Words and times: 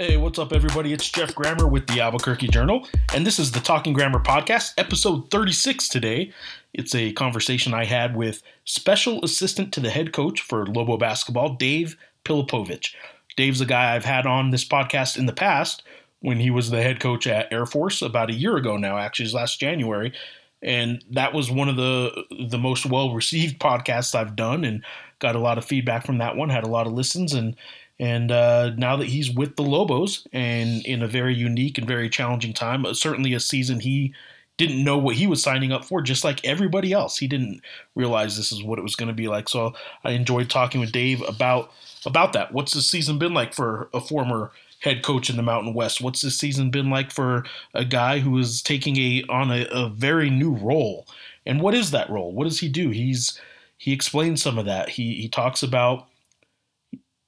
Hey, 0.00 0.16
what's 0.16 0.38
up, 0.38 0.54
everybody? 0.54 0.94
It's 0.94 1.10
Geoff 1.10 1.34
Grammer 1.34 1.66
with 1.66 1.86
the 1.86 2.00
Albuquerque 2.00 2.48
Journal, 2.48 2.88
and 3.14 3.26
this 3.26 3.38
is 3.38 3.52
the 3.52 3.60
Talking 3.60 3.92
Grammer 3.92 4.18
Podcast, 4.18 4.72
episode 4.78 5.30
36 5.30 5.90
today. 5.90 6.32
It's 6.72 6.94
a 6.94 7.12
conversation 7.12 7.74
I 7.74 7.84
had 7.84 8.16
with 8.16 8.42
special 8.64 9.22
assistant 9.22 9.74
to 9.74 9.80
the 9.80 9.90
head 9.90 10.14
coach 10.14 10.40
for 10.40 10.64
Lobo 10.64 10.96
basketball, 10.96 11.52
Dave 11.56 11.98
Pilipovich. 12.24 12.94
Dave's 13.36 13.60
a 13.60 13.66
guy 13.66 13.94
I've 13.94 14.06
had 14.06 14.24
on 14.24 14.48
this 14.48 14.66
podcast 14.66 15.18
in 15.18 15.26
the 15.26 15.34
past 15.34 15.82
when 16.20 16.40
he 16.40 16.50
was 16.50 16.70
the 16.70 16.82
head 16.82 16.98
coach 16.98 17.26
at 17.26 17.52
Air 17.52 17.66
Force 17.66 18.00
about 18.00 18.30
a 18.30 18.34
year 18.34 18.56
ago 18.56 18.78
now, 18.78 18.96
actually, 18.96 19.30
last 19.32 19.60
January. 19.60 20.14
And 20.62 21.04
that 21.10 21.34
was 21.34 21.50
one 21.50 21.68
of 21.68 21.76
the 21.76 22.24
the 22.48 22.58
most 22.58 22.86
well 22.86 23.12
received 23.12 23.60
podcasts 23.60 24.14
I've 24.14 24.34
done, 24.34 24.64
and 24.64 24.82
got 25.18 25.36
a 25.36 25.40
lot 25.40 25.58
of 25.58 25.66
feedback 25.66 26.06
from 26.06 26.16
that 26.18 26.36
one. 26.36 26.48
Had 26.48 26.64
a 26.64 26.70
lot 26.70 26.86
of 26.86 26.94
listens, 26.94 27.34
and 27.34 27.54
and 28.00 28.32
uh, 28.32 28.70
now 28.78 28.96
that 28.96 29.08
he's 29.08 29.30
with 29.30 29.56
the 29.56 29.62
Lobos 29.62 30.26
and 30.32 30.84
in 30.86 31.02
a 31.02 31.06
very 31.06 31.34
unique 31.34 31.76
and 31.76 31.86
very 31.86 32.08
challenging 32.08 32.54
time, 32.54 32.86
uh, 32.86 32.94
certainly 32.94 33.34
a 33.34 33.40
season 33.40 33.78
he 33.78 34.14
didn't 34.56 34.82
know 34.82 34.96
what 34.96 35.16
he 35.16 35.26
was 35.26 35.42
signing 35.42 35.70
up 35.70 35.84
for, 35.84 36.00
just 36.00 36.24
like 36.24 36.42
everybody 36.42 36.92
else. 36.94 37.18
He 37.18 37.26
didn't 37.26 37.60
realize 37.94 38.36
this 38.36 38.52
is 38.52 38.62
what 38.62 38.78
it 38.78 38.82
was 38.82 38.96
going 38.96 39.08
to 39.08 39.14
be 39.14 39.28
like. 39.28 39.50
So 39.50 39.74
I 40.02 40.12
enjoyed 40.12 40.48
talking 40.48 40.80
with 40.80 40.92
Dave 40.92 41.22
about 41.28 41.72
about 42.06 42.32
that. 42.32 42.52
What's 42.52 42.72
the 42.72 42.80
season 42.80 43.18
been 43.18 43.34
like 43.34 43.52
for 43.52 43.90
a 43.92 44.00
former 44.00 44.50
head 44.80 45.02
coach 45.02 45.28
in 45.28 45.36
the 45.36 45.42
Mountain 45.42 45.74
West? 45.74 46.00
What's 46.00 46.22
the 46.22 46.30
season 46.30 46.70
been 46.70 46.88
like 46.88 47.10
for 47.10 47.44
a 47.74 47.84
guy 47.84 48.20
who 48.20 48.38
is 48.38 48.62
taking 48.62 48.96
a 48.96 49.24
on 49.28 49.50
a, 49.50 49.66
a 49.70 49.90
very 49.90 50.30
new 50.30 50.54
role? 50.54 51.06
And 51.44 51.60
what 51.60 51.74
is 51.74 51.90
that 51.90 52.08
role? 52.08 52.32
What 52.32 52.44
does 52.44 52.60
he 52.60 52.70
do? 52.70 52.88
He's 52.88 53.38
he 53.76 53.92
explains 53.92 54.42
some 54.42 54.56
of 54.56 54.64
that. 54.64 54.88
He 54.88 55.16
he 55.16 55.28
talks 55.28 55.62
about 55.62 56.06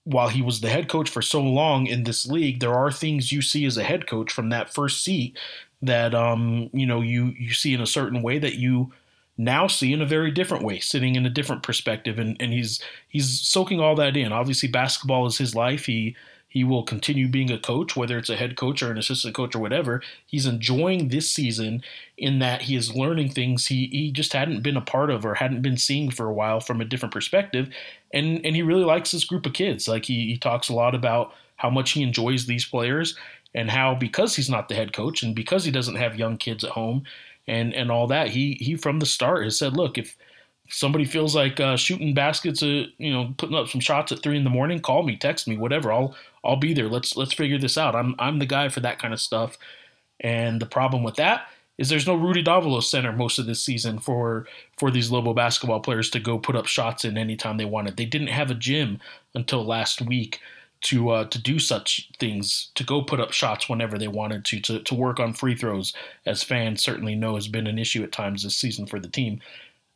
while 0.05 0.29
he 0.29 0.43
was 0.43 0.61
the 0.61 0.69
head 0.69 0.89
coach 0.89 1.09
for 1.09 1.23
so 1.23 1.41
long 1.41 1.87
in 1.87 2.05
this 2.05 2.27
league, 2.27 2.61
there 2.61 2.75
are 2.75 2.91
things 2.91 3.33
you 3.33 3.43
see 3.43 3.65
as 3.65 3.77
a 3.77 3.85
head 3.85 4.07
coach 4.07 4.33
from 4.33 4.49
that 4.51 4.73
first 4.73 5.05
seat 5.05 5.39
that 5.81 6.15
um, 6.15 6.71
you 6.73 6.87
know 6.87 7.01
you 7.01 7.35
you 7.39 7.53
see 7.53 7.75
in 7.75 7.81
a 7.81 7.87
certain 7.87 8.23
way 8.23 8.39
that 8.39 8.55
you 8.55 8.93
now 9.39 9.67
see 9.67 9.93
in 9.93 10.03
a 10.03 10.07
very 10.07 10.31
different 10.31 10.65
way, 10.65 10.79
sitting 10.79 11.17
in 11.17 11.27
a 11.27 11.31
different 11.31 11.63
perspective, 11.63 12.19
and 12.19 12.37
and 12.41 12.53
he's 12.53 12.83
he's 13.09 13.41
soaking 13.41 13.81
all 13.81 13.95
that 13.97 14.17
in. 14.17 14.33
Obviously, 14.33 14.69
basketball 14.69 15.27
is 15.27 15.39
his 15.39 15.55
life. 15.55 15.87
He 15.87 16.17
he 16.53 16.65
will 16.65 16.83
continue 16.83 17.29
being 17.29 17.51
a 17.51 17.59
coach, 17.59 17.97
whether 17.97 18.19
it's 18.19 18.29
a 18.29 18.37
head 18.37 18.59
coach 18.59 18.83
or 18.83 18.91
an 18.91 18.99
assistant 18.99 19.35
coach 19.35 19.55
or 19.55 19.59
whatever. 19.59 20.03
He's 20.27 20.45
enjoying 20.45 21.09
this 21.09 21.31
season 21.31 21.83
in 22.19 22.41
that 22.41 22.61
he 22.61 22.77
is 22.77 22.95
learning 22.95 23.31
things 23.31 23.69
he, 23.69 23.87
he 23.87 24.13
just 24.13 24.35
hadn't 24.35 24.61
been 24.61 24.77
a 24.77 24.83
part 24.83 25.09
of 25.09 25.25
or 25.25 25.33
hadn't 25.33 25.63
been 25.63 25.79
seeing 25.79 26.11
for 26.11 26.27
a 26.27 26.33
while 26.33 26.61
from 26.61 26.83
a 26.83 26.85
different 26.85 27.15
perspective. 27.15 27.71
And 28.13 28.45
and 28.45 28.55
he 28.55 28.61
really 28.61 28.85
likes 28.85 29.13
this 29.13 29.25
group 29.25 29.47
of 29.47 29.55
kids. 29.55 29.89
Like 29.89 30.05
he, 30.05 30.27
he 30.27 30.37
talks 30.37 30.69
a 30.69 30.75
lot 30.75 30.95
about 30.95 31.33
how 31.57 31.71
much 31.71 31.93
he 31.93 32.03
enjoys 32.03 32.45
these 32.45 32.67
players 32.67 33.17
and 33.55 33.71
how 33.71 33.95
because 33.95 34.37
he's 34.37 34.51
not 34.51 34.69
the 34.69 34.75
head 34.75 34.93
coach 34.93 35.23
and 35.23 35.35
because 35.35 35.65
he 35.65 35.71
doesn't 35.71 35.95
have 35.95 36.17
young 36.19 36.37
kids 36.37 36.65
at 36.65 36.73
home 36.73 37.05
and 37.47 37.73
and 37.73 37.91
all 37.91 38.09
that, 38.09 38.29
he 38.29 38.59
he 38.61 38.77
from 38.77 38.99
the 38.99 39.07
start 39.07 39.45
has 39.45 39.59
said, 39.59 39.75
look, 39.75 39.97
if 39.97 40.19
somebody 40.69 41.05
feels 41.05 41.35
like 41.35 41.61
uh, 41.61 41.77
shooting 41.77 42.15
baskets, 42.15 42.63
uh, 42.63 42.85
you 42.99 43.13
know, 43.13 43.35
putting 43.37 43.57
up 43.57 43.69
some 43.69 43.81
shots 43.81 44.11
at 44.13 44.23
three 44.23 44.37
in 44.37 44.45
the 44.45 44.51
morning, 44.51 44.81
call 44.81 45.03
me, 45.03 45.17
text 45.17 45.47
me, 45.47 45.57
whatever. 45.57 45.93
I'll 45.93 46.15
I'll 46.45 46.57
be 46.57 46.75
there. 46.75 46.89
Let's 46.89 47.17
let's 47.17 47.35
figure 47.35 47.59
this 47.59 47.79
out. 47.79 47.95
I'm 47.95 48.15
I'm 48.19 48.39
the 48.39 48.47
guy 48.47 48.69
for 48.69 48.81
that 48.81 48.99
kind 48.99 49.15
of 49.15 49.21
stuff. 49.21 49.57
And 50.21 50.61
the 50.61 50.67
problem 50.67 51.03
with 51.03 51.17
that 51.17 51.49
is 51.79 51.89
there's 51.89 52.07
no 52.07 52.15
Rudy 52.15 52.45
Davalos 52.45 52.85
center 52.85 53.13
most 53.13 53.39
of 53.39 53.47
this 53.47 53.63
season 53.63 53.99
for 53.99 54.47
for 54.79 54.91
these 54.91 55.11
Lobo 55.11 55.35
basketball 55.35 55.81
players 55.81 56.11
to 56.11 56.21
go 56.21 56.39
put 56.39 56.57
up 56.57 56.67
shots 56.67 57.05
in 57.05 57.17
anytime 57.17 57.57
they 57.57 57.65
wanted. 57.65 57.97
They 57.97 58.05
didn't 58.05 58.29
have 58.29 58.51
a 58.51 58.55
gym 58.55 59.01
until 59.35 59.65
last 59.65 60.01
week 60.01 60.41
to 60.83 61.11
uh, 61.11 61.25
to 61.27 61.41
do 61.41 61.59
such 61.59 62.11
things, 62.19 62.71
to 62.75 62.85
go 62.85 63.03
put 63.03 63.21
up 63.21 63.33
shots 63.33 63.69
whenever 63.69 63.99
they 63.99 64.09
wanted 64.09 64.45
to, 64.47 64.61
to, 64.61 64.81
to 64.81 64.95
work 64.95 65.21
on 65.21 65.33
free 65.33 65.55
throws, 65.55 65.93
as 66.27 66.43
fans 66.43 66.83
certainly 66.83 67.15
know 67.15 67.37
has 67.37 67.49
been 67.49 67.67
an 67.67 67.79
issue 67.79 68.03
at 68.03 68.13
times 68.13 68.43
this 68.43 68.57
season 68.57 68.87
for 68.87 68.99
the 68.99 69.09
team. 69.09 69.41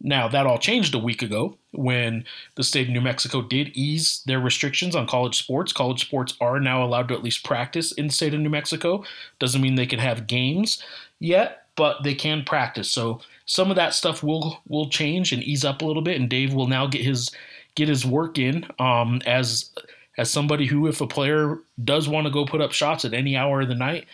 Now, 0.00 0.28
that 0.28 0.46
all 0.46 0.58
changed 0.58 0.94
a 0.94 0.98
week 0.98 1.22
ago 1.22 1.56
when 1.72 2.24
the 2.54 2.62
state 2.62 2.86
of 2.86 2.92
New 2.92 3.00
Mexico 3.00 3.40
did 3.42 3.70
ease 3.74 4.22
their 4.26 4.40
restrictions 4.40 4.94
on 4.94 5.06
college 5.06 5.38
sports. 5.38 5.72
College 5.72 6.00
sports 6.00 6.34
are 6.40 6.60
now 6.60 6.84
allowed 6.84 7.08
to 7.08 7.14
at 7.14 7.22
least 7.22 7.44
practice 7.44 7.92
in 7.92 8.08
the 8.08 8.12
state 8.12 8.34
of 8.34 8.40
New 8.40 8.50
Mexico. 8.50 9.04
Doesn't 9.38 9.62
mean 9.62 9.74
they 9.74 9.86
can 9.86 9.98
have 9.98 10.26
games 10.26 10.82
yet, 11.18 11.66
but 11.76 12.02
they 12.02 12.14
can 12.14 12.44
practice. 12.44 12.90
So 12.90 13.20
some 13.46 13.70
of 13.70 13.76
that 13.76 13.94
stuff 13.94 14.22
will 14.22 14.60
will 14.68 14.88
change 14.90 15.32
and 15.32 15.42
ease 15.42 15.64
up 15.64 15.80
a 15.80 15.86
little 15.86 16.02
bit, 16.02 16.20
and 16.20 16.28
Dave 16.28 16.52
will 16.52 16.66
now 16.66 16.86
get 16.86 17.02
his 17.02 17.30
get 17.74 17.88
his 17.88 18.04
work 18.04 18.38
in 18.38 18.66
um, 18.78 19.20
as 19.24 19.70
as 20.18 20.30
somebody 20.30 20.66
who, 20.66 20.86
if 20.86 21.00
a 21.00 21.06
player 21.06 21.58
does 21.84 22.08
want 22.08 22.26
to 22.26 22.32
go 22.32 22.44
put 22.44 22.60
up 22.60 22.72
shots 22.72 23.04
at 23.04 23.14
any 23.14 23.36
hour 23.36 23.60
of 23.60 23.68
the 23.68 23.74
night, 23.74 24.06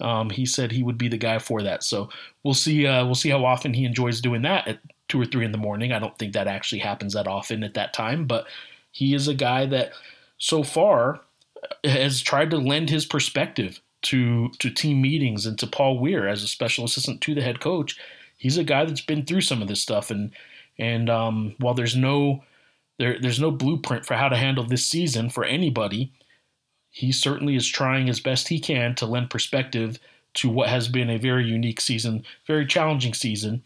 um, 0.00 0.30
he 0.30 0.46
said 0.46 0.70
he 0.70 0.82
would 0.82 0.98
be 0.98 1.08
the 1.08 1.16
guy 1.16 1.38
for 1.38 1.62
that. 1.62 1.82
So 1.82 2.08
we'll 2.42 2.54
see. 2.54 2.86
Uh, 2.86 3.04
we'll 3.04 3.14
see 3.14 3.30
how 3.30 3.44
often 3.44 3.74
he 3.74 3.84
enjoys 3.84 4.20
doing 4.20 4.42
that 4.42 4.68
at 4.68 4.78
two 5.08 5.20
or 5.20 5.24
three 5.24 5.44
in 5.44 5.52
the 5.52 5.58
morning. 5.58 5.92
I 5.92 5.98
don't 5.98 6.18
think 6.18 6.32
that 6.32 6.46
actually 6.46 6.80
happens 6.80 7.14
that 7.14 7.26
often 7.26 7.62
at 7.62 7.74
that 7.74 7.92
time, 7.92 8.26
but 8.26 8.46
he 8.90 9.14
is 9.14 9.28
a 9.28 9.34
guy 9.34 9.66
that 9.66 9.92
so 10.38 10.62
far 10.62 11.20
has 11.84 12.20
tried 12.20 12.50
to 12.50 12.58
lend 12.58 12.90
his 12.90 13.06
perspective 13.06 13.80
to 14.00 14.50
to 14.60 14.70
team 14.70 15.02
meetings 15.02 15.46
and 15.46 15.58
to 15.58 15.66
Paul 15.66 15.98
Weir 15.98 16.28
as 16.28 16.42
a 16.42 16.48
special 16.48 16.84
assistant 16.84 17.20
to 17.22 17.34
the 17.34 17.42
head 17.42 17.60
coach. 17.60 17.98
He's 18.36 18.56
a 18.56 18.64
guy 18.64 18.84
that's 18.84 19.00
been 19.00 19.24
through 19.24 19.40
some 19.40 19.60
of 19.60 19.68
this 19.68 19.82
stuff, 19.82 20.10
and 20.10 20.30
and 20.78 21.10
um, 21.10 21.54
while 21.58 21.74
there's 21.74 21.96
no 21.96 22.44
there, 22.98 23.18
there's 23.20 23.40
no 23.40 23.50
blueprint 23.50 24.06
for 24.06 24.14
how 24.14 24.28
to 24.28 24.36
handle 24.36 24.64
this 24.64 24.86
season 24.86 25.30
for 25.30 25.44
anybody, 25.44 26.12
he 26.90 27.12
certainly 27.12 27.56
is 27.56 27.66
trying 27.66 28.08
as 28.08 28.20
best 28.20 28.48
he 28.48 28.60
can 28.60 28.94
to 28.96 29.06
lend 29.06 29.30
perspective 29.30 29.98
to 30.34 30.48
what 30.48 30.68
has 30.68 30.88
been 30.88 31.10
a 31.10 31.18
very 31.18 31.44
unique 31.44 31.80
season, 31.80 32.24
very 32.46 32.66
challenging 32.66 33.14
season, 33.14 33.62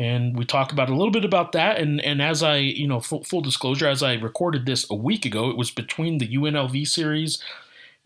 and 0.00 0.34
we 0.34 0.46
talk 0.46 0.72
about 0.72 0.88
a 0.88 0.94
little 0.94 1.10
bit 1.10 1.26
about 1.26 1.52
that. 1.52 1.78
And 1.78 2.00
and 2.00 2.22
as 2.22 2.42
I, 2.42 2.56
you 2.56 2.88
know, 2.88 3.00
full, 3.00 3.22
full 3.22 3.42
disclosure, 3.42 3.86
as 3.86 4.02
I 4.02 4.14
recorded 4.14 4.64
this 4.64 4.90
a 4.90 4.94
week 4.94 5.26
ago, 5.26 5.50
it 5.50 5.58
was 5.58 5.70
between 5.70 6.16
the 6.16 6.28
UNLV 6.28 6.88
series 6.88 7.42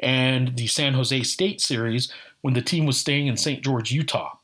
and 0.00 0.56
the 0.56 0.66
San 0.66 0.94
Jose 0.94 1.22
State 1.22 1.60
series 1.60 2.12
when 2.40 2.54
the 2.54 2.62
team 2.62 2.84
was 2.84 2.98
staying 2.98 3.28
in 3.28 3.36
St. 3.36 3.62
George, 3.62 3.92
Utah. 3.92 4.36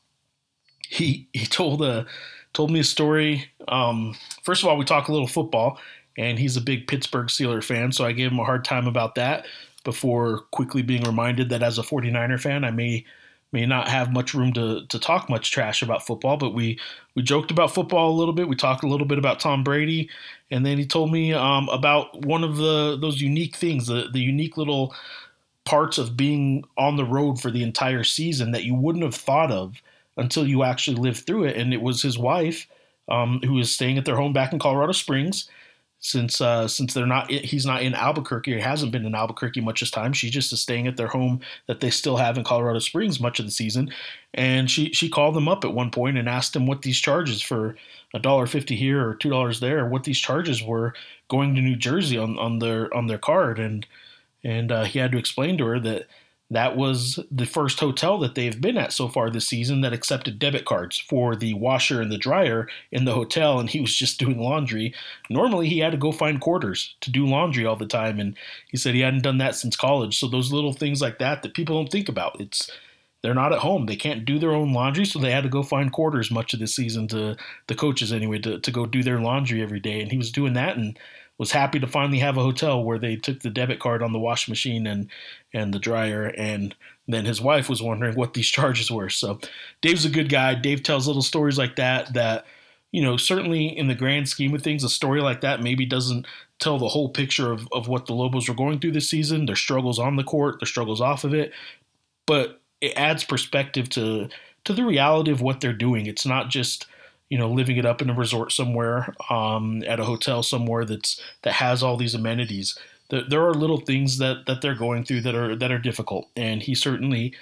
He 0.87 1.27
he 1.33 1.45
told 1.45 1.81
a 1.81 1.91
uh, 1.91 2.05
told 2.53 2.71
me 2.71 2.79
a 2.79 2.85
story. 2.85 3.51
Um, 3.67 4.15
first 4.43 4.63
of 4.63 4.69
all, 4.69 4.77
we 4.77 4.85
talk 4.85 5.09
a 5.09 5.11
little 5.11 5.27
football, 5.27 5.77
and 6.17 6.39
he's 6.39 6.55
a 6.55 6.61
big 6.61 6.87
Pittsburgh 6.87 7.27
Steeler 7.27 7.61
fan, 7.61 7.91
so 7.91 8.05
I 8.05 8.13
gave 8.13 8.31
him 8.31 8.39
a 8.39 8.45
hard 8.45 8.63
time 8.63 8.87
about 8.87 9.15
that 9.15 9.45
before 9.83 10.43
quickly 10.51 10.83
being 10.83 11.03
reminded 11.03 11.49
that 11.49 11.63
as 11.63 11.79
a 11.79 11.83
49er 11.83 12.39
fan, 12.39 12.63
I 12.63 12.71
may 12.71 13.03
may 13.51 13.65
not 13.65 13.87
have 13.87 14.13
much 14.13 14.33
room 14.33 14.53
to, 14.53 14.85
to 14.87 14.99
talk 14.99 15.29
much 15.29 15.51
trash 15.51 15.81
about 15.81 16.05
football, 16.05 16.37
but 16.37 16.53
we, 16.53 16.79
we 17.15 17.21
joked 17.21 17.51
about 17.51 17.73
football 17.73 18.11
a 18.11 18.17
little 18.17 18.33
bit. 18.33 18.47
We 18.47 18.55
talked 18.55 18.83
a 18.83 18.87
little 18.87 19.07
bit 19.07 19.17
about 19.17 19.39
Tom 19.39 19.63
Brady, 19.63 20.09
and 20.49 20.65
then 20.65 20.77
he 20.77 20.85
told 20.85 21.11
me 21.11 21.33
um, 21.33 21.67
about 21.69 22.25
one 22.25 22.43
of 22.43 22.57
the 22.57 22.97
those 22.99 23.21
unique 23.21 23.55
things, 23.55 23.87
the, 23.87 24.07
the 24.11 24.19
unique 24.19 24.57
little 24.57 24.95
parts 25.65 25.97
of 25.97 26.17
being 26.17 26.63
on 26.77 26.95
the 26.95 27.05
road 27.05 27.39
for 27.39 27.51
the 27.51 27.63
entire 27.63 28.03
season 28.03 28.51
that 28.51 28.63
you 28.63 28.73
wouldn't 28.73 29.03
have 29.03 29.15
thought 29.15 29.51
of 29.51 29.81
until 30.17 30.47
you 30.47 30.63
actually 30.63 30.97
lived 30.97 31.25
through 31.25 31.43
it. 31.45 31.57
And 31.57 31.73
it 31.73 31.81
was 31.81 32.01
his 32.01 32.17
wife 32.17 32.67
um, 33.09 33.41
who 33.43 33.59
is 33.59 33.73
staying 33.73 33.97
at 33.97 34.05
their 34.05 34.15
home 34.15 34.33
back 34.33 34.53
in 34.53 34.59
Colorado 34.59 34.93
Springs 34.93 35.49
since 36.01 36.41
uh, 36.41 36.67
since 36.67 36.93
they're 36.93 37.05
not 37.05 37.29
he's 37.29 37.65
not 37.65 37.83
in 37.83 37.93
Albuquerque 37.93 38.53
or 38.55 38.59
hasn't 38.59 38.91
been 38.91 39.05
in 39.05 39.15
Albuquerque 39.15 39.61
much 39.61 39.79
this 39.79 39.91
time. 39.91 40.13
She 40.13 40.29
just 40.31 40.51
is 40.51 40.61
staying 40.61 40.87
at 40.87 40.97
their 40.97 41.07
home 41.07 41.41
that 41.67 41.79
they 41.79 41.91
still 41.91 42.17
have 42.17 42.37
in 42.37 42.43
Colorado 42.43 42.79
Springs 42.79 43.19
much 43.19 43.39
of 43.39 43.45
the 43.45 43.51
season. 43.51 43.93
And 44.33 44.69
she 44.69 44.91
she 44.93 45.09
called 45.09 45.35
them 45.35 45.47
up 45.47 45.63
at 45.63 45.73
one 45.73 45.91
point 45.91 46.17
and 46.17 46.27
asked 46.27 46.53
them 46.53 46.65
what 46.65 46.81
these 46.81 46.99
charges 46.99 47.41
for 47.41 47.77
a 48.15 48.19
dollar 48.19 48.47
fifty 48.47 48.75
here 48.75 49.07
or 49.07 49.15
two 49.15 49.29
dollars 49.29 49.59
there, 49.59 49.85
what 49.85 50.03
these 50.03 50.19
charges 50.19 50.63
were 50.63 50.93
going 51.29 51.53
to 51.55 51.61
New 51.61 51.75
Jersey 51.75 52.17
on, 52.17 52.37
on 52.39 52.59
their 52.59 52.93
on 52.95 53.05
their 53.05 53.19
card. 53.19 53.59
And 53.59 53.85
and 54.43 54.71
uh, 54.71 54.85
he 54.85 54.97
had 54.97 55.11
to 55.11 55.19
explain 55.19 55.57
to 55.59 55.65
her 55.65 55.79
that 55.81 56.07
that 56.51 56.75
was 56.75 57.17
the 57.31 57.45
first 57.45 57.79
hotel 57.79 58.19
that 58.19 58.35
they've 58.35 58.59
been 58.59 58.77
at 58.77 58.91
so 58.91 59.07
far 59.07 59.29
this 59.29 59.47
season 59.47 59.79
that 59.81 59.93
accepted 59.93 60.37
debit 60.37 60.65
cards 60.65 60.99
for 60.99 61.33
the 61.33 61.53
washer 61.53 62.01
and 62.01 62.11
the 62.11 62.17
dryer 62.17 62.67
in 62.91 63.05
the 63.05 63.13
hotel, 63.13 63.57
and 63.59 63.69
he 63.69 63.79
was 63.79 63.95
just 63.95 64.19
doing 64.19 64.37
laundry. 64.37 64.93
Normally, 65.29 65.69
he 65.69 65.79
had 65.79 65.93
to 65.93 65.97
go 65.97 66.11
find 66.11 66.41
quarters 66.41 66.93
to 67.01 67.09
do 67.09 67.25
laundry 67.25 67.65
all 67.65 67.77
the 67.77 67.85
time, 67.85 68.19
and 68.19 68.37
he 68.67 68.75
said 68.75 68.93
he 68.93 68.99
hadn't 68.99 69.23
done 69.23 69.37
that 69.37 69.55
since 69.55 69.77
college. 69.77 70.19
So 70.19 70.27
those 70.27 70.51
little 70.51 70.73
things 70.73 71.01
like 71.01 71.19
that 71.19 71.41
that 71.41 71.53
people 71.53 71.77
don't 71.77 71.91
think 71.91 72.09
about, 72.09 72.41
it's 72.41 72.69
they're 73.23 73.33
not 73.33 73.53
at 73.53 73.59
home. 73.59 73.85
They 73.85 73.95
can't 73.95 74.25
do 74.25 74.37
their 74.37 74.51
own 74.51 74.73
laundry, 74.73 75.05
so 75.05 75.19
they 75.19 75.31
had 75.31 75.43
to 75.43 75.49
go 75.49 75.63
find 75.63 75.91
quarters 75.91 76.31
much 76.31 76.53
of 76.53 76.59
the 76.59 76.67
season 76.67 77.07
to 77.09 77.37
the 77.67 77.75
coaches 77.75 78.11
anyway 78.11 78.39
to, 78.39 78.59
to 78.59 78.71
go 78.71 78.85
do 78.85 79.03
their 79.03 79.21
laundry 79.21 79.61
every 79.61 79.79
day, 79.79 80.01
and 80.01 80.11
he 80.11 80.17
was 80.17 80.31
doing 80.31 80.53
that 80.53 80.75
and 80.75 80.99
was 81.41 81.51
happy 81.51 81.79
to 81.79 81.87
finally 81.87 82.19
have 82.19 82.37
a 82.37 82.43
hotel 82.43 82.83
where 82.83 82.99
they 82.99 83.15
took 83.15 83.39
the 83.39 83.49
debit 83.49 83.79
card 83.79 84.01
on 84.01 84.13
the 84.13 84.19
washing 84.19 84.51
machine 84.51 84.85
and 84.85 85.09
and 85.53 85.73
the 85.73 85.79
dryer 85.79 86.25
and 86.37 86.75
then 87.07 87.25
his 87.25 87.41
wife 87.41 87.67
was 87.67 87.81
wondering 87.81 88.15
what 88.15 88.33
these 88.33 88.47
charges 88.57 88.89
were 88.89 89.09
so 89.09 89.39
dave's 89.81 90.05
a 90.05 90.09
good 90.09 90.29
guy 90.29 90.53
dave 90.53 90.83
tells 90.83 91.07
little 91.07 91.21
stories 91.21 91.57
like 91.57 91.75
that 91.75 92.13
that 92.13 92.45
you 92.91 93.01
know, 93.01 93.17
certainly 93.17 93.65
in 93.65 93.87
the 93.87 93.95
grand 93.95 94.27
scheme 94.27 94.53
of 94.53 94.61
things, 94.61 94.83
a 94.83 94.89
story 94.89 95.21
like 95.21 95.41
that 95.41 95.63
maybe 95.63 95.85
doesn't 95.85 96.27
tell 96.59 96.77
the 96.77 96.89
whole 96.89 97.09
picture 97.09 97.51
of, 97.51 97.67
of 97.71 97.87
what 97.87 98.05
the 98.05 98.13
Lobos 98.13 98.49
were 98.49 98.55
going 98.55 98.79
through 98.79 98.91
this 98.91 99.09
season, 99.09 99.45
their 99.45 99.55
struggles 99.55 99.97
on 99.97 100.17
the 100.17 100.23
court, 100.23 100.59
their 100.59 100.67
struggles 100.67 100.99
off 100.99 101.23
of 101.23 101.33
it. 101.33 101.53
But 102.25 102.61
it 102.81 102.93
adds 102.95 103.23
perspective 103.23 103.89
to 103.91 104.29
to 104.63 104.73
the 104.73 104.85
reality 104.85 105.31
of 105.31 105.41
what 105.41 105.59
they're 105.59 105.73
doing. 105.73 106.05
It's 106.05 106.25
not 106.25 106.49
just 106.49 106.85
you 107.31 107.37
know 107.37 107.49
living 107.49 107.77
it 107.77 107.85
up 107.85 108.01
in 108.01 108.09
a 108.09 108.13
resort 108.13 108.51
somewhere 108.51 109.15
um, 109.29 109.81
at 109.87 110.01
a 110.01 110.03
hotel 110.03 110.43
somewhere 110.43 110.83
that's 110.83 111.19
that 111.43 111.53
has 111.53 111.81
all 111.81 111.95
these 111.95 112.13
amenities. 112.13 112.77
There, 113.09 113.23
there 113.27 113.47
are 113.47 113.53
little 113.53 113.79
things 113.79 114.17
that 114.17 114.45
that 114.47 114.61
they're 114.61 114.75
going 114.75 115.05
through 115.05 115.21
that 115.21 115.33
are 115.33 115.55
that 115.55 115.71
are 115.71 115.79
difficult, 115.79 116.27
and 116.35 116.61
he 116.61 116.75
certainly 116.75 117.33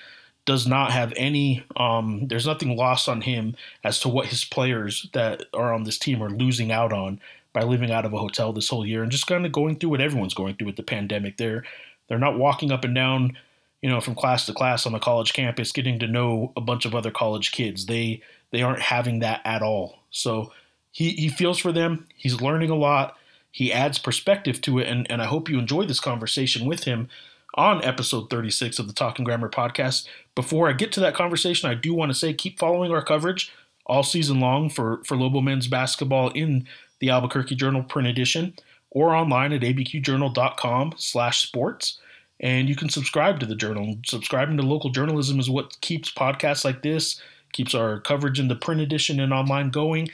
does 0.46 0.68
not 0.68 0.92
have 0.92 1.12
any 1.18 1.64
um, 1.76 2.28
there's 2.28 2.46
nothing 2.46 2.78
lost 2.78 3.10
on 3.10 3.22
him 3.22 3.56
as 3.84 4.00
to 4.02 4.10
what 4.10 4.28
his 4.28 4.46
players 4.46 5.10
that 5.14 5.46
are 5.56 5.74
on 5.74 5.84
this 5.84 5.98
team 5.98 6.22
are 6.22 6.30
losing 6.30 6.72
out 6.72 6.94
on 6.94 7.20
by 7.52 7.64
living 7.64 7.92
out 7.92 8.06
of 8.06 8.14
a 8.14 8.20
hotel 8.20 8.54
this 8.54 8.70
whole 8.70 8.86
year 8.86 9.02
and 9.02 9.12
just 9.12 9.26
kind 9.26 9.44
of 9.44 9.52
going 9.52 9.76
through 9.76 9.90
what 9.90 10.02
everyone's 10.02 10.36
going 10.36 10.56
through 10.56 10.68
with 10.68 10.76
the 10.76 10.84
pandemic. 10.84 11.38
They're 11.38 11.64
they're 12.08 12.20
not 12.20 12.38
walking 12.38 12.72
up 12.72 12.84
and 12.84 12.94
down, 12.94 13.36
you 13.82 13.90
know, 13.90 14.02
from 14.02 14.14
class 14.14 14.46
to 14.46 14.54
class 14.54 14.86
on 14.86 14.94
a 14.94 15.00
college 15.00 15.34
campus 15.34 15.72
getting 15.72 15.98
to 15.98 16.08
know 16.08 16.52
a 16.56 16.62
bunch 16.62 16.86
of 16.86 16.94
other 16.94 17.10
college 17.10 17.52
kids. 17.52 17.88
They 17.88 18.22
they 18.52 18.62
aren't 18.62 18.82
having 18.82 19.20
that 19.20 19.42
at 19.46 19.62
all. 19.62 20.00
So 20.12 20.52
he, 20.92 21.12
he 21.12 21.30
feels 21.30 21.60
for 21.60 21.72
them. 21.72 22.08
He's 22.16 22.42
learning 22.42 22.70
a 22.70 22.76
lot. 22.76 23.16
He 23.52 23.74
adds 23.74 23.98
perspective 23.98 24.62
to 24.62 24.80
it, 24.80 24.88
and, 24.88 25.10
and 25.10 25.22
I 25.22 25.26
hope 25.26 25.50
you 25.50 25.58
enjoy 25.58 25.86
this 25.86 26.00
conversation 26.00 26.68
with 26.68 26.84
him 26.84 27.10
on 27.56 27.84
episode 27.84 28.30
36 28.30 28.80
of 28.80 28.88
the 28.88 28.94
Talking 28.94 29.26
Grammer 29.26 29.50
podcast. 29.50 30.08
Before 30.36 30.70
I 30.70 30.74
get 30.74 30.92
to 30.94 31.00
that 31.00 31.16
conversation, 31.16 31.70
I 31.70 31.74
do 31.74 31.94
want 31.94 32.12
to 32.12 32.18
say 32.18 32.34
keep 32.34 32.60
following 32.60 32.92
our 32.92 33.04
coverage 33.04 33.52
all 33.86 34.04
season 34.04 34.40
long 34.40 34.70
for, 34.70 35.04
for 35.04 35.18
Lobo 35.18 35.42
men's 35.42 35.68
basketball 35.68 36.30
in 36.30 36.68
the 37.00 37.10
Albuquerque 37.10 37.56
Journal 37.56 37.82
print 37.82 38.08
edition, 38.08 38.54
or 38.92 39.16
online 39.16 39.52
at 39.52 39.62
abqjournal.com 39.62 40.94
slash 40.98 41.42
sports. 41.42 42.00
And 42.40 42.70
you 42.70 42.76
can 42.76 42.90
subscribe 42.90 43.40
to 43.40 43.46
the 43.46 43.56
journal. 43.56 43.98
Subscribing 44.06 44.58
to 44.58 44.64
local 44.64 44.92
journalism 44.92 45.40
is 45.40 45.50
what 45.50 45.80
keeps 45.82 46.12
podcasts 46.12 46.64
like 46.64 46.84
this, 46.84 47.22
keeps 47.54 47.74
our 47.74 48.00
coverage 48.00 48.40
in 48.40 48.48
the 48.48 48.56
print 48.56 48.82
edition 48.82 49.20
and 49.20 49.34
online 49.34 49.70
going. 49.70 50.10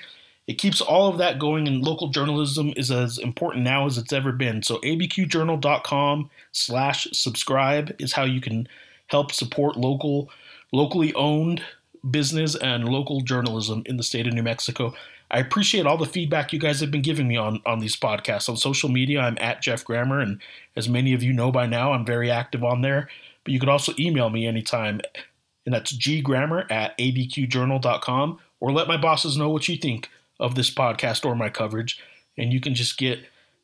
It 0.47 0.55
keeps 0.55 0.79
all 0.79 1.07
of 1.07 1.17
that 1.17 1.39
going, 1.39 1.67
and 1.67 1.83
local 1.83 2.09
journalism 2.09 2.71
is 2.77 2.91
as 2.91 3.17
important 3.17 3.63
now 3.63 3.87
as 3.87 3.97
it's 3.97 4.13
ever 4.13 4.31
been. 4.31 4.61
So 4.61 4.77
abqjournal.com 4.79 6.29
slash 6.51 7.07
subscribe 7.13 7.95
is 7.99 8.13
how 8.13 8.23
you 8.25 8.41
can 8.41 8.67
help 9.07 9.31
support 9.31 9.75
local, 9.75 10.29
locally 10.71 11.13
owned 11.15 11.63
business 12.09 12.55
and 12.55 12.87
local 12.87 13.21
journalism 13.21 13.81
in 13.87 13.97
the 13.97 14.03
state 14.03 14.27
of 14.27 14.33
New 14.33 14.43
Mexico. 14.43 14.93
I 15.31 15.39
appreciate 15.39 15.87
all 15.87 15.97
the 15.97 16.05
feedback 16.05 16.53
you 16.53 16.59
guys 16.59 16.79
have 16.81 16.91
been 16.91 17.01
giving 17.01 17.27
me 17.27 17.35
on, 17.35 17.61
on 17.65 17.79
these 17.79 17.95
podcasts. 17.95 18.47
On 18.47 18.55
social 18.55 18.89
media, 18.89 19.21
I'm 19.21 19.37
at 19.41 19.61
Geoff 19.61 19.83
Grammer, 19.83 20.19
and 20.19 20.39
as 20.75 20.87
many 20.87 21.13
of 21.13 21.23
you 21.23 21.33
know 21.33 21.51
by 21.51 21.65
now, 21.65 21.93
I'm 21.93 22.05
very 22.05 22.29
active 22.29 22.63
on 22.63 22.81
there. 22.81 23.09
But 23.43 23.53
you 23.53 23.59
can 23.59 23.69
also 23.69 23.93
email 23.97 24.29
me 24.29 24.45
anytime, 24.45 25.01
and 25.65 25.73
that's 25.73 25.95
ggrammer 25.95 26.69
at 26.71 26.97
abqjournal.com, 26.97 28.39
or 28.59 28.71
let 28.71 28.87
my 28.87 28.97
bosses 28.97 29.37
know 29.37 29.49
what 29.49 29.67
you 29.67 29.77
think 29.77 30.09
of 30.39 30.55
this 30.55 30.73
podcast 30.73 31.25
or 31.25 31.35
my 31.35 31.49
coverage. 31.49 31.99
And 32.37 32.51
you 32.51 32.59
can 32.59 32.75
just 32.75 32.97
get 32.97 33.19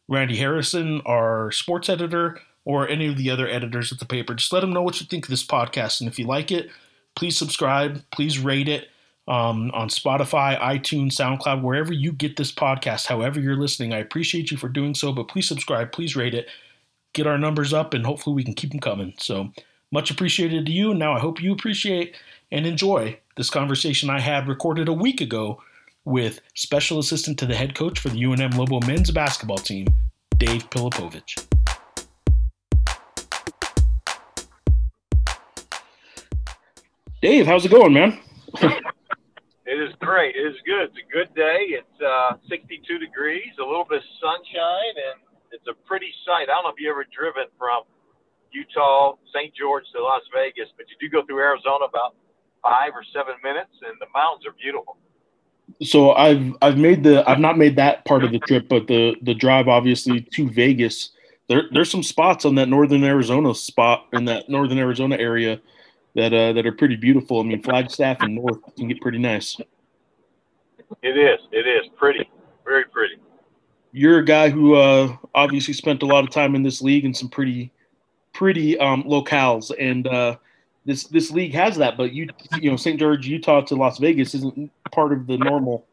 Randy 0.07 0.37
Harrison, 0.37 1.01
our 1.05 1.51
sports 1.51 1.89
editor, 1.89 2.39
or 2.65 2.87
any 2.87 3.07
of 3.07 3.17
the 3.17 3.29
other 3.29 3.47
editors 3.47 3.91
at 3.91 3.99
the 3.99 4.05
paper. 4.05 4.33
Just 4.33 4.53
let 4.53 4.61
them 4.61 4.73
know 4.73 4.81
what 4.81 4.99
you 4.99 5.07
think 5.07 5.25
of 5.25 5.29
this 5.29 5.45
podcast. 5.45 5.99
And 5.99 6.09
if 6.09 6.19
you 6.19 6.25
like 6.25 6.51
it, 6.51 6.69
please 7.15 7.37
subscribe, 7.37 8.03
please 8.11 8.39
rate 8.39 8.67
it 8.67 8.87
um, 9.27 9.71
on 9.73 9.89
Spotify, 9.89 10.59
iTunes, 10.59 11.13
SoundCloud, 11.13 11.61
wherever 11.61 11.93
you 11.93 12.11
get 12.11 12.37
this 12.37 12.51
podcast, 12.51 13.07
however 13.07 13.39
you're 13.39 13.55
listening. 13.55 13.93
I 13.93 13.99
appreciate 13.99 14.51
you 14.51 14.57
for 14.57 14.69
doing 14.69 14.93
so, 14.93 15.11
but 15.11 15.27
please 15.27 15.47
subscribe, 15.47 15.91
please 15.91 16.15
rate 16.15 16.33
it, 16.33 16.47
get 17.13 17.27
our 17.27 17.37
numbers 17.37 17.73
up, 17.73 17.93
and 17.93 18.05
hopefully 18.05 18.35
we 18.35 18.43
can 18.43 18.53
keep 18.53 18.71
them 18.71 18.79
coming. 18.79 19.13
So 19.17 19.51
much 19.91 20.09
appreciated 20.09 20.65
to 20.65 20.71
you. 20.71 20.93
Now 20.93 21.13
I 21.13 21.19
hope 21.19 21.41
you 21.41 21.51
appreciate 21.51 22.15
and 22.51 22.65
enjoy 22.65 23.19
this 23.35 23.49
conversation 23.49 24.09
I 24.09 24.19
had 24.19 24.47
recorded 24.47 24.87
a 24.87 24.93
week 24.93 25.19
ago 25.19 25.61
with 26.05 26.39
special 26.55 26.99
assistant 26.99 27.37
to 27.39 27.45
the 27.45 27.55
head 27.55 27.75
coach 27.75 27.99
for 27.99 28.09
the 28.09 28.23
UNM 28.23 28.55
Lobo 28.55 28.79
men's 28.87 29.11
basketball 29.11 29.57
team, 29.57 29.87
Dave 30.37 30.69
Pilipovich. 30.69 31.45
Dave, 37.21 37.45
how's 37.45 37.65
it 37.65 37.71
going, 37.71 37.93
man? 37.93 38.17
It 39.63 39.79
is 39.79 39.95
great. 39.99 40.35
It 40.35 40.51
is 40.51 40.59
good. 40.65 40.89
It's 40.89 40.97
a 40.97 41.07
good 41.13 41.35
day. 41.35 41.79
It's 41.79 42.01
uh, 42.01 42.35
62 42.49 42.97
degrees, 42.97 43.53
a 43.59 43.63
little 43.63 43.85
bit 43.87 43.99
of 43.99 44.03
sunshine, 44.19 44.95
and 44.97 45.21
it's 45.51 45.67
a 45.67 45.75
pretty 45.87 46.11
sight. 46.25 46.49
I 46.49 46.59
don't 46.59 46.63
know 46.63 46.75
if 46.75 46.79
you 46.79 46.89
ever 46.89 47.05
driven 47.07 47.45
from 47.57 47.83
Utah, 48.51 49.15
St. 49.33 49.53
George 49.55 49.85
to 49.93 50.01
Las 50.01 50.21
Vegas, 50.33 50.69
but 50.77 50.85
you 50.89 50.95
do 50.99 51.11
go 51.11 51.25
through 51.25 51.39
Arizona 51.39 51.85
about 51.85 52.15
five 52.63 52.91
or 52.93 53.03
seven 53.13 53.35
minutes, 53.43 53.71
and 53.87 53.99
the 53.99 54.07
mountains 54.13 54.45
are 54.45 54.53
beautiful. 54.53 54.97
So 55.81 56.11
I've 56.11 56.53
I've 56.61 56.77
made 56.77 57.03
the 57.03 57.27
I've 57.29 57.39
not 57.39 57.57
made 57.57 57.75
that 57.77 58.05
part 58.05 58.23
of 58.23 58.31
the 58.31 58.39
trip, 58.39 58.67
but 58.67 58.87
the 58.87 59.15
the 59.21 59.33
drive 59.33 59.67
obviously 59.67 60.21
to 60.33 60.49
Vegas. 60.49 61.11
There 61.47 61.63
there's 61.71 61.89
some 61.89 62.03
spots 62.03 62.45
on 62.45 62.55
that 62.55 62.67
northern 62.67 63.03
Arizona 63.03 63.55
spot 63.55 64.07
in 64.13 64.25
that 64.25 64.49
northern 64.49 64.77
Arizona 64.77 65.17
area 65.17 65.59
that 66.15 66.33
uh, 66.33 66.53
that 66.53 66.65
are 66.65 66.71
pretty 66.71 66.95
beautiful. 66.97 67.39
I 67.39 67.43
mean, 67.43 67.61
Flagstaff 67.61 68.17
and 68.21 68.35
North 68.35 68.59
can 68.75 68.87
get 68.87 69.01
pretty 69.01 69.17
nice. 69.17 69.57
It 71.01 71.17
is. 71.17 71.39
It 71.51 71.67
is 71.67 71.89
pretty, 71.97 72.29
very 72.65 72.85
pretty. 72.85 73.15
You're 73.93 74.19
a 74.19 74.25
guy 74.25 74.49
who 74.49 74.75
uh, 74.75 75.15
obviously 75.35 75.73
spent 75.73 76.03
a 76.03 76.05
lot 76.05 76.23
of 76.23 76.29
time 76.29 76.55
in 76.55 76.63
this 76.63 76.81
league 76.81 77.05
and 77.05 77.15
some 77.15 77.29
pretty, 77.29 77.71
pretty 78.33 78.77
um, 78.79 79.03
locales, 79.03 79.71
and 79.79 80.07
uh, 80.07 80.37
this 80.85 81.05
this 81.05 81.31
league 81.31 81.53
has 81.53 81.77
that. 81.77 81.97
But 81.97 82.13
you 82.13 82.27
you 82.59 82.71
know, 82.71 82.77
St. 82.77 82.99
George, 82.99 83.27
Utah 83.27 83.61
to 83.61 83.75
Las 83.75 83.97
Vegas 83.99 84.33
isn't 84.35 84.71
part 84.91 85.13
of 85.13 85.27
the 85.27 85.37
normal 85.37 85.85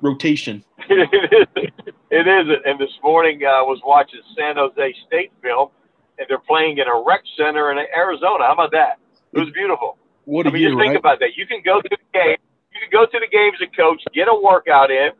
rotation. 0.00 0.64
it 0.88 1.88
isn't. 2.10 2.66
And 2.66 2.78
this 2.78 2.92
morning 3.02 3.40
I 3.44 3.60
uh, 3.60 3.64
was 3.64 3.80
watching 3.84 4.20
San 4.36 4.56
Jose 4.56 4.94
State 5.06 5.32
film, 5.42 5.70
and 6.18 6.26
they're 6.28 6.38
playing 6.38 6.78
in 6.78 6.88
a 6.88 7.02
rec 7.04 7.22
center 7.36 7.70
in 7.72 7.78
Arizona. 7.96 8.44
How 8.44 8.54
about 8.54 8.72
that? 8.72 8.98
It 9.32 9.40
was 9.40 9.50
beautiful. 9.50 9.98
What 10.24 10.46
a 10.46 10.50
I 10.50 10.52
mean, 10.52 10.62
just 10.68 10.78
think 10.78 10.90
right? 10.90 10.96
about 10.96 11.20
that. 11.20 11.36
You 11.36 11.46
can 11.46 11.62
go 11.64 11.80
to 11.80 11.88
the 11.88 11.98
game. 12.12 12.36
You 12.72 12.80
can 12.80 12.90
go 12.92 13.06
to 13.06 13.18
the 13.18 13.28
game 13.28 13.52
as 13.54 13.66
a 13.66 13.70
coach, 13.74 14.02
get 14.14 14.28
a 14.28 14.34
workout 14.34 14.90
in, 14.90 15.10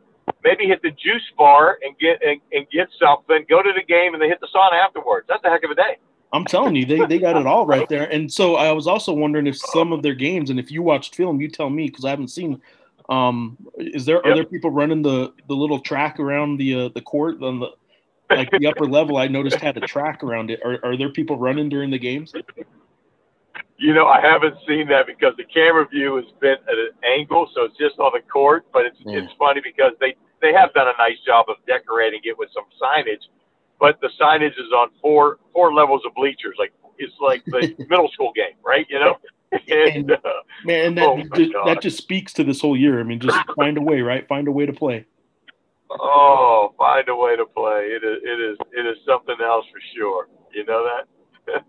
maybe 0.43 0.65
hit 0.65 0.81
the 0.81 0.91
juice 0.91 1.25
bar 1.37 1.77
and 1.81 1.97
get 1.97 2.21
and, 2.23 2.41
and 2.51 2.65
get 2.69 2.87
something. 3.01 3.45
Go 3.49 3.61
to 3.61 3.71
the 3.73 3.83
game 3.83 4.13
and 4.13 4.21
then 4.21 4.29
hit 4.29 4.39
the 4.39 4.47
sauna 4.53 4.77
afterwards. 4.79 5.25
That's 5.27 5.43
a 5.43 5.49
heck 5.49 5.63
of 5.63 5.71
a 5.71 5.75
day. 5.75 5.97
I'm 6.31 6.45
telling 6.45 6.75
you, 6.75 6.85
they, 6.85 7.05
they 7.05 7.19
got 7.19 7.37
it 7.37 7.47
all 7.47 7.65
right 7.65 7.87
there. 7.89 8.11
And 8.11 8.31
so 8.31 8.55
I 8.55 8.71
was 8.71 8.87
also 8.87 9.13
wondering 9.13 9.47
if 9.47 9.57
some 9.57 9.91
of 9.91 10.03
their 10.03 10.13
games, 10.13 10.49
and 10.49 10.59
if 10.59 10.71
you 10.71 10.83
watched 10.83 11.15
film, 11.15 11.41
you 11.41 11.49
tell 11.49 11.69
me 11.69 11.87
because 11.87 12.05
I 12.05 12.11
haven't 12.11 12.29
seen. 12.29 12.61
Um, 13.09 13.57
is 13.77 14.05
there 14.05 14.19
are 14.23 14.27
Yep. 14.29 14.35
there 14.35 14.43
people 14.45 14.69
running 14.69 15.01
the 15.01 15.33
the 15.47 15.55
little 15.55 15.79
track 15.79 16.19
around 16.19 16.57
the 16.57 16.75
uh, 16.75 16.89
the 16.89 17.01
court 17.01 17.41
on 17.41 17.59
the 17.59 17.69
like 18.29 18.51
the 18.51 18.67
upper 18.67 18.85
level? 18.85 19.17
I 19.17 19.27
noticed 19.27 19.57
had 19.57 19.77
a 19.77 19.81
track 19.81 20.23
around 20.23 20.51
it. 20.51 20.59
Are 20.63 20.77
are 20.83 20.95
there 20.95 21.09
people 21.09 21.37
running 21.37 21.69
during 21.69 21.89
the 21.89 21.97
games? 21.97 22.31
You 23.77 23.93
know, 23.95 24.05
I 24.05 24.21
haven't 24.21 24.57
seen 24.67 24.87
that 24.89 25.07
because 25.07 25.33
the 25.37 25.45
camera 25.45 25.87
view 25.87 26.17
has 26.17 26.25
been 26.39 26.57
at 26.67 26.77
an 26.77 26.91
angle, 27.03 27.49
so 27.55 27.63
it's 27.63 27.77
just 27.77 27.97
on 27.97 28.11
the 28.13 28.21
court. 28.21 28.65
But 28.71 28.85
it's 28.85 28.99
Yeah. 28.99 29.21
it's 29.21 29.33
funny 29.39 29.61
because 29.61 29.93
they 29.99 30.15
they 30.41 30.53
have 30.53 30.71
done 30.73 30.87
a 30.87 30.97
nice 30.99 31.17
job 31.25 31.45
of 31.49 31.55
decorating 31.65 32.21
it 32.23 32.37
with 32.37 32.49
some 32.53 32.65
signage, 32.79 33.25
but 33.79 33.99
the 34.01 34.09
signage 34.19 34.53
is 34.59 34.71
on 34.75 34.89
four 35.01 35.39
four 35.53 35.73
levels 35.73 36.01
of 36.05 36.13
bleachers. 36.15 36.55
Like 36.59 36.73
it's 36.97 37.13
like 37.19 37.43
the 37.45 37.75
middle 37.89 38.09
school 38.09 38.31
game, 38.35 38.55
right? 38.65 38.85
You 38.89 38.99
know. 38.99 39.17
And, 39.67 40.11
uh, 40.11 40.17
Man, 40.63 40.93
that 40.93 41.07
Oh 41.07 41.23
just, 41.35 41.51
that 41.65 41.81
just 41.81 41.97
speaks 41.97 42.33
to 42.33 42.43
this 42.43 42.61
whole 42.61 42.77
year. 42.77 42.99
I 42.99 43.03
mean, 43.03 43.19
just 43.19 43.39
find 43.55 43.79
a 43.79 43.81
way, 43.81 44.01
right? 44.01 44.27
Find 44.27 44.47
a 44.47 44.51
way 44.51 44.67
to 44.67 44.73
play. 44.73 45.05
oh, 45.89 46.73
find 46.77 47.09
a 47.09 47.15
way 47.15 47.35
to 47.35 47.45
play. 47.45 47.87
It 47.87 48.03
is 48.03 48.19
it 48.21 48.39
is 48.39 48.57
it 48.73 48.85
is 48.85 48.97
something 49.07 49.37
else 49.43 49.65
for 49.71 49.79
sure. 49.95 50.27
You 50.53 50.65
know 50.65 50.83
that. 50.85 51.63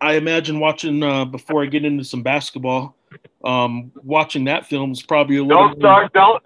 I 0.00 0.14
imagine 0.14 0.60
watching 0.60 1.02
uh, 1.02 1.24
before 1.24 1.62
I 1.62 1.66
get 1.66 1.84
into 1.84 2.04
some 2.04 2.22
basketball. 2.22 2.96
Um, 3.44 3.92
watching 3.96 4.44
that 4.44 4.66
film 4.66 4.92
is 4.92 5.02
probably 5.02 5.38
a 5.38 5.42
little. 5.42 5.68
Don't 5.68 5.78
start. 5.78 6.12
Don't 6.12 6.42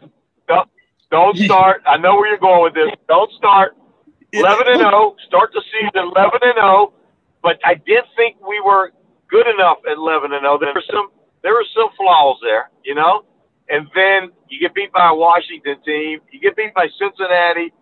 don't 0.49 0.71
don't 1.11 1.37
start. 1.45 1.83
I 1.87 1.97
know 1.97 2.15
where 2.15 2.29
you're 2.29 2.39
going 2.39 2.63
with 2.63 2.75
this. 2.75 2.91
Don't 3.09 3.31
start. 3.33 3.77
It- 4.33 4.41
11 4.45 4.69
and 4.69 4.81
0. 4.81 5.17
Start 5.27 5.53
the 5.55 5.63
season 5.73 6.11
11 6.17 6.41
and 6.43 6.57
0. 6.57 6.95
But 7.43 7.59
I 7.65 7.75
did 7.75 8.05
think 8.17 8.37
we 8.47 8.61
were 8.61 8.93
good 9.31 9.47
enough 9.49 9.79
at 9.91 9.97
11 9.97 10.33
and 10.33 10.43
0. 10.43 10.59
There 10.59 10.75
were 10.75 10.85
some 10.93 11.11
there 11.43 11.55
were 11.55 11.67
some 11.75 11.91
flaws 11.97 12.39
there, 12.43 12.71
you 12.85 12.95
know. 12.95 13.25
And 13.71 13.89
then 13.95 14.33
you 14.49 14.61
get 14.61 14.75
beat 14.75 14.93
by 14.93 15.09
a 15.11 15.15
Washington 15.15 15.81
team. 15.85 16.21
You 16.33 16.41
get 16.41 16.57
beat 16.57 16.75
by 16.75 16.89
Cincinnati, 16.99 17.73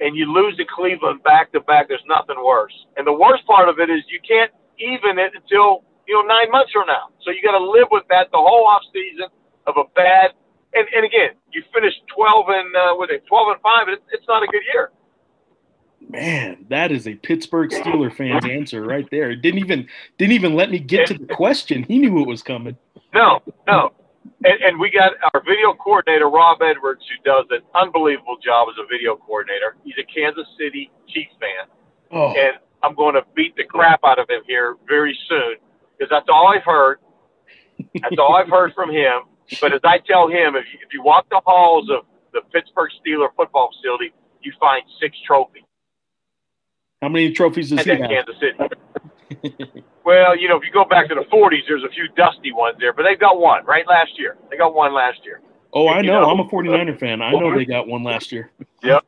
and 0.00 0.16
you 0.16 0.26
lose 0.32 0.56
to 0.58 0.64
Cleveland 0.66 1.22
back 1.24 1.52
to 1.52 1.60
back. 1.60 1.88
There's 1.88 2.04
nothing 2.08 2.36
worse. 2.44 2.74
And 2.96 3.06
the 3.06 3.12
worst 3.14 3.46
part 3.46 3.68
of 3.68 3.78
it 3.80 3.90
is 3.90 4.02
you 4.08 4.20
can't 4.26 4.52
even 4.78 5.18
it 5.18 5.32
until 5.36 5.84
you 6.08 6.14
know 6.14 6.22
nine 6.26 6.50
months 6.50 6.72
from 6.72 6.86
now. 6.88 7.10
So 7.24 7.30
you 7.30 7.42
got 7.42 7.58
to 7.58 7.64
live 7.64 7.88
with 7.90 8.04
that 8.10 8.30
the 8.32 8.38
whole 8.42 8.66
off 8.66 8.82
season 8.92 9.28
of 9.66 9.76
a 9.78 9.84
bad 9.96 10.32
And 10.74 10.86
and 10.94 11.04
again, 11.06 11.36
you 11.52 11.62
finished 11.74 12.02
twelve 12.14 12.46
and 12.48 12.70
uh, 12.76 12.94
with 12.98 13.10
it 13.10 13.24
twelve 13.28 13.48
and 13.54 13.60
five. 13.62 13.88
It's, 13.88 14.02
it's 14.12 14.26
not 14.28 14.42
a 14.42 14.48
good 14.48 14.64
year. 14.74 14.90
Man, 16.08 16.66
that 16.70 16.90
is 16.90 17.06
a 17.06 17.14
Pittsburgh 17.14 17.70
Steeler 17.70 18.12
fan's 18.12 18.44
answer 18.44 18.82
right 18.82 19.06
there. 19.10 19.36
Didn't 19.36 19.60
even 19.60 19.86
didn't 20.18 20.32
even 20.32 20.54
let 20.54 20.70
me 20.70 20.78
get 20.78 21.06
to 21.08 21.14
the 21.14 21.26
question. 21.26 21.82
He 21.84 21.98
knew 21.98 22.20
it 22.20 22.26
was 22.26 22.42
coming. 22.42 22.76
No, 23.14 23.42
no. 23.66 23.92
And, 24.44 24.62
and 24.62 24.80
we 24.80 24.90
got 24.90 25.12
our 25.32 25.42
video 25.42 25.72
coordinator 25.74 26.28
Rob 26.28 26.62
Edwards, 26.62 27.02
who 27.08 27.22
does 27.24 27.46
an 27.50 27.60
unbelievable 27.74 28.36
job 28.42 28.68
as 28.70 28.76
a 28.82 28.86
video 28.86 29.16
coordinator. 29.16 29.76
He's 29.84 29.94
a 29.98 30.04
Kansas 30.04 30.46
City 30.58 30.90
Chiefs 31.08 31.34
fan, 31.40 31.68
Oh, 32.10 32.32
and 32.34 32.56
I'm 32.82 32.94
going 32.94 33.14
to 33.14 33.22
beat 33.34 33.56
the 33.56 33.64
crap 33.64 34.00
out 34.04 34.18
of 34.18 34.28
him 34.28 34.42
here 34.46 34.76
very 34.88 35.16
soon 35.28 35.56
because 35.96 36.10
that's 36.10 36.28
all 36.28 36.48
I've 36.48 36.64
heard. 36.64 36.98
That's 38.00 38.16
all 38.18 38.36
I've 38.36 38.48
heard 38.48 38.72
from 38.74 38.90
him. 38.90 39.22
But 39.60 39.72
as 39.72 39.80
I 39.84 39.98
tell 40.06 40.28
him, 40.28 40.54
if 40.56 40.64
you, 40.72 40.78
if 40.86 40.92
you 40.92 41.02
walk 41.02 41.26
the 41.30 41.40
halls 41.44 41.88
of 41.90 42.04
the 42.32 42.40
Pittsburgh 42.52 42.90
Steeler 43.04 43.28
football 43.36 43.70
facility, 43.74 44.12
you 44.42 44.52
find 44.60 44.82
six 45.00 45.16
trophies. 45.26 45.64
How 47.02 47.08
many 47.08 47.32
trophies 47.32 47.70
does 47.70 47.86
and 47.86 47.98
he 47.98 48.02
have? 48.02 48.10
Kansas 48.10 48.36
City. 48.40 49.84
well, 50.04 50.36
you 50.36 50.48
know, 50.48 50.56
if 50.56 50.64
you 50.64 50.72
go 50.72 50.84
back 50.84 51.08
to 51.08 51.14
the 51.14 51.24
40s, 51.32 51.60
there's 51.68 51.84
a 51.84 51.88
few 51.88 52.08
dusty 52.16 52.52
ones 52.52 52.76
there, 52.80 52.92
but 52.92 53.04
they've 53.04 53.18
got 53.18 53.38
one 53.40 53.64
right 53.64 53.86
last 53.86 54.18
year. 54.18 54.36
They 54.50 54.56
got 54.56 54.74
one 54.74 54.92
last 54.92 55.18
year. 55.24 55.40
Oh, 55.72 55.86
I 55.86 56.00
you 56.00 56.08
know. 56.08 56.22
know. 56.22 56.30
I'm 56.30 56.40
a 56.40 56.44
49er 56.48 56.98
fan. 56.98 57.22
I 57.22 57.30
know 57.32 57.54
they 57.56 57.64
got 57.64 57.86
one 57.86 58.02
last 58.02 58.32
year. 58.32 58.50
Yep. 58.82 59.04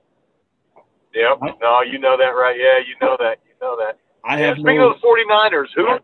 Yep. 1.14 1.38
No, 1.60 1.82
you 1.82 1.98
know 1.98 2.16
that, 2.16 2.30
right? 2.30 2.56
Yeah, 2.58 2.78
you 2.78 2.94
know 3.00 3.16
that. 3.18 3.38
You 3.46 3.54
know 3.60 3.76
that. 3.76 3.98
I 4.24 4.38
Yeah, 4.38 4.46
have 4.46 4.56
speaking 4.56 4.78
no. 4.78 4.92
of 4.92 5.00
the 5.00 5.06
49ers, 5.06 5.66
who 5.74 5.98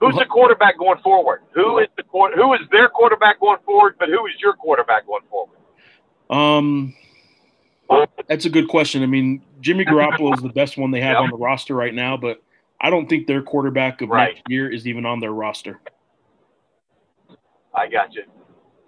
who's 0.00 0.14
the 0.16 0.24
quarterback 0.24 0.78
going 0.78 0.98
forward? 1.02 1.42
Who 1.54 1.78
is 1.80 1.88
the? 1.96 2.04
Who 2.12 2.54
is 2.54 2.60
their 2.70 2.88
quarterback 2.88 3.40
going 3.40 3.58
forward? 3.66 3.96
But 3.98 4.08
who 4.08 4.26
is 4.26 4.34
your 4.40 4.54
quarterback 4.54 5.06
going 5.06 5.24
forward? 5.28 5.58
Um, 6.30 6.94
that's 8.28 8.44
a 8.44 8.50
good 8.50 8.68
question. 8.68 9.02
I 9.02 9.06
mean, 9.06 9.42
Jimmy 9.60 9.84
Garoppolo 9.86 10.34
is 10.36 10.42
the 10.42 10.48
best 10.50 10.76
one 10.76 10.90
they 10.90 11.00
have 11.00 11.14
Yeah. 11.14 11.20
on 11.20 11.30
the 11.30 11.36
roster 11.36 11.74
right 11.74 11.94
now, 11.94 12.16
but 12.16 12.42
I 12.80 12.90
don't 12.90 13.08
think 13.08 13.26
their 13.26 13.42
quarterback 13.42 14.00
of 14.02 14.08
Right. 14.10 14.34
next 14.34 14.42
year 14.48 14.70
is 14.70 14.86
even 14.86 15.06
on 15.06 15.20
their 15.20 15.32
roster. 15.32 15.80
I 17.74 17.88
got 17.88 18.14
you. 18.14 18.22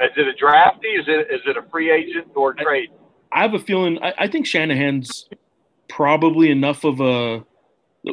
Is 0.01 0.11
it 0.17 0.27
a 0.29 0.33
drafty? 0.35 0.89
Is 0.89 1.05
it 1.09 1.27
is 1.31 1.41
it 1.47 1.57
a 1.57 1.63
free 1.71 1.91
agent 1.91 2.29
or 2.35 2.53
a 2.53 2.61
I- 2.61 2.63
trade? 2.65 2.89
I 3.31 3.43
have 3.43 3.53
a 3.53 3.59
feeling. 3.59 3.99
I, 4.03 4.15
I 4.21 4.29
think 4.29 4.47
Shanahan's 4.47 5.29
probably 5.89 6.51
enough 6.51 6.85
of 6.85 7.01
a. 7.01 7.45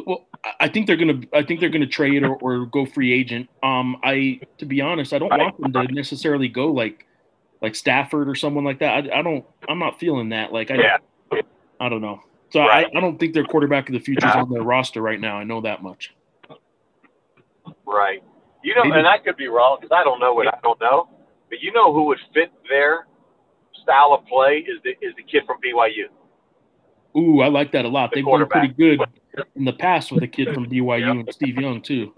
Well, 0.06 0.26
I- 0.60 0.68
think 0.68 0.86
they're 0.86 0.96
gonna. 0.96 1.20
I 1.32 1.42
think 1.42 1.60
they're 1.60 1.70
gonna 1.70 1.86
trade 1.86 2.22
or, 2.22 2.36
or 2.36 2.66
go 2.66 2.84
free 2.84 3.12
agent. 3.14 3.48
Um, 3.62 3.96
I 4.02 4.40
to 4.58 4.66
be 4.66 4.80
honest, 4.82 5.12
I 5.14 5.18
don't 5.18 5.30
want 5.30 5.58
them 5.58 5.72
to 5.72 5.92
necessarily 5.94 6.48
go 6.48 6.70
like 6.70 7.06
like 7.62 7.74
Stafford 7.74 8.28
or 8.28 8.34
someone 8.34 8.64
like 8.64 8.78
that. 8.80 9.10
I, 9.10 9.18
I 9.18 9.22
don't. 9.22 9.44
I'm 9.68 9.78
not 9.78 9.98
feeling 9.98 10.30
that. 10.30 10.52
Like 10.52 10.70
I. 10.70 10.76
Yeah. 10.76 10.96
I 11.80 11.88
don't 11.88 12.00
know. 12.00 12.20
So 12.50 12.60
Right. 12.60 12.86
I, 12.92 12.98
I 12.98 13.00
don't 13.00 13.18
think 13.18 13.34
their 13.34 13.44
quarterback 13.44 13.88
of 13.88 13.92
the 13.92 13.98
future 14.00 14.26
is 14.26 14.34
on 14.34 14.50
their 14.50 14.62
roster 14.62 15.02
right 15.02 15.20
now. 15.20 15.36
I 15.36 15.44
know 15.44 15.60
that 15.60 15.82
much. 15.82 16.14
Right. 17.86 18.22
You 18.62 18.74
know, 18.74 18.84
Maybe- 18.84 18.98
and 18.98 19.06
I 19.06 19.18
could 19.18 19.36
be 19.36 19.48
wrong 19.48 19.78
because 19.80 19.94
I 19.94 20.04
don't 20.04 20.20
know 20.20 20.32
what 20.32 20.48
I 20.48 20.58
don't 20.62 20.80
know. 20.80 21.08
But 21.50 21.60
you 21.60 21.72
know 21.72 21.92
who 21.92 22.04
would 22.04 22.18
fit 22.34 22.50
their 22.68 23.06
style 23.82 24.12
of 24.18 24.26
play 24.26 24.64
is 24.66 24.80
the 24.84 24.90
is 25.06 25.14
the 25.16 25.22
kid 25.22 25.44
from 25.46 25.58
BYU. 25.60 26.06
Ooh, 27.16 27.40
I 27.40 27.48
like 27.48 27.72
that 27.72 27.84
a 27.84 27.88
lot. 27.88 28.10
The 28.10 28.16
They've 28.16 28.24
done 28.24 28.46
pretty 28.48 28.68
good 28.68 29.00
in 29.54 29.64
the 29.64 29.72
past 29.72 30.12
with 30.12 30.22
a 30.22 30.28
kid 30.28 30.52
from 30.52 30.66
BYU 30.66 31.10
and 31.10 31.28
Steve 31.32 31.58
Young 31.58 31.80
too. 31.80 32.12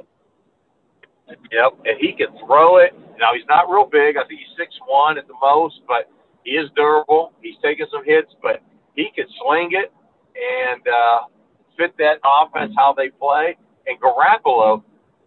Yep, 1.28 1.72
and 1.84 1.96
he 2.00 2.12
can 2.12 2.28
throw 2.46 2.78
it. 2.78 2.92
Now 3.18 3.34
he's 3.34 3.46
not 3.48 3.68
real 3.68 3.86
big. 3.90 4.16
I 4.16 4.24
think 4.26 4.40
he's 4.40 4.56
six 4.56 4.74
one 4.86 5.18
at 5.18 5.26
the 5.26 5.34
most, 5.40 5.80
but 5.86 6.10
he 6.44 6.52
is 6.52 6.70
durable. 6.76 7.32
He's 7.42 7.56
taking 7.62 7.86
some 7.92 8.04
hits, 8.04 8.32
but 8.42 8.62
he 8.94 9.10
can 9.14 9.26
sling 9.42 9.70
it 9.72 9.92
and 10.36 10.82
uh, 10.88 11.20
fit 11.76 11.96
that 11.98 12.18
offense 12.24 12.72
how 12.76 12.94
they 12.96 13.10
play. 13.10 13.56
And 13.86 13.98
Garoppolo, 14.00 14.82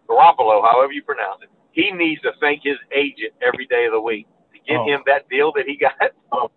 Garoppolo, 0.08 0.62
however 0.62 0.92
you 0.92 1.02
pronounce 1.02 1.42
it, 1.42 1.50
he 1.72 1.90
needs 1.92 2.20
to 2.22 2.32
thank 2.40 2.62
his 2.64 2.76
agent 2.94 3.32
every 3.46 3.66
day 3.66 3.86
of 3.86 3.92
the 3.92 4.00
week 4.00 4.26
to 4.52 4.58
get 4.66 4.78
Oh. 4.80 4.86
him 4.86 5.00
that 5.06 5.28
deal 5.28 5.52
that 5.54 5.64
he 5.66 5.76
got. 5.76 5.94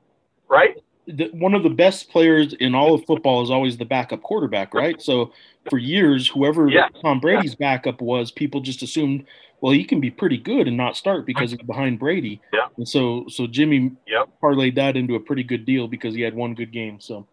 right? 0.49 0.75
The, 1.07 1.29
one 1.33 1.53
of 1.53 1.63
the 1.63 1.69
best 1.69 2.09
players 2.09 2.53
in 2.53 2.73
all 2.73 2.93
of 2.95 3.05
football 3.05 3.43
is 3.43 3.51
always 3.51 3.77
the 3.77 3.85
backup 3.85 4.21
quarterback, 4.23 4.73
right? 4.73 4.99
So 5.01 5.31
for 5.69 5.77
years, 5.77 6.27
whoever 6.27 6.67
Yeah. 6.69 6.87
Tom 7.01 7.19
Brady's 7.19 7.55
backup 7.55 8.01
was, 8.01 8.31
people 8.31 8.61
just 8.61 8.81
assumed, 8.81 9.25
well, 9.61 9.71
he 9.71 9.83
can 9.83 9.99
be 9.99 10.09
pretty 10.11 10.37
good 10.37 10.67
and 10.67 10.75
not 10.77 10.97
start 10.97 11.25
because 11.25 11.51
he's 11.51 11.61
behind 11.61 11.99
Brady. 11.99 12.41
Yeah. 12.53 12.67
And 12.77 12.87
so, 12.87 13.25
so 13.29 13.47
Jimmy 13.47 13.91
Yep. 14.07 14.29
parlayed 14.41 14.75
that 14.75 14.97
into 14.97 15.15
a 15.15 15.19
pretty 15.19 15.43
good 15.43 15.65
deal 15.65 15.87
because 15.87 16.15
he 16.15 16.21
had 16.21 16.33
one 16.33 16.55
good 16.55 16.71
game. 16.71 16.99
So 16.99 17.27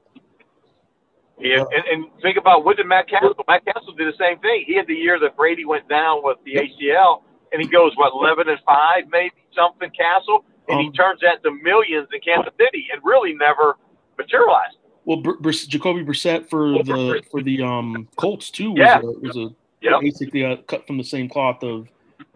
Yeah, 1.38 1.64
and, 1.74 1.84
and 1.90 2.04
think 2.20 2.36
about 2.36 2.64
what 2.64 2.76
did 2.76 2.86
Matt 2.86 3.08
Cassel? 3.08 3.34
Matt 3.48 3.64
Cassel 3.64 3.94
did 3.94 4.12
the 4.12 4.16
same 4.18 4.38
thing. 4.40 4.64
He 4.66 4.74
had 4.76 4.86
the 4.86 4.94
year 4.94 5.18
that 5.20 5.36
Brady 5.36 5.64
went 5.64 5.88
down 5.88 6.22
with 6.22 6.38
the 6.44 6.54
ACL, 6.54 7.22
and 7.52 7.60
he 7.60 7.68
goes 7.68 7.92
what 7.96 8.12
eleven 8.12 8.48
and 8.48 8.60
five, 8.66 9.04
maybe 9.10 9.34
something. 9.56 9.90
Cassel, 9.90 10.44
and 10.68 10.80
he 10.80 10.86
Um, 10.86 10.92
turns 10.92 11.20
that 11.20 11.42
to 11.42 11.50
millions 11.50 12.08
in 12.12 12.20
Kansas 12.20 12.52
City, 12.58 12.86
and 12.92 13.00
really 13.04 13.34
never 13.34 13.76
materialized. 14.18 14.76
well, 15.04 15.16
Br- 15.18 15.32
Br- 15.40 15.50
Jacoby 15.50 16.04
Brissett 16.04 16.48
for 16.48 16.82
the 16.84 17.22
for 17.30 17.42
the 17.42 17.62
um 17.62 18.08
Colts 18.16 18.50
too 18.50 18.70
was 18.72 18.78
Yeah. 18.78 19.00
a, 19.00 19.06
was 19.06 19.36
a 19.36 19.48
Yep. 19.80 20.00
basically 20.00 20.42
a 20.42 20.58
cut 20.58 20.86
from 20.86 20.96
the 20.98 21.04
same 21.04 21.28
cloth 21.28 21.62
of 21.64 21.88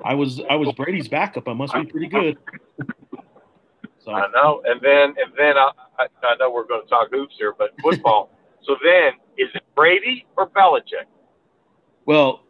I 0.04 0.14
was 0.14 0.40
I 0.50 0.56
was 0.56 0.72
Brady's 0.72 1.06
backup. 1.08 1.48
I 1.48 1.52
must 1.52 1.72
be 1.74 1.84
pretty 1.84 2.08
good. 2.08 2.36
So 4.00 4.12
I 4.12 4.26
know. 4.32 4.62
And 4.64 4.80
then 4.80 5.14
and 5.16 5.32
then 5.36 5.56
I 5.56 5.70
I, 5.98 6.06
I 6.24 6.36
know 6.38 6.50
we're 6.50 6.66
going 6.66 6.82
to 6.82 6.88
talk 6.88 7.08
hoops 7.12 7.36
here, 7.38 7.54
but 7.56 7.70
football. 7.80 8.30
so 8.62 8.76
then 8.82 9.12
is 9.38 9.48
it 9.54 9.62
Brady 9.76 10.26
or 10.36 10.48
Belichick? 10.48 11.06
Well, 12.04 12.42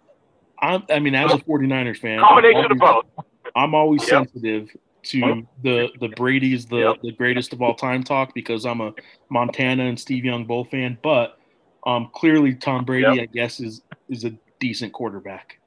I'm, 0.59 0.85
I 0.90 0.99
mean, 0.99 1.14
as 1.14 1.33
a 1.33 1.38
49ers 1.38 1.99
fan, 1.99 2.21
Combination 2.21 2.64
I'm 2.64 2.73
of 2.73 2.83
always, 2.83 3.04
both. 3.16 3.25
I'm 3.54 3.75
always 3.75 4.02
Yep. 4.02 4.28
sensitive 4.30 4.71
to 5.06 5.46
the 5.62 5.88
the 6.00 6.08
Brady's 6.08 6.66
the 6.66 6.76
Yep. 6.78 6.96
the 7.02 7.12
greatest 7.12 7.52
of 7.52 7.62
all 7.62 7.75
time 7.75 8.02
talk 8.02 8.34
because 8.34 8.64
I'm 8.64 8.80
a 8.80 8.92
Montana 9.30 9.84
and 9.84 9.98
Steve 9.98 10.25
Young 10.25 10.44
Bull 10.44 10.64
fan, 10.64 10.98
but 11.02 11.38
um, 11.86 12.10
clearly 12.14 12.54
Tom 12.54 12.84
Brady, 12.84 13.16
Yep. 13.16 13.18
I 13.22 13.26
guess, 13.26 13.60
is 13.60 13.82
is 14.08 14.25
a 14.25 14.32
decent 14.60 14.92
quarterback. 14.92 15.58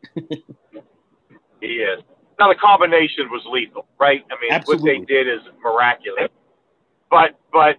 He 1.62 1.68
is. 1.84 2.02
Now 2.40 2.48
the 2.48 2.56
combination 2.56 3.30
was 3.30 3.44
lethal, 3.52 3.86
right? 4.00 4.24
I 4.32 4.36
mean, 4.42 4.52
Absolutely. 4.52 5.00
what 5.00 5.08
they 5.08 5.14
did 5.14 5.28
is 5.28 5.42
miraculous. 5.62 6.30
But 7.12 7.38
but 7.52 7.76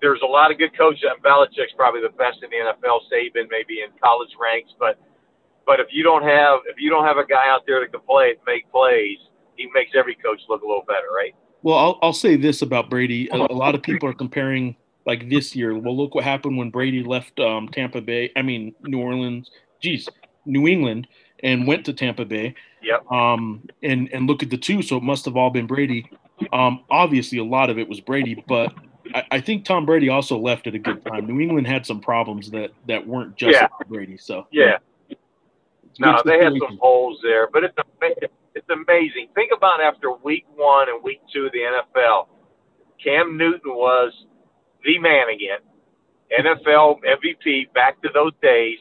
there's 0.00 0.20
a 0.22 0.26
lot 0.26 0.50
of 0.50 0.58
good 0.58 0.76
coaches, 0.76 1.04
and 1.04 1.22
Belichick's 1.22 1.74
probably 1.76 2.00
the 2.00 2.14
best 2.16 2.42
in 2.42 2.50
the 2.50 2.56
NFL. 2.56 3.00
Saban 3.12 3.48
maybe 3.50 3.80
in 3.82 3.90
college 4.02 4.30
ranks, 4.40 4.72
but 4.78 4.98
but 5.66 5.80
if 5.80 5.88
you 5.90 6.02
don't 6.02 6.22
have 6.22 6.60
if 6.66 6.76
you 6.78 6.90
don't 6.90 7.04
have 7.04 7.18
a 7.18 7.26
guy 7.26 7.44
out 7.48 7.62
there 7.66 7.80
that 7.80 7.92
can 7.92 8.00
play 8.00 8.34
make 8.46 8.70
plays, 8.72 9.18
he 9.62 9.70
makes 9.72 9.92
every 9.94 10.14
coach 10.14 10.40
look 10.48 10.62
a 10.62 10.66
little 10.66 10.84
better, 10.86 11.06
right? 11.14 11.34
Well, 11.62 11.78
I'll 11.78 11.98
I'll 12.02 12.12
say 12.12 12.36
this 12.36 12.62
about 12.62 12.90
Brady: 12.90 13.28
a, 13.30 13.36
a 13.36 13.54
lot 13.54 13.74
of 13.74 13.82
people 13.88 14.08
are 14.08 14.14
comparing 14.14 14.76
like 15.06 15.28
this 15.28 15.54
year. 15.54 15.76
Well, 15.76 15.96
look 15.96 16.14
what 16.14 16.24
happened 16.24 16.56
when 16.58 16.70
Brady 16.70 17.02
left 17.02 17.38
um, 17.40 17.68
Tampa 17.68 18.00
Bay. 18.00 18.30
I 18.36 18.42
mean, 18.42 18.74
New 18.82 19.00
Orleans. 19.00 19.50
Geez, 19.80 20.08
New 20.46 20.68
England, 20.68 21.08
and 21.42 21.66
went 21.66 21.84
to 21.86 21.92
Tampa 21.92 22.24
Bay. 22.24 22.54
Yep. 22.82 23.10
um, 23.12 23.62
and 23.82 24.08
and 24.12 24.26
look 24.26 24.42
at 24.42 24.50
the 24.50 24.58
two. 24.58 24.82
So 24.82 24.96
it 24.96 25.02
must 25.02 25.24
have 25.24 25.36
all 25.36 25.50
been 25.50 25.66
Brady. 25.66 26.10
Um, 26.52 26.84
obviously, 26.90 27.38
a 27.38 27.44
lot 27.44 27.70
of 27.70 27.78
it 27.78 27.88
was 27.88 28.00
Brady, 28.00 28.42
but 28.48 28.74
I, 29.14 29.24
I 29.32 29.40
think 29.40 29.64
Tom 29.64 29.86
Brady 29.86 30.08
also 30.08 30.36
left 30.38 30.66
at 30.66 30.74
a 30.74 30.78
good 30.78 31.04
time. 31.04 31.26
New 31.26 31.40
England 31.40 31.68
had 31.68 31.86
some 31.86 32.00
problems 32.00 32.50
that 32.50 32.72
that 32.88 33.06
weren't 33.06 33.36
just 33.36 33.52
Yeah. 33.54 33.68
Brady. 33.88 34.16
So 34.16 34.46
Yeah. 34.50 34.78
No, 35.98 36.20
they 36.24 36.42
had 36.42 36.54
some 36.58 36.78
holes 36.80 37.20
there, 37.22 37.48
but 37.52 37.64
it's 37.64 37.74
ama- 38.00 38.14
it's 38.54 38.68
amazing. 38.68 39.28
Think 39.34 39.50
about 39.56 39.80
after 39.80 40.12
week 40.12 40.44
one 40.56 40.88
and 40.88 41.02
week 41.02 41.20
two 41.32 41.46
of 41.46 41.52
the 41.52 41.58
NFL, 41.60 42.26
Cam 43.02 43.36
Newton 43.36 43.72
was 43.74 44.12
the 44.84 44.98
man 44.98 45.28
again, 45.28 45.58
NFL 46.30 47.00
MVP. 47.02 47.72
Back 47.72 48.00
to 48.02 48.08
those 48.12 48.32
days. 48.42 48.78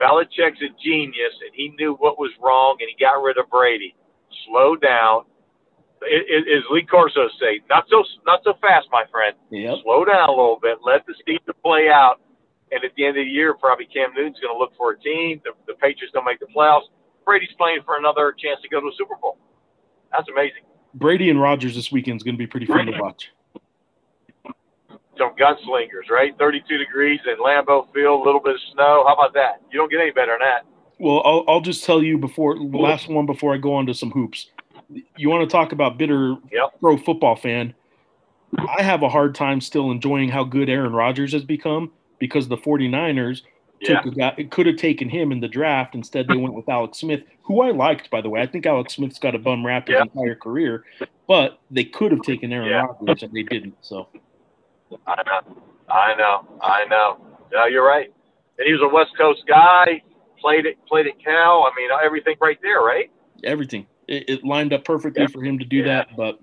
Belichick's 0.00 0.62
a 0.62 0.70
genius, 0.82 1.34
and 1.42 1.50
he 1.54 1.70
knew 1.78 1.94
what 1.98 2.18
was 2.18 2.30
wrong, 2.40 2.76
and 2.80 2.88
he 2.88 2.96
got 3.02 3.20
rid 3.20 3.36
of 3.38 3.50
Brady. 3.50 3.96
Slow 4.46 4.76
down. 4.76 5.22
It, 6.02 6.46
it, 6.46 6.58
as 6.58 6.62
Lee 6.70 6.86
Corso 6.86 7.26
say, 7.40 7.58
not 7.68 7.84
so 7.90 8.04
not 8.24 8.40
so 8.44 8.54
fast, 8.60 8.86
my 8.92 9.02
friend 9.10 9.34
Yep. 9.50 9.78
slow 9.82 10.04
down 10.04 10.28
a 10.28 10.30
little 10.30 10.60
bit, 10.62 10.78
let 10.86 11.04
the 11.06 11.14
season 11.26 11.52
play 11.60 11.88
out, 11.90 12.20
and 12.70 12.84
at 12.84 12.94
the 12.94 13.04
end 13.04 13.18
of 13.18 13.24
the 13.24 13.30
year, 13.30 13.54
probably 13.54 13.86
Cam 13.86 14.14
Newton's 14.14 14.38
going 14.38 14.54
to 14.54 14.58
look 14.58 14.70
for 14.78 14.92
a 14.92 14.98
team. 15.00 15.40
The, 15.42 15.50
the 15.66 15.74
Patriots 15.74 16.14
don't 16.14 16.24
make 16.24 16.38
the 16.38 16.46
playoffs. 16.54 16.86
Brady's 17.28 17.52
playing 17.58 17.80
for 17.84 17.98
another 17.98 18.32
chance 18.32 18.58
to 18.62 18.68
go 18.70 18.80
to 18.80 18.86
a 18.86 18.92
Super 18.96 19.14
Bowl. 19.20 19.36
That's 20.10 20.26
amazing. 20.30 20.62
Brady 20.94 21.28
and 21.28 21.38
Rodgers 21.38 21.74
this 21.74 21.92
weekend 21.92 22.16
is 22.16 22.22
going 22.22 22.34
to 22.36 22.38
be 22.38 22.46
pretty 22.46 22.64
fun 22.64 22.86
to 22.86 22.92
watch. 22.98 23.28
Some 25.18 25.34
gunslingers, 25.38 26.08
right? 26.10 26.32
32 26.38 26.78
degrees 26.78 27.20
in 27.26 27.36
Lambeau 27.36 27.92
Field, 27.92 28.22
a 28.22 28.24
little 28.24 28.40
bit 28.40 28.54
of 28.54 28.60
snow. 28.72 29.04
How 29.06 29.12
about 29.14 29.34
that? 29.34 29.60
You 29.70 29.78
don't 29.78 29.90
get 29.90 30.00
any 30.00 30.10
better 30.10 30.32
than 30.32 30.48
that. 30.48 30.64
Well, 30.98 31.20
I'll, 31.22 31.44
I'll 31.46 31.60
just 31.60 31.84
tell 31.84 32.02
you 32.02 32.16
before 32.16 32.54
the 32.54 32.78
last 32.78 33.08
one 33.08 33.26
before 33.26 33.52
I 33.52 33.58
go 33.58 33.74
on 33.74 33.84
to 33.86 33.94
some 33.94 34.10
hoops. 34.10 34.50
you 35.16 35.28
want 35.28 35.42
to 35.48 35.52
talk 35.52 35.72
about 35.72 35.98
bitter 35.98 36.36
Yep. 36.50 36.80
pro 36.80 36.96
football 36.96 37.36
fan? 37.36 37.74
I 38.56 38.82
have 38.82 39.02
a 39.02 39.08
hard 39.10 39.34
time 39.34 39.60
still 39.60 39.90
enjoying 39.90 40.30
how 40.30 40.44
good 40.44 40.70
Aaron 40.70 40.94
Rodgers 40.94 41.32
has 41.34 41.44
become 41.44 41.92
because 42.18 42.48
the 42.48 42.56
49ers 42.56 43.42
Yeah. 43.80 44.00
took 44.00 44.12
a 44.12 44.16
guy, 44.16 44.34
it 44.38 44.50
could 44.50 44.66
have 44.66 44.76
taken 44.76 45.08
him 45.08 45.30
in 45.32 45.40
the 45.40 45.48
draft. 45.48 45.94
Instead, 45.94 46.26
they 46.28 46.36
went 46.36 46.54
with 46.54 46.68
Alex 46.68 46.98
Smith, 46.98 47.22
who 47.42 47.60
I 47.60 47.70
liked, 47.70 48.10
by 48.10 48.20
the 48.20 48.28
way. 48.28 48.40
I 48.40 48.46
think 48.46 48.66
Alex 48.66 48.94
Smith's 48.94 49.18
got 49.18 49.34
a 49.34 49.38
bum 49.38 49.64
rap 49.64 49.86
his 49.88 49.94
Yeah. 49.94 50.02
entire 50.02 50.34
career, 50.34 50.84
but 51.26 51.60
they 51.70 51.84
could 51.84 52.10
have 52.12 52.22
taken 52.22 52.52
Aaron 52.52 52.68
Yeah. 52.68 52.86
Rodgers 53.00 53.22
and 53.24 53.32
they 53.32 53.42
didn't. 53.44 53.74
So 53.82 54.08
I 55.06 55.22
know. 55.22 55.56
I 55.88 56.14
know. 56.16 56.48
I 56.62 56.84
know. 56.86 57.18
No, 57.52 57.66
you're 57.66 57.86
right. 57.86 58.12
And 58.58 58.66
he 58.66 58.72
was 58.72 58.82
a 58.82 58.88
West 58.88 59.16
Coast 59.16 59.44
guy. 59.46 60.02
Played 60.40 60.66
it. 60.66 60.78
Played 60.86 61.06
at 61.06 61.18
Cal. 61.22 61.62
I 61.64 61.70
mean, 61.76 61.90
everything 62.04 62.36
right 62.40 62.58
there, 62.62 62.80
right? 62.82 63.10
everything 63.44 63.86
it, 64.08 64.28
it 64.28 64.44
lined 64.44 64.72
up 64.72 64.84
perfectly 64.84 65.22
Yeah. 65.22 65.28
for 65.28 65.44
him 65.44 65.60
to 65.60 65.64
do 65.64 65.76
Yeah. 65.76 65.84
that, 65.84 66.08
but 66.16 66.40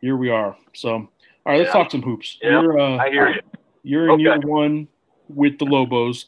here 0.00 0.16
we 0.16 0.30
are. 0.30 0.56
So, 0.74 0.92
all 0.92 1.08
right, 1.44 1.58
let's 1.58 1.68
Yeah. 1.68 1.72
talk 1.82 1.90
some 1.90 2.02
hoops. 2.02 2.38
Yeah. 2.40 2.60
You're 2.62 2.78
uh, 2.78 2.96
I 2.98 3.10
hear 3.10 3.28
you. 3.30 3.40
you're 3.82 4.04
in 4.04 4.10
Okay. 4.12 4.22
year 4.22 4.38
one 4.40 4.86
with 5.28 5.58
the 5.58 5.64
Lobos, 5.64 6.26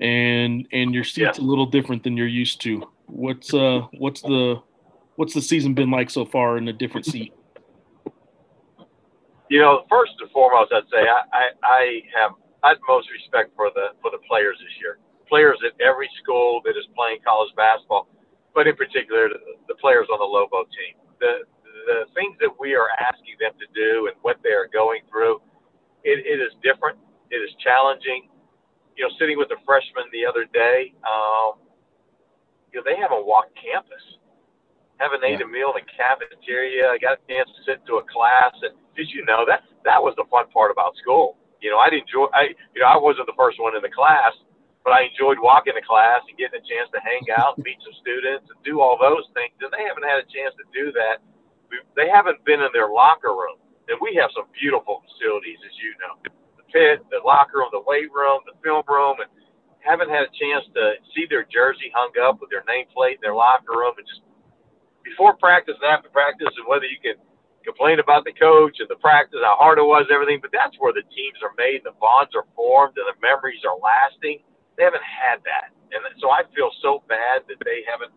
and 0.00 0.66
and 0.72 0.94
your 0.94 1.04
seat's 1.04 1.38
Yeah. 1.38 1.44
a 1.44 1.46
little 1.46 1.66
different 1.66 2.02
than 2.02 2.16
you're 2.16 2.26
used 2.26 2.60
to. 2.62 2.88
What's 3.06 3.52
uh 3.52 3.82
what's 3.98 4.22
the 4.22 4.62
what's 5.16 5.34
the 5.34 5.42
season 5.42 5.74
been 5.74 5.90
like 5.90 6.10
so 6.10 6.24
far 6.24 6.58
in 6.58 6.68
a 6.68 6.72
different 6.72 7.06
seat? 7.06 7.32
You 9.50 9.60
know, 9.60 9.84
first 9.88 10.12
and 10.20 10.30
foremost, 10.30 10.72
I'd 10.72 10.84
say 10.92 11.08
I, 11.08 11.22
I, 11.32 11.44
I 11.64 12.02
have 12.14 12.32
utmost 12.62 13.08
respect 13.10 13.56
for 13.56 13.70
the 13.74 13.96
for 14.02 14.10
the 14.10 14.18
players 14.28 14.58
this 14.60 14.74
year. 14.80 14.98
Players 15.28 15.58
at 15.64 15.78
every 15.80 16.08
school 16.22 16.60
that 16.64 16.76
is 16.76 16.84
playing 16.94 17.18
college 17.24 17.52
basketball, 17.56 18.08
but 18.54 18.66
in 18.66 18.76
particular 18.76 19.28
the, 19.28 19.40
the 19.68 19.74
players 19.76 20.06
on 20.12 20.18
the 20.18 20.24
Lobo 20.24 20.64
team. 20.64 20.94
The 21.20 21.42
the 21.86 22.04
things 22.14 22.36
that 22.40 22.52
we 22.60 22.74
are 22.74 22.88
asking 23.00 23.36
them 23.40 23.52
to 23.58 23.66
do 23.74 24.08
and 24.08 24.16
what 24.20 24.36
they 24.44 24.50
are 24.50 24.68
going 24.68 25.00
through, 25.08 25.40
it, 26.04 26.20
it 26.26 26.38
is 26.38 26.52
different. 26.62 26.98
It 27.30 27.40
is 27.40 27.50
challenging. 27.64 28.28
You 28.98 29.06
know, 29.06 29.14
sitting 29.18 29.38
with 29.38 29.48
a 29.54 29.60
freshman 29.64 30.10
the 30.10 30.26
other 30.26 30.44
day, 30.50 30.92
um, 31.06 31.62
you 32.74 32.82
know, 32.82 32.84
they 32.84 32.98
haven't 32.98 33.24
walked 33.24 33.54
campus 33.54 34.02
haven't 34.98 35.22
ate 35.24 35.40
a 35.40 35.46
meal 35.46 35.72
in 35.78 35.82
the 35.86 35.88
cafeteria. 35.94 36.90
I 36.90 36.98
got 36.98 37.18
a 37.18 37.22
chance 37.30 37.48
to 37.54 37.60
sit 37.64 37.80
into 37.86 38.02
a 38.02 38.06
class, 38.10 38.52
and 38.62 38.74
as 38.98 39.08
you 39.14 39.24
know, 39.24 39.46
that 39.46 39.62
that 39.86 40.02
was 40.02 40.14
the 40.18 40.26
fun 40.30 40.50
part 40.50 40.70
about 40.74 40.94
school. 40.98 41.38
You 41.62 41.70
know, 41.70 41.78
I 41.78 41.88
enjoy. 41.94 42.26
I 42.34 42.54
you 42.74 42.82
know, 42.82 42.90
I 42.90 42.98
wasn't 42.98 43.26
the 43.30 43.38
first 43.38 43.58
one 43.62 43.74
in 43.78 43.82
the 43.82 43.94
class, 43.94 44.34
but 44.84 44.92
I 44.92 45.06
enjoyed 45.06 45.38
walking 45.38 45.74
to 45.78 45.82
class 45.86 46.22
and 46.26 46.34
getting 46.38 46.58
a 46.58 46.64
chance 46.66 46.90
to 46.94 47.00
hang 47.02 47.22
out, 47.38 47.56
and 47.58 47.64
meet 47.68 47.78
some 47.82 47.94
students, 48.02 48.50
and 48.50 48.58
do 48.66 48.82
all 48.82 48.98
those 48.98 49.26
things. 49.38 49.54
And 49.62 49.70
they 49.70 49.86
haven't 49.86 50.06
had 50.06 50.18
a 50.18 50.28
chance 50.30 50.54
to 50.58 50.66
do 50.74 50.90
that. 50.98 51.22
We- 51.70 51.86
They 51.94 52.10
haven't 52.10 52.42
been 52.42 52.58
in 52.62 52.70
their 52.74 52.90
locker 52.90 53.34
room, 53.34 53.62
and 53.86 53.96
we 54.02 54.18
have 54.18 54.34
some 54.34 54.50
beautiful 54.58 55.02
facilities, 55.06 55.58
as 55.62 55.74
you 55.78 55.94
know, 56.02 56.14
pit, 56.72 57.02
the 57.10 57.20
locker 57.24 57.60
room, 57.64 57.70
the 57.72 57.84
weight 57.86 58.10
room, 58.12 58.40
the 58.46 58.56
film 58.64 58.84
room, 58.88 59.20
and 59.20 59.30
haven't 59.80 60.10
had 60.10 60.26
a 60.28 60.32
chance 60.36 60.64
to 60.74 60.98
see 61.14 61.26
their 61.30 61.44
jersey 61.48 61.92
hung 61.94 62.12
up 62.22 62.40
with 62.40 62.50
their 62.50 62.64
nameplate 62.68 63.20
in 63.20 63.24
their 63.24 63.36
locker 63.36 63.74
room, 63.76 63.94
and 63.98 64.06
just 64.06 64.22
before 65.04 65.36
practice 65.38 65.76
and 65.80 65.90
after 65.90 66.10
practice, 66.10 66.52
and 66.58 66.66
whether 66.68 66.86
you 66.86 67.00
can 67.02 67.16
complain 67.64 68.00
about 68.00 68.24
the 68.24 68.34
coach 68.36 68.80
and 68.80 68.88
the 68.88 69.00
practice, 69.00 69.40
how 69.42 69.56
hard 69.60 69.78
it 69.78 69.86
was, 69.86 70.08
everything. 70.12 70.40
But 70.42 70.52
that's 70.52 70.76
where 70.80 70.92
the 70.94 71.04
teams 71.12 71.40
are 71.44 71.54
made, 71.58 71.82
the 71.84 71.96
bonds 72.00 72.32
are 72.36 72.48
formed, 72.56 72.96
and 72.98 73.06
the 73.08 73.18
memories 73.20 73.62
are 73.66 73.78
lasting. 73.78 74.44
They 74.78 74.84
haven't 74.86 75.04
had 75.06 75.42
that, 75.44 75.74
and 75.92 76.00
so 76.22 76.30
I 76.30 76.46
feel 76.54 76.70
so 76.82 77.02
bad 77.08 77.44
that 77.50 77.60
they 77.66 77.82
haven't 77.88 78.12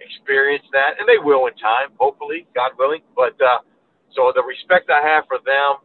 experienced 0.00 0.68
that, 0.72 0.98
and 0.98 1.06
they 1.08 1.18
will 1.18 1.46
in 1.46 1.54
time, 1.58 1.94
hopefully, 2.00 2.46
God 2.54 2.72
willing. 2.78 3.02
But 3.14 3.38
uh, 3.42 3.62
so 4.16 4.32
the 4.34 4.42
respect 4.42 4.90
I 4.90 5.02
have 5.02 5.24
for 5.28 5.38
them, 5.44 5.84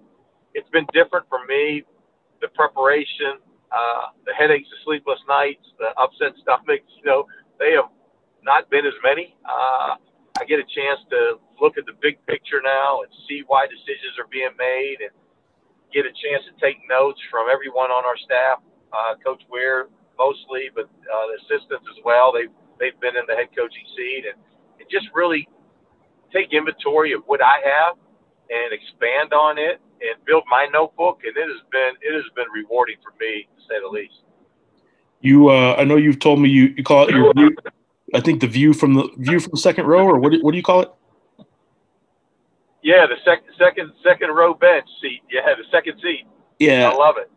it's 0.53 0.69
been 0.71 0.87
different 0.93 1.27
for 1.29 1.45
me. 1.45 1.83
The 2.41 2.47
preparation, 2.49 3.39
uh, 3.71 4.15
the 4.25 4.33
headaches, 4.33 4.69
the 4.69 4.79
sleepless 4.85 5.19
nights, 5.27 5.63
the 5.77 5.91
upset 5.99 6.33
stomachs, 6.41 6.89
you 6.97 7.05
know, 7.05 7.27
they 7.59 7.73
have 7.75 7.91
not 8.43 8.69
been 8.69 8.85
as 8.85 8.95
many. 9.03 9.35
Uh, 9.43 9.95
I 10.39 10.45
get 10.47 10.59
a 10.59 10.67
chance 10.67 11.03
to 11.11 11.39
look 11.59 11.77
at 11.77 11.85
the 11.85 11.93
big 12.01 12.23
picture 12.25 12.61
now 12.63 13.01
and 13.03 13.11
see 13.27 13.43
why 13.47 13.67
decisions 13.67 14.15
are 14.17 14.27
being 14.31 14.55
made 14.57 15.03
and 15.03 15.11
get 15.91 16.05
a 16.07 16.13
chance 16.15 16.47
to 16.47 16.53
take 16.63 16.79
notes 16.87 17.19
from 17.29 17.51
everyone 17.51 17.91
on 17.91 18.05
our 18.05 18.15
staff, 18.23 18.63
uh, 18.93 19.19
Coach 19.19 19.43
Weir 19.51 19.87
mostly, 20.17 20.71
but 20.75 20.87
uh, 20.87 21.25
the 21.31 21.35
assistants 21.43 21.87
as 21.91 21.99
well. 22.03 22.31
They've, 22.31 22.51
they've 22.79 22.99
been 22.99 23.15
in 23.15 23.27
the 23.27 23.35
head 23.35 23.51
coaching 23.55 23.87
seat 23.95 24.23
and, 24.31 24.39
and 24.79 24.87
just 24.91 25.07
really 25.13 25.47
take 26.31 26.53
inventory 26.53 27.13
of 27.13 27.23
what 27.25 27.41
I 27.41 27.59
have 27.63 27.95
and 28.49 28.71
expand 28.71 29.33
on 29.33 29.57
it 29.57 29.81
and 30.01 30.23
build 30.25 30.43
my 30.49 30.67
notebook. 30.71 31.21
And 31.25 31.35
it 31.35 31.47
has 31.47 31.61
been, 31.71 31.93
it 32.01 32.13
has 32.13 32.25
been 32.35 32.47
rewarding 32.53 32.95
for 33.03 33.13
me 33.19 33.47
to 33.55 33.61
say 33.63 33.79
the 33.81 33.87
least. 33.87 34.21
You, 35.21 35.49
uh, 35.49 35.75
I 35.77 35.83
know 35.83 35.97
you've 35.97 36.19
told 36.19 36.39
me 36.39 36.49
you, 36.49 36.73
you 36.77 36.83
call 36.83 37.07
it 37.07 37.15
your 37.15 37.33
view. 37.33 37.55
I 38.13 38.21
think 38.21 38.41
the 38.41 38.47
view 38.47 38.73
from 38.73 38.95
the 38.95 39.09
view 39.17 39.39
from 39.39 39.51
the 39.51 39.57
second 39.57 39.85
row, 39.85 40.05
or 40.05 40.17
what? 40.19 40.31
Do, 40.31 40.39
what 40.41 40.51
do 40.51 40.57
you 40.57 40.63
call 40.63 40.81
it? 40.81 40.91
Yeah, 42.81 43.05
the 43.05 43.17
second, 43.25 43.53
second, 43.57 43.91
second 44.03 44.29
row 44.29 44.53
bench 44.53 44.87
seat. 45.01 45.21
Yeah, 45.29 45.41
the 45.55 45.65
second 45.69 45.99
seat. 46.01 46.25
Yeah, 46.59 46.89
I 46.89 46.95
love 46.95 47.15
it. 47.17 47.29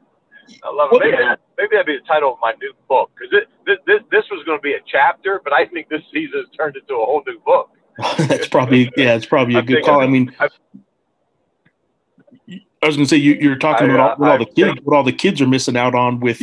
I 0.64 0.72
love 0.72 0.90
it. 0.92 1.00
Maybe, 1.00 1.16
that, 1.16 1.40
maybe 1.58 1.70
that'd 1.72 1.86
be 1.86 1.98
the 1.98 2.06
title 2.06 2.34
of 2.34 2.38
my 2.40 2.54
new 2.60 2.72
book 2.88 3.10
because 3.14 3.30
this, 3.66 3.78
this 3.86 4.00
this 4.10 4.24
was 4.30 4.44
going 4.44 4.58
to 4.58 4.62
be 4.62 4.72
a 4.74 4.80
chapter, 4.86 5.40
but 5.42 5.52
I 5.52 5.66
think 5.66 5.88
this 5.88 6.02
season 6.12 6.40
has 6.40 6.56
turned 6.56 6.76
into 6.76 6.94
a 6.94 7.04
whole 7.04 7.22
new 7.26 7.40
book. 7.40 7.70
that's 8.28 8.48
probably 8.48 8.90
yeah, 8.96 9.14
it's 9.14 9.26
probably 9.26 9.56
a 9.56 9.58
I'm 9.58 9.66
good 9.66 9.84
call. 9.84 10.00
I 10.00 10.06
mean, 10.06 10.34
I- 10.38 10.48
I 12.82 12.86
was 12.86 12.96
going 12.96 13.06
to 13.06 13.08
say 13.10 13.16
you, 13.16 13.34
you're 13.34 13.56
talking 13.56 13.90
I, 13.90 13.94
about 13.94 14.12
uh, 14.12 14.16
what 14.16 14.28
all 14.28 14.34
I 14.34 14.38
the 14.38 14.46
kids, 14.46 14.80
what 14.82 14.96
all 14.96 15.04
the 15.04 15.12
kids 15.12 15.40
are 15.40 15.46
missing 15.46 15.76
out 15.76 15.94
on 15.94 16.18
with 16.18 16.42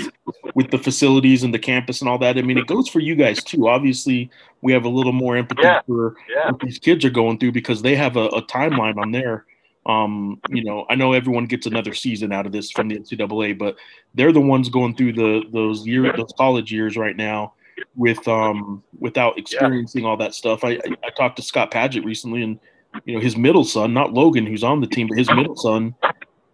with 0.56 0.71
the 0.71 0.78
facilities 0.78 1.43
and 1.43 1.54
the 1.54 1.60
campus 1.60 1.99
and 1.99 2.10
all 2.10 2.17
that. 2.19 2.38
I 2.38 2.41
mean, 2.41 2.58
it 2.58 2.65
goes 2.67 2.88
for 2.88 2.99
you 2.99 3.15
guys 3.15 3.43
too. 3.43 3.67
Obviously, 3.67 4.30
we 4.62 4.71
have 4.71 4.86
a 4.86 4.89
little 4.89 5.12
more 5.12 5.36
empathy 5.36 5.63
Yeah. 5.63 5.82
for 5.86 6.15
Yeah, 6.30 6.52
what 6.52 6.62
these 6.62 6.80
kids 6.80 7.04
are 7.04 7.10
going 7.10 7.39
through 7.39 7.52
because 7.52 7.82
they 7.82 7.95
have 7.95 8.15
a, 8.15 8.28
a 8.28 8.41
timeline 8.43 8.97
on 8.97 9.12
there. 9.12 9.45
Um, 9.86 10.39
you 10.49 10.63
know, 10.63 10.86
I 10.89 10.95
know 10.95 11.13
everyone 11.13 11.45
gets 11.45 11.65
another 11.65 11.93
season 11.93 12.32
out 12.32 12.45
of 12.45 12.52
this 12.52 12.71
from 12.71 12.88
the 12.88 12.99
NCAA, 12.99 13.58
but 13.58 13.75
they're 14.13 14.32
the 14.32 14.39
ones 14.39 14.69
going 14.69 14.95
through 14.95 15.13
the 15.13 15.43
those 15.52 15.86
year 15.86 16.13
those 16.15 16.34
college 16.38 16.71
years 16.71 16.95
right 16.95 17.17
now 17.17 17.54
with 17.95 18.25
um 18.28 18.82
without 18.97 19.38
experiencing 19.38 20.06
all 20.06 20.15
that 20.17 20.34
stuff. 20.34 20.63
I, 20.63 20.71
I 20.71 20.95
I 21.06 21.10
talked 21.10 21.36
to 21.38 21.41
Scott 21.41 21.71
Paget 21.71 22.06
recently, 22.06 22.43
and 22.43 22.60
you 23.06 23.15
know 23.15 23.19
his 23.19 23.36
middle 23.36 23.63
son, 23.65 23.93
not 23.93 24.13
Logan, 24.13 24.45
who's 24.45 24.63
on 24.63 24.80
the 24.80 24.88
team, 24.88 25.08
but 25.08 25.17
his 25.17 25.30
middle 25.32 25.56
son 25.58 25.95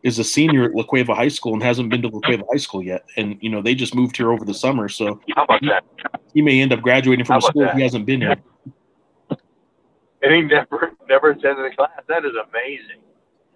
is 0.05 0.19
a 0.19 0.23
senior 0.23 0.65
at 0.65 0.75
La 0.75 0.83
Cueva 0.83 1.15
High 1.15 1.29
School 1.29 1.53
and 1.53 1.63
hasn't 1.63 1.89
been 1.89 2.03
to 2.03 2.09
La 2.09 2.19
Cueva 2.19 2.43
High 2.51 2.59
School 2.59 2.83
yet. 2.83 3.05
And 3.17 3.37
you 3.41 3.49
know 3.49 3.61
they 3.61 3.73
just 3.73 3.95
moved 3.95 4.15
here 4.15 4.31
over 4.31 4.45
the 4.45 4.53
summer, 4.53 4.87
so 4.87 5.19
how 5.35 5.43
about 5.43 5.61
that? 5.63 5.83
he 6.33 6.43
may 6.43 6.61
end 6.61 6.71
up 6.71 6.81
graduating 6.81 7.25
from 7.25 7.37
a 7.37 7.41
school 7.41 7.63
that? 7.63 7.75
he 7.75 7.81
hasn't 7.81 8.05
been 8.05 8.21
in. 8.21 8.37
And 10.21 10.33
he 10.33 10.41
never 10.43 10.93
never 11.09 11.31
attended 11.31 11.65
a 11.65 11.75
class. 11.75 11.89
That 12.07 12.23
is 12.23 12.33
amazing. 12.47 13.01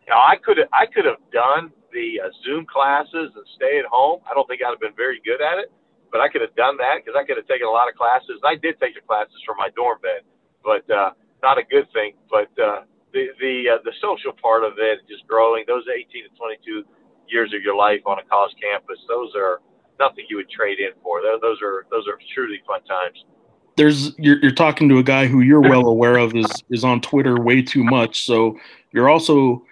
You 0.01 0.09
know, 0.09 0.17
I 0.17 0.37
could 0.43 0.57
have 0.57 0.67
I 0.73 0.87
could 0.87 1.05
have 1.05 1.21
done 1.31 1.71
the 1.93 2.19
uh, 2.25 2.29
Zoom 2.43 2.65
classes 2.65 3.29
and 3.35 3.45
stay 3.55 3.77
at 3.77 3.85
home. 3.85 4.21
I 4.29 4.33
don't 4.33 4.47
think 4.47 4.61
I'd 4.65 4.71
have 4.71 4.79
been 4.79 4.97
very 4.97 5.21
good 5.23 5.41
at 5.41 5.59
it, 5.59 5.71
but 6.11 6.19
I 6.19 6.29
could 6.29 6.41
have 6.41 6.55
done 6.55 6.77
that 6.77 7.05
because 7.05 7.13
I 7.15 7.25
could 7.25 7.37
have 7.37 7.47
taken 7.47 7.67
a 7.67 7.71
lot 7.71 7.89
of 7.89 7.95
classes. 7.95 8.41
I 8.43 8.55
did 8.55 8.79
take 8.79 8.95
the 8.95 9.01
classes 9.01 9.37
from 9.45 9.57
my 9.57 9.69
dorm 9.75 9.99
bed, 10.01 10.25
but 10.63 10.89
uh, 10.89 11.11
not 11.43 11.59
a 11.59 11.63
good 11.63 11.85
thing. 11.93 12.13
But 12.29 12.49
uh, 12.57 12.89
the 13.13 13.27
the 13.39 13.69
uh, 13.69 13.77
the 13.83 13.93
social 14.01 14.31
part 14.41 14.63
of 14.63 14.73
it, 14.77 14.99
just 15.09 15.25
growing 15.27 15.63
those 15.67 15.83
18 15.87 16.23
to 16.23 16.29
22 16.37 16.83
years 17.27 17.53
of 17.53 17.61
your 17.61 17.75
life 17.75 18.01
on 18.05 18.19
a 18.19 18.23
college 18.23 18.53
campus, 18.61 18.97
those 19.07 19.33
are 19.35 19.61
nothing 19.99 20.25
you 20.29 20.37
would 20.37 20.49
trade 20.49 20.79
in 20.79 20.91
for. 21.03 21.21
Those, 21.21 21.41
those 21.41 21.61
are 21.61 21.85
those 21.91 22.07
are 22.07 22.17
truly 22.33 22.61
fun 22.65 22.83
times. 22.85 23.23
there's 23.77 24.17
you're, 24.17 24.39
you're 24.41 24.51
talking 24.51 24.89
to 24.89 24.97
a 24.97 25.03
guy 25.03 25.25
who 25.27 25.41
you're 25.41 25.61
well 25.61 25.87
aware 25.87 26.17
of 26.17 26.35
is 26.35 26.63
is 26.69 26.83
on 26.83 27.01
Twitter 27.01 27.39
way 27.39 27.61
too 27.61 27.83
much. 27.83 28.25
So 28.25 28.57
you're 28.91 29.09
also 29.09 29.63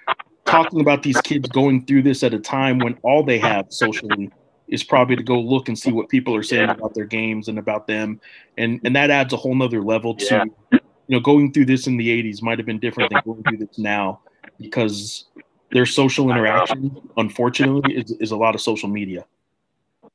talking 0.45 0.80
about 0.82 1.04
these 1.04 1.19
kids 1.21 1.50
going 1.50 1.86
through 1.86 2.04
this 2.04 2.23
at 2.23 2.34
a 2.34 2.39
time 2.39 2.80
when 2.80 2.97
all 3.04 3.23
they 3.23 3.38
have 3.39 3.65
socially 3.69 4.32
is 4.69 4.84
probably 4.84 5.15
to 5.15 5.23
go 5.23 5.39
look 5.39 5.67
and 5.69 5.78
see 5.80 5.91
what 5.91 6.10
people 6.10 6.36
are 6.36 6.43
saying 6.43 6.67
Yeah. 6.67 6.73
about 6.73 6.93
their 6.93 7.06
games 7.06 7.47
and 7.47 7.58
about 7.58 7.88
them, 7.88 8.19
and 8.58 8.80
and 8.86 8.95
that 8.95 9.10
adds 9.10 9.34
a 9.34 9.38
whole 9.38 9.56
nother 9.56 9.82
level 9.82 10.15
to 10.15 10.26
Yeah. 10.71 10.80
You 11.08 11.15
know 11.15 11.20
going 11.20 11.52
through 11.52 11.65
this 11.65 11.88
in 11.88 11.98
the 11.98 12.10
'80s 12.10 12.41
might 12.41 12.60
have 12.60 12.65
been 12.65 12.80
different 12.80 13.12
than 13.12 13.22
going 13.26 13.43
through 13.43 13.58
this 13.58 13.78
now 13.78 14.20
because 14.60 15.26
their 15.72 15.86
social 15.86 16.32
interaction, 16.32 16.96
unfortunately, 17.17 17.96
is, 17.96 18.12
is 18.12 18.32
a 18.32 18.38
lot 18.38 18.56
of 18.56 18.62
social 18.62 18.88
media. 18.89 19.26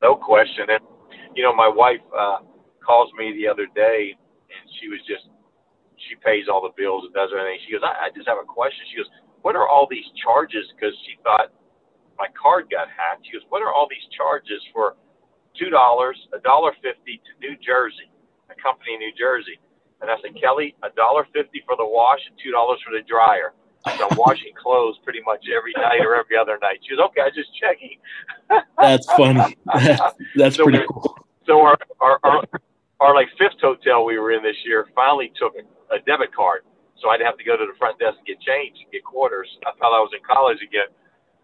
No 0.02 0.16
question. 0.16 0.66
And 0.68 0.80
you 1.34 1.42
know, 1.42 1.54
my 1.54 1.68
wife 1.68 2.00
uh, 2.16 2.38
calls 2.84 3.10
me 3.18 3.32
the 3.36 3.48
other 3.48 3.66
day, 3.74 4.14
and 4.16 4.70
she 4.80 4.88
was 4.88 5.00
just 5.06 5.28
she 6.08 6.16
pays 6.16 6.48
all 6.50 6.62
the 6.62 6.74
bills 6.76 7.04
and 7.04 7.14
does 7.14 7.30
everything. 7.32 7.58
She 7.66 7.72
goes, 7.72 7.82
I, 7.84 8.06
I 8.06 8.08
just 8.14 8.26
have 8.26 8.38
a 8.38 8.48
question. 8.48 8.84
She 8.90 8.96
goes, 8.96 9.10
What 9.42 9.56
are 9.56 9.68
all 9.68 9.86
these 9.88 10.06
charges? 10.22 10.66
Because 10.74 10.94
she 11.06 11.16
thought 11.22 11.52
my 12.18 12.26
card 12.34 12.68
got 12.70 12.88
hacked. 12.88 13.26
She 13.26 13.32
goes, 13.32 13.46
What 13.48 13.62
are 13.62 13.72
all 13.72 13.86
these 13.88 14.04
charges 14.16 14.60
for 14.72 14.96
two 15.58 15.70
dollars, 15.70 16.16
a 16.32 16.40
dollar 16.40 16.72
fifty 16.82 17.20
to 17.22 17.30
New 17.40 17.56
Jersey, 17.60 18.10
a 18.50 18.56
company 18.60 18.94
in 18.94 19.00
New 19.00 19.14
Jersey? 19.14 19.60
And 20.02 20.10
I 20.10 20.16
said, 20.20 20.34
Kelly, 20.38 20.74
a 20.82 20.90
dollar 20.90 21.26
fifty 21.32 21.62
for 21.64 21.76
the 21.76 21.86
wash 21.86 22.20
and 22.28 22.36
two 22.42 22.50
dollars 22.50 22.80
for 22.84 22.90
the 22.90 23.02
dryer. 23.06 23.54
I'm 23.86 24.16
washing 24.16 24.52
clothes 24.54 24.98
pretty 25.02 25.20
much 25.26 25.44
every 25.50 25.72
night 25.76 26.00
or 26.06 26.14
every 26.14 26.36
other 26.36 26.58
night. 26.62 26.78
She 26.82 26.94
goes, 26.94 27.04
okay, 27.10 27.22
I 27.22 27.30
just 27.30 27.50
checking. 27.58 27.98
that's 28.78 29.06
funny. 29.14 29.56
That's, 29.74 30.14
that's 30.36 30.56
so 30.56 30.64
pretty 30.64 30.84
cool. 30.88 31.16
So 31.46 31.60
our, 31.62 31.76
our, 32.00 32.18
our, 32.22 32.42
our 33.00 33.14
like 33.14 33.28
fifth 33.38 33.60
hotel 33.60 34.04
we 34.04 34.18
were 34.18 34.32
in 34.32 34.42
this 34.42 34.56
year 34.64 34.86
finally 34.94 35.32
took 35.38 35.54
a, 35.56 35.98
debit 36.06 36.34
card. 36.34 36.62
So 37.00 37.10
I'd 37.10 37.20
have 37.20 37.36
to 37.36 37.44
go 37.44 37.56
to 37.56 37.66
the 37.66 37.76
front 37.78 37.98
desk 37.98 38.16
and 38.18 38.26
get 38.26 38.40
change, 38.40 38.78
get 38.92 39.04
quarters. 39.04 39.48
I 39.66 39.72
thought 39.78 39.92
I 39.92 40.00
was 40.00 40.10
in 40.14 40.22
college 40.22 40.62
again. 40.62 40.88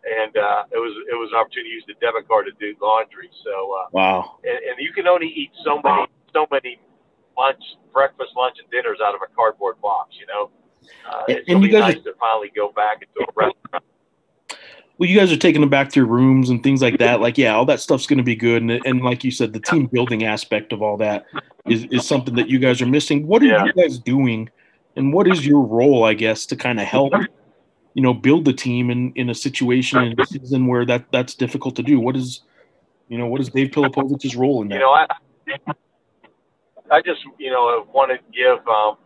And 0.07 0.33
uh, 0.39 0.71
it 0.71 0.79
was 0.79 0.95
it 1.11 1.19
was 1.19 1.29
an 1.35 1.43
opportunity 1.43 1.75
to 1.75 1.75
use 1.75 1.85
the 1.91 1.99
debit 1.99 2.31
card 2.31 2.47
to 2.47 2.55
do 2.57 2.73
laundry. 2.81 3.29
So 3.43 3.51
uh, 3.51 3.87
wow, 3.91 4.39
and, 4.45 4.55
and 4.55 4.77
you 4.79 4.93
can 4.95 5.09
only 5.09 5.27
eat 5.27 5.51
so 5.67 5.83
many 5.83 6.07
so 6.33 6.47
many 6.55 6.79
lunch, 7.39 7.63
breakfast, 7.93 8.33
lunch, 8.37 8.57
and 8.59 8.69
dinners 8.71 8.99
out 9.03 9.15
of 9.15 9.21
a 9.23 9.35
cardboard 9.35 9.81
box. 9.81 10.17
You 10.19 10.27
know, 10.27 10.51
uh, 11.09 11.25
and, 11.29 11.41
and 11.49 11.63
you 11.63 11.71
guys 11.71 11.95
nice 11.95 11.97
are, 11.97 12.13
to 12.13 12.15
finally 12.19 12.51
go 12.55 12.73
back 12.73 13.03
into 13.03 13.27
a 13.27 13.33
restaurant. 13.35 13.85
Well, 14.99 15.09
you 15.09 15.17
guys 15.17 15.31
are 15.31 15.37
taking 15.37 15.61
them 15.61 15.71
back 15.71 15.91
to 15.91 16.01
your 16.01 16.09
rooms 16.09 16.51
and 16.51 16.61
things 16.61 16.83
like 16.83 16.99
that. 16.99 17.21
Like, 17.21 17.39
yeah, 17.39 17.55
all 17.55 17.65
that 17.67 17.79
stuff's 17.79 18.05
going 18.05 18.19
to 18.19 18.25
be 18.25 18.35
good. 18.35 18.63
And, 18.63 18.85
and 18.85 19.01
like 19.01 19.23
you 19.23 19.31
said, 19.31 19.53
the 19.53 19.61
team 19.61 19.87
building 19.87 20.25
aspect 20.25 20.73
of 20.73 20.83
all 20.83 20.97
that 20.97 21.25
is, 21.69 21.85
is 21.93 22.05
something 22.05 22.35
that 22.35 22.49
you 22.49 22.59
guys 22.59 22.83
are 22.83 22.87
missing. 22.87 23.25
What 23.25 23.41
are 23.43 23.47
yeah. 23.47 23.65
you 23.65 23.73
guys 23.75 23.99
doing, 24.01 24.51
and 24.97 25.13
what 25.13 25.29
is 25.29 25.47
your 25.47 25.61
role, 25.61 26.03
I 26.03 26.15
guess, 26.15 26.47
to 26.47 26.57
kind 26.57 26.81
of 26.81 26.87
help, 26.87 27.13
you 27.95 28.03
know, 28.03 28.13
build 28.13 28.45
the 28.45 28.53
team 28.53 28.91
in, 28.91 29.13
in 29.15 29.31
a 29.31 29.37
situation 29.37 30.03
in 30.03 30.21
a 30.21 30.27
season 30.27 30.67
where 30.67 30.85
that 30.87 31.05
that's 31.13 31.35
difficult 31.37 31.77
to 31.77 31.85
do? 31.85 32.01
What 32.01 32.17
is, 32.17 32.41
you 33.07 33.19
know, 33.19 33.29
what 33.29 33.41
is 33.41 33.51
Dave 33.51 33.69
Pilipovich's 33.69 34.35
role 34.35 34.63
in 34.63 34.69
that? 34.71 34.75
You 34.75 34.81
know, 34.81 34.91
I, 34.91 35.07
I 36.91 37.05
just, 37.05 37.21
you 37.37 37.53
know, 37.53 37.85
want 37.93 38.09
to 38.13 38.19
give 38.33 38.61
um, 38.65 38.97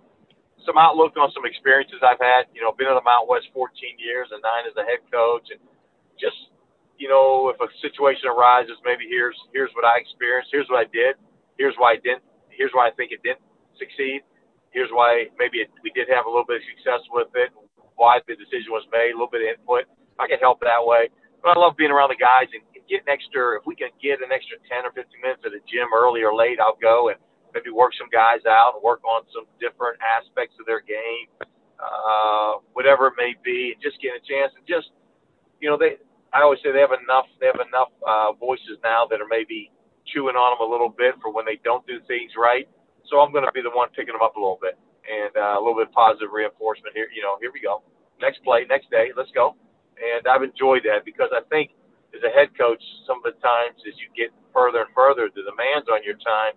some 0.63 0.79
outlook 0.79 1.19
on 1.19 1.31
some 1.35 1.47
experiences 1.47 1.99
I've 2.03 2.23
had. 2.23 2.47
You 2.55 2.63
know, 2.63 2.71
been 2.75 2.91
in 2.91 2.95
the 2.95 3.05
Mountain 3.05 3.31
West 3.31 3.51
14 3.55 3.75
years 3.99 4.31
and 4.31 4.39
nine 4.43 4.65
as 4.67 4.75
a 4.79 4.87
head 4.87 5.03
coach, 5.11 5.51
and 5.51 5.59
just, 6.19 6.39
you 6.99 7.11
know, 7.11 7.51
if 7.51 7.59
a 7.59 7.69
situation 7.83 8.31
arises, 8.31 8.79
maybe 8.87 9.07
here's 9.11 9.37
here's 9.51 9.75
what 9.75 9.83
I 9.83 9.99
experienced, 9.99 10.55
here's 10.55 10.71
what 10.71 10.79
I 10.79 10.89
did, 10.91 11.19
here's 11.59 11.75
why 11.77 11.99
I 11.99 12.01
didn't, 12.01 12.23
here's 12.55 12.73
why 12.75 12.87
I 12.89 12.93
think 12.95 13.11
it 13.11 13.23
didn't 13.27 13.43
succeed, 13.79 14.23
here's 14.71 14.91
why 14.95 15.27
maybe 15.39 15.59
it, 15.59 15.71
we 15.83 15.91
did 15.91 16.07
have 16.11 16.27
a 16.27 16.31
little 16.31 16.47
bit 16.47 16.63
of 16.63 16.67
success 16.79 17.03
with 17.11 17.31
it, 17.35 17.51
why 17.99 18.23
the 18.31 18.39
decision 18.39 18.71
was 18.71 18.87
made, 18.95 19.11
a 19.11 19.19
little 19.19 19.33
bit 19.33 19.43
of 19.43 19.59
input. 19.59 19.91
I 20.23 20.31
can 20.31 20.39
help 20.39 20.63
that 20.63 20.83
way. 20.83 21.11
But 21.43 21.57
I 21.57 21.59
love 21.59 21.75
being 21.75 21.91
around 21.91 22.15
the 22.15 22.21
guys 22.21 22.47
and 22.55 22.63
getting 22.87 23.11
extra. 23.11 23.59
If 23.59 23.67
we 23.67 23.75
can 23.75 23.91
get 23.99 24.23
an 24.23 24.31
extra 24.31 24.61
10 24.71 24.87
or 24.87 24.93
15 24.95 25.11
minutes 25.19 25.43
at 25.43 25.51
the 25.51 25.65
gym 25.67 25.91
early 25.91 26.23
or 26.23 26.31
late, 26.31 26.63
I'll 26.63 26.79
go 26.79 27.11
and 27.11 27.19
maybe 27.55 27.71
work 27.71 27.93
some 27.97 28.09
guys 28.11 28.45
out 28.49 28.83
work 28.83 29.05
on 29.05 29.23
some 29.33 29.47
different 29.61 30.01
aspects 30.01 30.57
of 30.59 30.67
their 30.67 30.81
game, 30.81 31.29
uh, 31.79 32.61
whatever 32.73 33.09
it 33.09 33.17
may 33.17 33.35
be, 33.45 33.73
and 33.77 33.79
just 33.83 34.01
get 34.01 34.17
a 34.17 34.23
chance 34.25 34.53
and 34.57 34.65
just, 34.67 34.91
you 35.61 35.69
know, 35.69 35.77
they. 35.77 36.01
I 36.33 36.41
always 36.41 36.65
say 36.65 36.73
they 36.73 36.81
have 36.81 36.97
enough. 36.97 37.29
They 37.45 37.47
have 37.53 37.61
enough 37.61 37.93
uh, 38.01 38.33
voices 38.33 38.81
now 38.81 39.05
that 39.13 39.21
are 39.21 39.29
maybe 39.29 39.69
chewing 40.09 40.35
on 40.35 40.57
them 40.57 40.65
a 40.65 40.69
little 40.69 40.89
bit 40.89 41.15
for 41.21 41.29
when 41.29 41.45
they 41.45 41.61
don't 41.61 41.85
do 41.87 42.01
things 42.09 42.33
right. 42.41 42.65
So 43.13 43.21
I'm 43.21 43.37
going 43.37 43.45
to 43.45 43.53
be 43.53 43.61
the 43.61 43.71
one 43.71 43.93
picking 43.93 44.17
them 44.17 44.25
up 44.25 44.37
a 44.37 44.41
little 44.41 44.57
bit 44.57 44.81
and 45.05 45.35
uh, 45.37 45.59
a 45.59 45.61
little 45.61 45.77
bit 45.77 45.93
of 45.93 45.95
positive 45.95 46.33
reinforcement 46.33 46.97
here. 46.97 47.13
You 47.13 47.21
know, 47.21 47.37
here 47.37 47.53
we 47.53 47.61
go. 47.61 47.85
Next 48.17 48.41
play, 48.47 48.65
next 48.65 48.89
day, 48.89 49.13
let's 49.13 49.31
go. 49.37 49.61
And 50.01 50.25
I've 50.25 50.43
enjoyed 50.43 50.89
that 50.89 51.05
because 51.05 51.29
I 51.37 51.45
think 51.53 51.77
as 52.17 52.25
a 52.25 52.33
head 52.33 52.57
coach, 52.57 52.81
some 53.05 53.21
of 53.21 53.27
the 53.29 53.37
times 53.45 53.77
as 53.85 53.93
you 54.01 54.09
get 54.17 54.33
further 54.57 54.89
and 54.89 54.93
further, 54.97 55.29
the 55.29 55.45
demands 55.45 55.91
on 55.93 56.01
your 56.01 56.17
time 56.23 56.57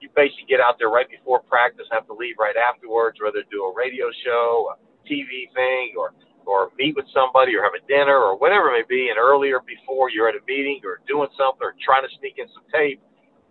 you 0.00 0.08
basically 0.14 0.46
get 0.48 0.60
out 0.60 0.76
there 0.78 0.88
right 0.88 1.08
before 1.08 1.40
practice, 1.40 1.86
have 1.90 2.06
to 2.06 2.14
leave 2.14 2.36
right 2.38 2.56
afterwards, 2.56 3.18
whether 3.22 3.42
do 3.50 3.64
a 3.64 3.72
radio 3.74 4.12
show, 4.24 4.74
a 4.74 4.76
TV 5.08 5.48
thing, 5.54 5.94
or 5.96 6.12
or 6.46 6.70
meet 6.78 6.94
with 6.94 7.10
somebody, 7.10 7.58
or 7.58 7.62
have 7.66 7.74
a 7.74 7.82
dinner, 7.90 8.14
or 8.14 8.38
whatever 8.38 8.70
it 8.70 8.78
may 8.78 8.86
be. 8.86 9.10
And 9.10 9.18
earlier, 9.18 9.58
before 9.66 10.10
you're 10.14 10.28
at 10.30 10.38
a 10.38 10.44
meeting 10.46 10.78
or 10.86 11.02
doing 11.08 11.26
something, 11.34 11.64
or 11.64 11.74
trying 11.82 12.06
to 12.06 12.12
sneak 12.22 12.38
in 12.38 12.46
some 12.54 12.62
tape, 12.70 13.02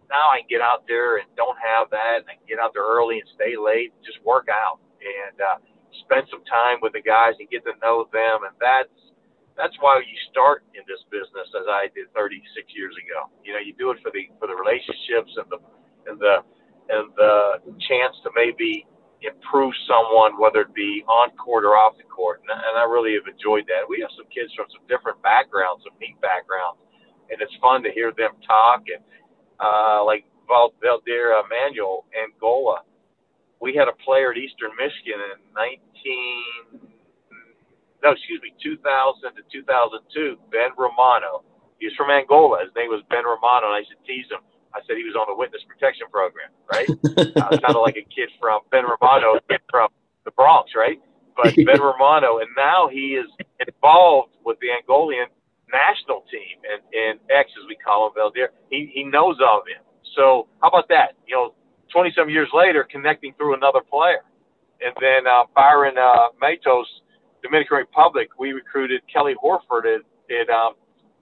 now 0.08 0.31
I 0.31 0.39
can 0.45 0.49
get 0.49 0.62
out 0.63 0.88
there 0.88 1.17
and 1.19 1.27
don't 1.36 1.58
have 1.60 1.91
that, 1.91 2.23
and 2.23 2.27
I 2.31 2.39
can 2.39 2.47
get 2.47 2.60
out 2.62 2.71
there 2.71 2.88
early 2.88 3.19
and 3.19 3.27
stay 3.36 3.60
late, 3.60 3.91
and 3.91 4.01
just 4.05 4.23
work 4.23 4.47
out 4.47 4.79
and 5.03 5.36
uh, 5.41 5.58
spend 6.08 6.29
some 6.31 6.45
time 6.47 6.79
with 6.81 6.93
the 6.95 7.03
guys 7.03 7.36
and 7.41 7.49
get 7.51 7.65
to 7.67 7.75
know 7.84 8.08
them. 8.13 8.47
And 8.47 8.55
that's 8.62 8.93
that's 9.55 9.75
why 9.79 9.99
you 10.03 10.17
start 10.31 10.67
in 10.75 10.84
this 10.84 10.99
business, 11.08 11.47
as 11.55 11.67
I 11.71 11.88
did 11.95 12.12
36 12.12 12.43
years 12.75 12.91
ago. 12.99 13.31
You 13.43 13.55
know, 13.55 13.63
you 13.63 13.71
do 13.75 13.91
it 13.91 13.99
for 14.03 14.12
the 14.12 14.27
for 14.39 14.47
the 14.47 14.55
relationships 14.55 15.31
and 15.36 15.47
the 15.51 15.60
and 16.07 16.19
the 16.19 16.43
and 16.89 17.09
the 17.17 17.59
chance 17.89 18.13
to 18.21 18.29
maybe 18.35 18.85
improve 19.25 19.73
someone, 19.89 20.37
whether 20.37 20.61
it 20.61 20.73
be 20.73 21.01
on 21.09 21.33
court 21.37 21.65
or 21.65 21.73
off 21.73 21.97
the 21.97 22.05
court. 22.05 22.41
And, 22.45 22.53
and 22.53 22.77
I 22.77 22.85
really 22.85 23.17
have 23.17 23.25
enjoyed 23.25 23.65
that. 23.73 23.89
We 23.89 23.97
have 24.05 24.13
some 24.13 24.29
kids 24.29 24.53
from 24.53 24.69
some 24.69 24.85
different 24.85 25.17
backgrounds, 25.25 25.81
some 25.81 25.97
neat 25.97 26.19
backgrounds, 26.21 26.77
and 27.33 27.41
it's 27.41 27.53
fun 27.57 27.81
to 27.83 27.91
hear 27.91 28.13
them 28.13 28.37
talk. 28.45 28.85
And 28.85 29.01
uh, 29.57 30.05
like 30.05 30.29
Val, 30.45 30.77
Valdir 30.77 31.41
Manuel 31.49 32.05
Angola, 32.13 32.85
we 33.61 33.73
had 33.73 33.89
a 33.89 33.97
player 34.05 34.29
at 34.29 34.37
Eastern 34.37 34.77
Michigan 34.77 35.17
in 35.17 35.41
19, 35.57 36.85
no, 38.03 38.13
excuse 38.13 38.37
me, 38.45 38.53
2000 38.61 38.85
to 39.33 39.41
2002, 39.49 40.37
Ben 40.53 40.69
Romano. 40.77 41.41
He 41.81 41.89
was 41.89 41.95
from 41.97 42.13
Angola. 42.13 42.61
His 42.61 42.69
name 42.77 42.93
was 42.93 43.01
Ben 43.09 43.25
Romano, 43.25 43.73
and 43.73 43.75
I 43.75 43.81
used 43.81 43.91
to 43.97 44.01
tease 44.05 44.29
him 44.29 44.45
I 44.75 44.83
said 44.85 44.99
he 44.99 45.07
was 45.07 45.15
on 45.15 45.31
the 45.31 45.38
witness 45.39 45.63
protection 45.63 46.07
program, 46.11 46.51
right? 46.67 46.89
uh, 47.39 47.55
kind 47.63 47.75
of 47.75 47.81
like 47.81 47.95
a 47.95 48.03
kid 48.11 48.29
from 48.39 48.59
Ben 48.71 48.83
Romano, 48.83 49.39
from 49.71 49.88
the 50.25 50.31
Bronx, 50.31 50.71
right? 50.75 50.99
But 51.35 51.55
Ben 51.67 51.79
Romano, 51.79 52.43
and 52.43 52.51
now 52.57 52.89
he 52.91 53.15
is 53.15 53.31
involved 53.63 54.35
with 54.43 54.59
the 54.59 54.67
Angolan 54.75 55.31
national 55.71 56.27
team 56.29 56.59
and, 56.67 56.83
and 56.93 57.19
X, 57.31 57.49
as 57.55 57.65
we 57.67 57.75
call 57.79 58.07
him, 58.07 58.13
Valdir. 58.13 58.51
He, 58.69 58.91
he 58.93 59.03
knows 59.03 59.38
of 59.39 59.63
him. 59.65 59.81
So 60.15 60.47
how 60.61 60.69
about 60.69 60.88
that? 60.89 61.15
You 61.27 61.35
know, 61.35 61.53
20 61.91 62.13
some 62.15 62.29
years 62.29 62.49
later, 62.53 62.85
connecting 62.89 63.33
through 63.38 63.55
another 63.55 63.81
player. 63.81 64.23
And 64.81 64.93
then 64.99 65.27
uh, 65.27 65.47
Bayron 65.55 65.97
uh, 65.97 66.29
Matos, 66.39 66.88
Dominican 67.41 67.77
Republic, 67.77 68.29
we 68.38 68.51
recruited 68.51 69.01
Kelly 69.11 69.35
Horford 69.41 69.85
at, 69.88 70.01
at 70.29 70.49
um, 70.49 70.73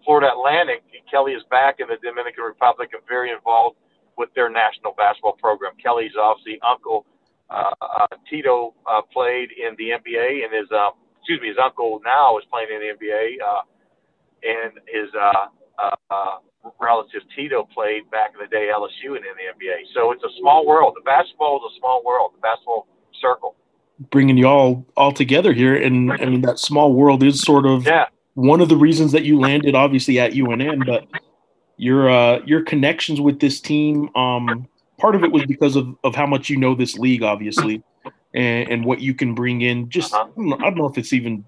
Florida 0.06 0.32
Atlantic, 0.32 0.84
Kelly 1.10 1.34
is 1.34 1.44
back 1.50 1.80
in 1.80 1.88
the 1.88 1.98
Dominican 2.02 2.44
Republic 2.44 2.90
and 2.94 3.02
very 3.08 3.32
involved 3.32 3.78
with 4.18 4.30
their 4.36 4.50
national 4.50 4.94
basketball 4.98 5.34
program. 5.34 5.74
Kelly's 5.82 6.12
obviously 6.20 6.60
uncle 6.62 7.06
uh, 7.50 7.72
uh, 7.82 8.08
Tito 8.30 8.74
uh, 8.90 9.02
played 9.14 9.50
in 9.52 9.76
the 9.78 9.94
NBA, 9.94 10.44
and 10.44 10.54
his 10.54 10.72
uh, 10.72 10.90
excuse 11.20 11.42
me, 11.42 11.50
his 11.50 11.58
uncle 11.62 12.02
now 12.04 12.38
is 12.38 12.44
playing 12.50 12.70
in 12.74 12.82
the 12.82 13.06
NBA, 13.06 13.38
uh, 13.46 13.62
and 14.44 14.74
his 14.88 15.10
uh, 15.14 15.48
uh, 16.10 16.38
relative 16.82 17.22
Tito 17.36 17.68
played 17.74 18.10
back 18.12 18.32
in 18.34 18.40
the 18.42 18.50
day 18.50 18.70
LSU 18.74 19.16
and 19.16 19.26
in 19.26 19.36
the 19.38 19.54
NBA. 19.54 19.94
So 19.94 20.12
it's 20.12 20.24
a 20.24 20.34
small 20.40 20.66
world. 20.66 20.96
The 20.96 21.04
basketball 21.04 21.58
is 21.58 21.76
a 21.76 21.80
small 21.80 22.02
world. 22.04 22.32
The 22.36 22.42
basketball 22.42 22.88
circle. 23.22 23.56
Bringing 24.10 24.38
you 24.38 24.48
all 24.48 24.86
all 24.98 25.12
together 25.12 25.54
here, 25.54 25.76
and 25.76 26.12
I 26.12 26.26
mean 26.26 26.42
that 26.42 26.58
small 26.58 26.94
world 26.94 27.22
is 27.22 27.42
sort 27.42 27.66
of 27.66 27.86
yeah 27.86 28.06
one 28.36 28.62
of 28.62 28.70
the 28.70 28.78
reasons 28.78 29.12
that 29.12 29.24
you 29.24 29.40
landed 29.40 29.76
obviously 29.76 30.20
at 30.20 30.34
UNM, 30.34 30.86
but 30.86 31.06
your 31.78 32.10
uh, 32.10 32.40
your 32.46 32.64
connections 32.64 33.22
with 33.22 33.40
this 33.40 33.60
team, 33.60 34.10
um, 34.16 34.68
part 34.98 35.16
of 35.16 35.24
it 35.24 35.32
was 35.32 35.46
because 35.46 35.76
of, 35.76 35.96
of 36.04 36.16
how 36.16 36.26
much 36.26 36.50
you 36.50 36.58
know 36.58 36.76
this 36.76 36.98
league, 36.98 37.24
obviously, 37.24 37.84
and, 38.34 38.70
and 38.70 38.86
what 38.86 39.02
you 39.02 39.14
can 39.14 39.34
bring 39.36 39.62
in. 39.62 39.90
Just 39.90 40.14
I 40.14 40.24
don't, 40.24 40.38
know, 40.38 40.56
I 40.58 40.62
don't 40.62 40.78
know 40.78 40.88
if 40.88 40.98
it's 40.98 41.14
even 41.14 41.46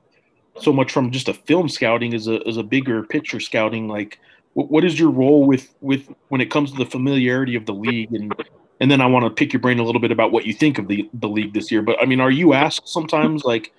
so 0.60 0.72
much 0.72 0.92
from 0.92 1.12
just 1.12 1.28
a 1.28 1.34
film 1.34 1.70
scouting 1.70 2.14
as 2.14 2.28
a 2.28 2.40
as 2.48 2.58
a 2.58 2.64
bigger 2.64 3.04
picture 3.04 3.40
scouting. 3.40 3.88
Like, 3.88 4.20
what, 4.54 4.70
what 4.70 4.86
is 4.86 5.00
your 5.00 5.10
role 5.10 5.46
with 5.46 5.74
with 5.82 6.08
when 6.30 6.42
it 6.42 6.52
comes 6.52 6.72
to 6.72 6.78
the 6.78 6.86
familiarity 6.86 7.56
of 7.56 7.66
the 7.66 7.74
league 7.74 8.14
and 8.14 8.34
and 8.82 8.92
then 8.92 9.00
I 9.00 9.06
want 9.06 9.24
to 9.26 9.30
pick 9.30 9.54
your 9.54 9.62
brain 9.62 9.80
a 9.80 9.84
little 9.84 10.02
bit 10.02 10.12
about 10.12 10.32
what 10.32 10.46
you 10.46 10.54
think 10.54 10.78
of 10.78 10.88
the 10.88 11.10
the 11.14 11.30
league 11.30 11.54
this 11.54 11.72
year. 11.72 11.82
But 11.82 12.02
I 12.02 12.06
mean, 12.06 12.20
are 12.20 12.32
you 12.32 12.54
asked 12.54 12.88
sometimes 12.88 13.44
like? 13.44 13.74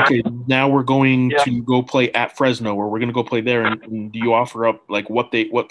Okay, 0.00 0.22
now 0.46 0.68
we're 0.68 0.82
going 0.82 1.30
yeah. 1.30 1.42
to 1.44 1.62
go 1.62 1.82
play 1.82 2.10
at 2.12 2.36
Fresno, 2.36 2.74
or 2.74 2.88
we're 2.88 2.98
going 2.98 3.08
to 3.08 3.14
go 3.14 3.24
play 3.24 3.40
there, 3.40 3.64
and, 3.64 3.82
and, 3.84 4.12
do 4.12 4.18
you 4.18 4.32
offer 4.34 4.66
up 4.66 4.82
like 4.88 5.08
what 5.10 5.30
they 5.30 5.44
what 5.44 5.70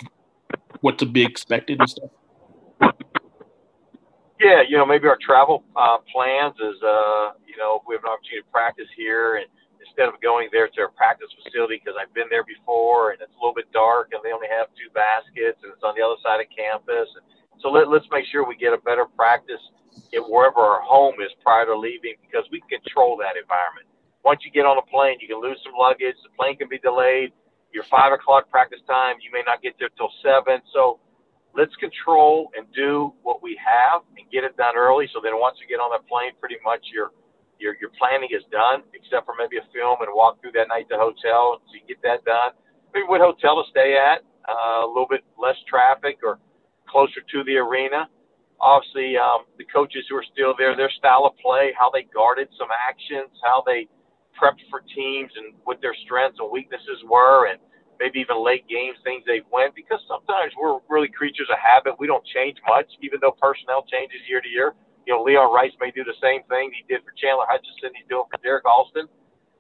what 0.82 0.98
to 1.00 1.06
be 1.06 1.24
expected 1.24 1.80
and 1.80 1.90
stuff? 1.90 2.10
Yeah, 4.40 4.62
you 4.68 4.76
know, 4.76 4.86
maybe 4.86 5.08
our 5.08 5.18
travel 5.24 5.64
uh, 5.76 6.00
plans 6.12 6.56
is, 6.60 6.76
uh, 6.84 7.32
you 7.48 7.56
know, 7.56 7.80
if 7.80 7.88
we 7.88 7.96
have 7.96 8.04
an 8.04 8.12
opportunity 8.12 8.44
to 8.44 8.52
practice 8.52 8.92
here, 8.96 9.38
and 9.38 9.48
instead 9.80 10.12
of 10.12 10.20
going 10.20 10.50
there 10.52 10.68
to 10.68 10.82
a 10.84 10.92
practice 10.92 11.32
facility 11.44 11.80
because 11.80 11.96
I've 11.96 12.14
been 12.14 12.28
there 12.30 12.44
before, 12.44 13.16
and 13.16 13.22
it's 13.22 13.32
a 13.32 13.40
little 13.40 13.56
bit 13.56 13.72
dark, 13.72 14.12
and 14.12 14.20
they 14.20 14.36
only 14.36 14.52
have 14.52 14.68
two 14.76 14.92
baskets, 14.92 15.64
and 15.64 15.72
it's 15.72 15.84
on 15.84 15.96
the 15.96 16.04
other 16.04 16.20
side 16.20 16.44
of 16.44 16.52
campus. 16.52 17.08
And 17.16 17.24
so 17.64 17.72
let, 17.72 17.88
let's 17.88 18.08
make 18.12 18.28
sure 18.28 18.44
we 18.44 18.60
get 18.60 18.76
a 18.76 18.82
better 18.84 19.08
practice 19.16 19.64
at 20.12 20.24
wherever 20.28 20.60
our 20.60 20.82
home 20.82 21.16
is 21.24 21.32
prior 21.40 21.64
to 21.66 21.78
leaving 21.78 22.20
because 22.20 22.44
we 22.52 22.60
control 22.68 23.16
that 23.24 23.40
environment 23.40 23.88
once 24.24 24.42
you 24.44 24.52
get 24.52 24.66
on 24.66 24.78
a 24.78 24.86
plane, 24.88 25.18
you 25.20 25.28
can 25.28 25.42
lose 25.42 25.60
some 25.64 25.74
luggage. 25.78 26.16
The 26.24 26.32
plane 26.40 26.56
can 26.58 26.70
be 26.70 26.80
delayed. 26.80 27.34
Your 27.74 27.84
five 27.90 28.14
o'clock 28.14 28.50
practice 28.50 28.80
time, 28.88 29.18
you 29.20 29.32
may 29.34 29.42
not 29.46 29.62
get 29.62 29.76
there 29.80 29.90
till 29.98 30.12
seven. 30.24 30.62
So 30.74 31.00
let's 31.56 31.76
control 31.76 32.50
and 32.56 32.66
do 32.74 33.14
what 33.24 33.42
we 33.44 33.60
have 33.60 34.02
and 34.18 34.26
get 34.32 34.44
it 34.44 34.56
done 34.58 34.78
early. 34.78 35.10
So 35.14 35.20
then 35.24 35.40
once 35.40 35.58
you 35.60 35.68
get 35.68 35.82
on 35.82 35.92
that 35.92 36.08
plane, 36.08 36.32
pretty 36.40 36.58
much 36.64 36.82
your 36.94 37.12
your 37.60 37.76
your 37.82 37.92
planning 38.00 38.30
is 38.32 38.44
done, 38.52 38.84
except 38.94 39.26
for 39.26 39.36
maybe 39.38 39.58
a 39.58 39.66
film 39.74 40.00
and 40.02 40.10
walk 40.14 40.40
through 40.42 40.54
that 40.54 40.70
night 40.70 40.88
to 40.90 40.98
hotel. 40.98 41.60
So 41.68 41.72
you 41.76 41.84
get 41.88 42.02
that 42.04 42.24
done. 42.24 42.56
Maybe 42.94 43.10
what 43.10 43.22
hotel 43.22 43.58
to 43.60 43.66
stay 43.72 43.98
at, 43.98 44.22
uh, 44.48 44.86
a 44.86 44.90
little 44.90 45.10
bit 45.10 45.26
less 45.36 45.58
traffic 45.68 46.22
or 46.24 46.40
closer 46.88 47.22
to 47.22 47.44
the 47.44 47.58
arena. 47.58 48.08
Obviously, 48.62 49.18
um, 49.18 49.50
the 49.58 49.66
coaches 49.66 50.06
who 50.08 50.16
are 50.16 50.26
still 50.32 50.54
there, 50.56 50.78
their 50.78 50.92
style 50.92 51.26
of 51.26 51.34
play, 51.42 51.74
how 51.78 51.90
they 51.90 52.06
guarded 52.14 52.48
some 52.58 52.70
actions, 52.72 53.34
how 53.44 53.64
they 53.66 53.90
prepped 54.40 54.64
for 54.70 54.82
teams, 54.96 55.32
and 55.38 55.54
what 55.64 55.82
their 55.82 55.96
strengths 56.06 56.40
and 56.40 56.52
weaknesses 56.52 57.00
were, 57.10 57.48
and 57.48 57.60
maybe 58.00 58.20
even 58.20 58.44
late 58.44 58.68
games, 58.68 58.98
things 59.04 59.24
they've 59.26 59.48
went. 59.52 59.76
Because 59.76 60.00
sometimes 60.08 60.54
we're 60.60 60.80
really 60.90 61.10
creatures 61.10 61.48
of 61.52 61.58
habit. 61.60 61.96
We 62.00 62.08
don't 62.08 62.26
change 62.26 62.58
much, 62.68 62.88
even 63.02 63.20
though 63.22 63.36
personnel 63.40 63.84
changes 63.90 64.22
year 64.28 64.42
to 64.42 64.50
year. 64.50 64.74
You 65.06 65.14
know, 65.14 65.24
Leon 65.24 65.54
Rice 65.54 65.74
may 65.80 65.92
do 65.92 66.04
the 66.04 66.16
same 66.22 66.44
thing 66.48 66.72
he 66.72 66.84
did 66.88 67.04
for 67.04 67.12
Chandler 67.20 67.46
Hutchison. 67.48 67.92
He's 67.96 68.08
doing 68.08 68.24
for 68.32 68.40
Derrick 68.42 68.66
Alston. 68.66 69.08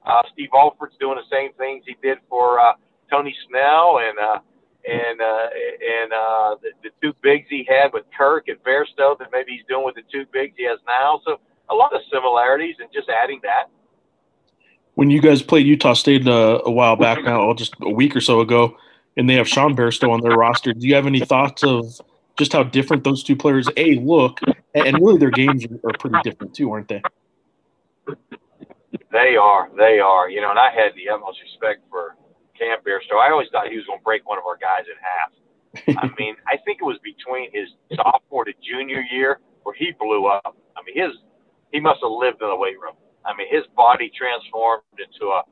Uh, 0.05 0.21
Steve 0.33 0.49
Alford's 0.53 0.95
doing 0.99 1.15
the 1.15 1.29
same 1.31 1.53
things 1.53 1.83
he 1.87 1.95
did 2.01 2.17
for 2.29 2.59
uh, 2.59 2.73
Tony 3.09 3.35
Snell 3.47 3.99
and 4.03 4.17
uh, 4.19 4.39
and 4.83 5.21
uh, 5.21 5.47
and 5.53 6.09
uh, 6.11 6.55
the, 6.61 6.71
the 6.83 6.89
two 7.01 7.13
bigs 7.23 7.47
he 7.49 7.65
had 7.67 7.93
with 7.93 8.03
Kirk 8.17 8.47
and 8.47 8.57
Bairstow 8.63 9.17
that 9.19 9.29
maybe 9.31 9.53
he's 9.53 9.67
doing 9.67 9.85
with 9.85 9.95
the 9.95 10.03
two 10.11 10.25
bigs 10.31 10.55
he 10.57 10.65
has 10.65 10.79
now. 10.87 11.21
So 11.25 11.39
a 11.69 11.75
lot 11.75 11.95
of 11.95 12.01
similarities, 12.11 12.75
and 12.79 12.91
just 12.91 13.07
adding 13.07 13.39
that 13.43 13.71
when 14.95 15.09
you 15.09 15.21
guys 15.21 15.41
played 15.41 15.65
Utah 15.65 15.93
State 15.93 16.27
uh, 16.27 16.61
a 16.65 16.71
while 16.71 16.95
back 16.95 17.23
now, 17.23 17.53
just 17.53 17.73
a 17.81 17.89
week 17.89 18.15
or 18.15 18.21
so 18.21 18.41
ago, 18.41 18.77
and 19.17 19.29
they 19.29 19.35
have 19.35 19.47
Sean 19.47 19.75
Bairstow 19.75 20.11
on 20.11 20.21
their 20.21 20.33
roster. 20.33 20.73
Do 20.73 20.87
you 20.87 20.95
have 20.95 21.07
any 21.07 21.19
thoughts 21.19 21.63
of 21.63 21.99
just 22.37 22.53
how 22.53 22.63
different 22.63 23.03
those 23.03 23.23
two 23.23 23.35
players 23.35 23.67
a 23.77 23.95
look, 23.95 24.39
and 24.73 24.97
really 24.99 25.17
their 25.17 25.31
games 25.31 25.65
are 25.65 25.93
pretty 25.99 26.17
different 26.23 26.53
too, 26.53 26.71
aren't 26.71 26.87
they? 26.87 27.01
They 29.11 29.35
are. 29.35 29.69
They 29.77 29.99
are. 29.99 30.29
You 30.29 30.41
know, 30.41 30.49
and 30.49 30.59
I 30.59 30.71
had 30.71 30.93
the 30.95 31.09
utmost 31.09 31.39
respect 31.41 31.81
for 31.89 32.15
Cam 32.57 32.79
Bairstow. 32.85 33.19
I 33.19 33.31
always 33.31 33.47
thought 33.51 33.67
he 33.67 33.77
was 33.77 33.85
going 33.85 33.99
to 33.99 34.03
break 34.03 34.27
one 34.27 34.37
of 34.37 34.45
our 34.45 34.57
guys 34.57 34.85
in 34.89 34.97
half. 35.01 35.31
I 36.03 36.13
mean, 36.19 36.35
I 36.47 36.57
think 36.65 36.79
it 36.81 36.85
was 36.85 36.97
between 37.03 37.51
his 37.51 37.69
sophomore 37.95 38.45
to 38.45 38.53
junior 38.61 39.01
year 39.11 39.39
where 39.63 39.75
he 39.75 39.91
blew 39.99 40.27
up. 40.27 40.57
I 40.75 40.81
mean, 40.85 40.95
his 40.97 41.17
he 41.71 41.79
must 41.79 41.99
have 42.01 42.11
lived 42.11 42.41
in 42.41 42.49
the 42.49 42.55
weight 42.55 42.79
room. 42.79 42.93
I 43.25 43.35
mean, 43.35 43.47
his 43.49 43.63
body 43.75 44.11
transformed 44.11 44.83
into 44.99 45.31
a 45.31 45.43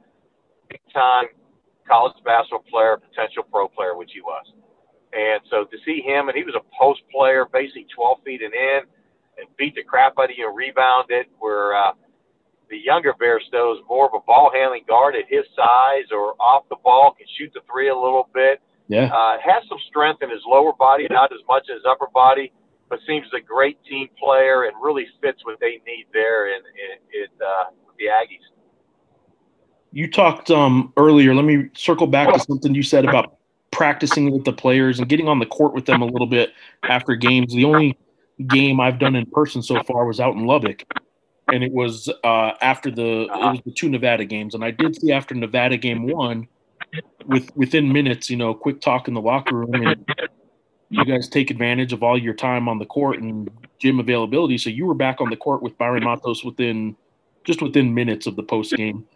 big 0.70 0.82
time 0.94 1.28
college 1.88 2.16
basketball 2.24 2.64
player, 2.70 2.98
potential 2.98 3.44
pro 3.44 3.68
player, 3.68 3.96
which 3.96 4.12
he 4.14 4.22
was. 4.22 4.46
And 5.12 5.42
so 5.50 5.66
to 5.66 5.78
see 5.86 6.02
him, 6.02 6.30
and 6.30 6.38
he 6.38 6.44
was 6.44 6.56
a 6.56 6.64
post 6.72 7.02
player, 7.12 7.46
basically 7.52 7.88
12 7.94 8.24
feet 8.24 8.42
and 8.42 8.54
in, 8.54 8.82
and 9.38 9.48
beat 9.58 9.76
the 9.76 9.84
crap 9.84 10.16
out 10.20 10.32
of 10.32 10.38
you 10.38 10.48
and 10.48 10.56
rebounded, 10.56 11.28
where 11.40 11.76
uh, 11.76 11.92
the 12.70 12.78
younger 12.78 13.14
Bairstow 13.20 13.76
is 13.76 13.84
more 13.90 14.08
of 14.08 14.14
a 14.16 14.24
ball 14.24 14.52
handling 14.54 14.84
guard 14.88 15.16
at 15.16 15.28
his 15.28 15.44
size 15.56 16.08
or 16.12 16.40
off 16.40 16.64
the 16.70 16.80
ball, 16.84 17.14
can 17.18 17.28
shoot 17.38 17.52
the 17.54 17.60
three 17.70 17.90
a 17.90 17.96
little 17.96 18.30
bit. 18.34 18.62
Yeah. 18.88 19.12
Uh, 19.12 19.38
has 19.44 19.64
some 19.68 19.80
strength 19.88 20.24
in 20.24 20.30
his 20.30 20.44
lower 20.48 20.74
body, 20.74 21.08
not 21.10 21.32
as 21.32 21.40
much 21.48 21.68
as 21.70 21.80
his 21.80 21.86
upper 21.88 22.08
body 22.14 22.52
but 22.92 23.00
seems 23.08 23.26
a 23.34 23.40
great 23.40 23.82
team 23.86 24.10
player 24.22 24.66
and 24.66 24.74
really 24.84 25.08
fits 25.22 25.44
what 25.46 25.58
they 25.62 25.82
need 25.88 26.06
there 26.14 26.54
in, 26.54 26.60
in, 26.60 27.22
in 27.22 27.28
uh, 27.42 27.72
the 27.98 28.06
Aggies. 28.06 28.44
You 29.94 30.12
talked 30.12 30.52
um, 30.52 30.92
earlier. 30.98 31.34
Let 31.34 31.46
me 31.46 31.70
circle 31.74 32.06
back 32.06 32.34
to 32.34 32.40
something 32.40 32.76
you 32.76 32.84
said 32.84 33.06
about 33.06 33.38
practicing 33.72 34.30
with 34.30 34.44
the 34.44 34.52
players 34.52 35.00
and 35.00 35.08
getting 35.08 35.30
on 35.30 35.40
the 35.40 35.46
court 35.46 35.74
with 35.74 35.86
them 35.86 36.02
a 36.02 36.06
little 36.06 36.28
bit 36.28 36.52
after 36.84 37.16
games. 37.16 37.54
The 37.54 37.64
only 37.64 37.98
game 38.48 38.82
I've 38.82 39.00
done 39.00 39.16
in 39.16 39.26
person 39.26 39.64
so 39.64 39.82
far 39.84 40.06
was 40.06 40.20
out 40.20 40.36
in 40.36 40.46
Lubbock, 40.46 40.84
and 41.48 41.64
it 41.64 41.72
was 41.72 42.10
uh, 42.26 42.52
after 42.62 42.92
the 42.92 43.24
it 43.24 43.52
was 43.52 43.62
the 43.66 43.72
two 43.72 43.90
Nevada 43.90 44.26
games, 44.26 44.54
and 44.54 44.66
I 44.66 44.72
did 44.72 45.00
see 45.00 45.14
after 45.14 45.34
Nevada 45.34 45.78
game 45.78 46.08
one, 46.08 46.48
with 47.26 47.56
within 47.56 47.92
minutes, 47.92 48.30
you 48.30 48.36
know, 48.36 48.54
quick 48.54 48.82
talk 48.82 49.08
in 49.08 49.14
the 49.14 49.22
locker 49.22 49.56
room, 49.56 49.74
and 49.74 50.06
you 50.92 51.06
guys 51.06 51.30
take 51.30 51.50
advantage 51.50 51.94
of 51.94 52.04
all 52.04 52.18
your 52.18 52.34
time 52.34 52.68
on 52.68 52.78
the 52.78 52.86
court 52.86 53.20
and 53.20 53.50
gym 53.80 54.00
availability. 54.00 54.58
So 54.58 54.70
you 54.70 54.86
were 54.86 54.94
back 54.94 55.22
on 55.22 55.30
the 55.30 55.38
court 55.38 55.64
with 55.64 55.78
Bayron 55.78 56.04
Matos 56.04 56.44
within 56.44 56.98
just 57.46 57.62
within 57.62 57.94
minutes 57.94 58.28
of 58.28 58.36
the 58.36 58.44
post 58.44 58.74
game. 58.74 59.08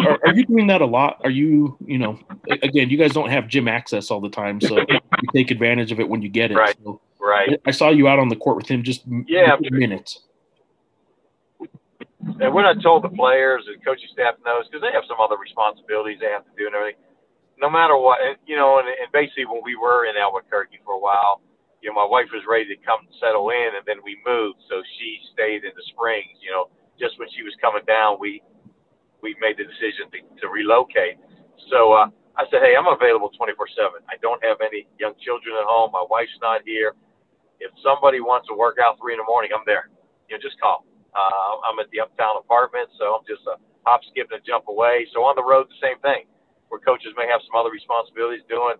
Are, 0.00 0.18
are, 0.26 0.34
you 0.34 0.44
doing 0.44 0.66
that 0.66 0.80
a 0.80 0.86
lot? 0.86 1.20
Are 1.24 1.30
you, 1.30 1.76
you 1.86 1.98
know, 1.98 2.18
again, 2.62 2.90
you 2.90 2.96
guys 2.96 3.12
don't 3.12 3.30
have 3.30 3.46
gym 3.46 3.68
access 3.68 4.10
all 4.10 4.20
the 4.20 4.28
time, 4.28 4.60
so 4.60 4.78
you 4.78 4.98
take 5.34 5.50
advantage 5.50 5.92
of 5.92 6.00
it 6.00 6.08
when 6.08 6.20
you 6.20 6.28
get 6.28 6.50
it. 6.50 6.56
Right. 6.56 6.76
So 6.82 7.00
right. 7.20 7.60
I 7.64 7.70
saw 7.70 7.90
you 7.90 8.08
out 8.08 8.18
on 8.18 8.28
the 8.28 8.36
court 8.36 8.56
with 8.56 8.68
him 8.68 8.82
just 8.82 9.02
yeah 9.26 9.56
minutes. 9.70 10.20
And 12.40 12.52
when 12.52 12.64
I 12.64 12.74
told 12.74 13.04
the 13.04 13.08
players 13.08 13.64
and 13.66 13.82
coaching 13.84 14.08
staff 14.12 14.34
knows 14.44 14.66
because 14.66 14.82
they 14.82 14.92
have 14.92 15.04
some 15.08 15.18
other 15.20 15.36
responsibilities 15.36 16.18
they 16.20 16.26
have 16.26 16.44
to 16.44 16.50
do 16.58 16.66
and 16.66 16.74
everything 16.74 17.00
no 17.60 17.70
matter 17.70 17.98
what, 17.98 18.18
you 18.46 18.56
know, 18.56 18.78
and, 18.78 18.88
and 18.88 19.10
basically 19.12 19.46
when 19.46 19.60
we 19.66 19.76
were 19.76 20.06
in 20.06 20.16
Albuquerque 20.16 20.80
for 20.86 20.94
a 20.94 21.02
while, 21.02 21.42
you 21.82 21.90
know, 21.90 21.96
my 21.98 22.06
wife 22.06 22.30
was 22.32 22.42
ready 22.48 22.66
to 22.70 22.78
come 22.82 23.06
settle 23.22 23.50
in, 23.50 23.74
and 23.78 23.84
then 23.86 24.02
we 24.02 24.18
moved, 24.26 24.62
so 24.70 24.82
she 24.98 25.18
stayed 25.34 25.62
in 25.66 25.74
the 25.74 25.84
Springs. 25.94 26.38
You 26.42 26.50
know, 26.54 26.64
just 26.98 27.18
when 27.18 27.28
she 27.34 27.42
was 27.42 27.54
coming 27.62 27.84
down, 27.86 28.18
we 28.18 28.42
we 29.22 29.34
made 29.42 29.58
the 29.58 29.66
decision 29.66 30.10
to, 30.14 30.18
to 30.42 30.46
relocate. 30.50 31.18
So 31.70 31.94
uh, 31.94 32.08
I 32.38 32.46
said, 32.50 32.62
hey, 32.62 32.74
I'm 32.78 32.88
available 32.90 33.30
24/7. 33.34 34.02
I 34.10 34.18
don't 34.22 34.42
have 34.42 34.58
any 34.62 34.86
young 34.98 35.14
children 35.22 35.54
at 35.58 35.66
home. 35.66 35.90
My 35.94 36.04
wife's 36.10 36.34
not 36.42 36.62
here. 36.66 36.94
If 37.60 37.70
somebody 37.82 38.20
wants 38.20 38.48
to 38.48 38.54
work 38.54 38.78
out 38.82 38.98
three 38.98 39.14
in 39.14 39.20
the 39.22 39.28
morning, 39.28 39.50
I'm 39.54 39.66
there. 39.66 39.90
You 40.30 40.36
know, 40.36 40.42
just 40.42 40.58
call. 40.60 40.86
Uh, 41.14 41.54
I'm 41.70 41.78
at 41.78 41.90
the 41.90 42.00
Uptown 42.02 42.38
apartment, 42.38 42.90
so 42.98 43.18
I'm 43.18 43.24
just 43.26 43.42
a 43.46 43.58
hop, 43.86 44.02
skip, 44.10 44.28
and 44.30 44.42
a 44.42 44.44
jump 44.46 44.66
away. 44.68 45.06
So 45.14 45.22
on 45.26 45.34
the 45.38 45.46
road, 45.46 45.66
the 45.70 45.80
same 45.82 45.98
thing 46.02 46.26
where 46.68 46.80
coaches 46.80 47.12
may 47.16 47.26
have 47.28 47.40
some 47.44 47.56
other 47.58 47.72
responsibilities 47.72 48.44
doing. 48.48 48.76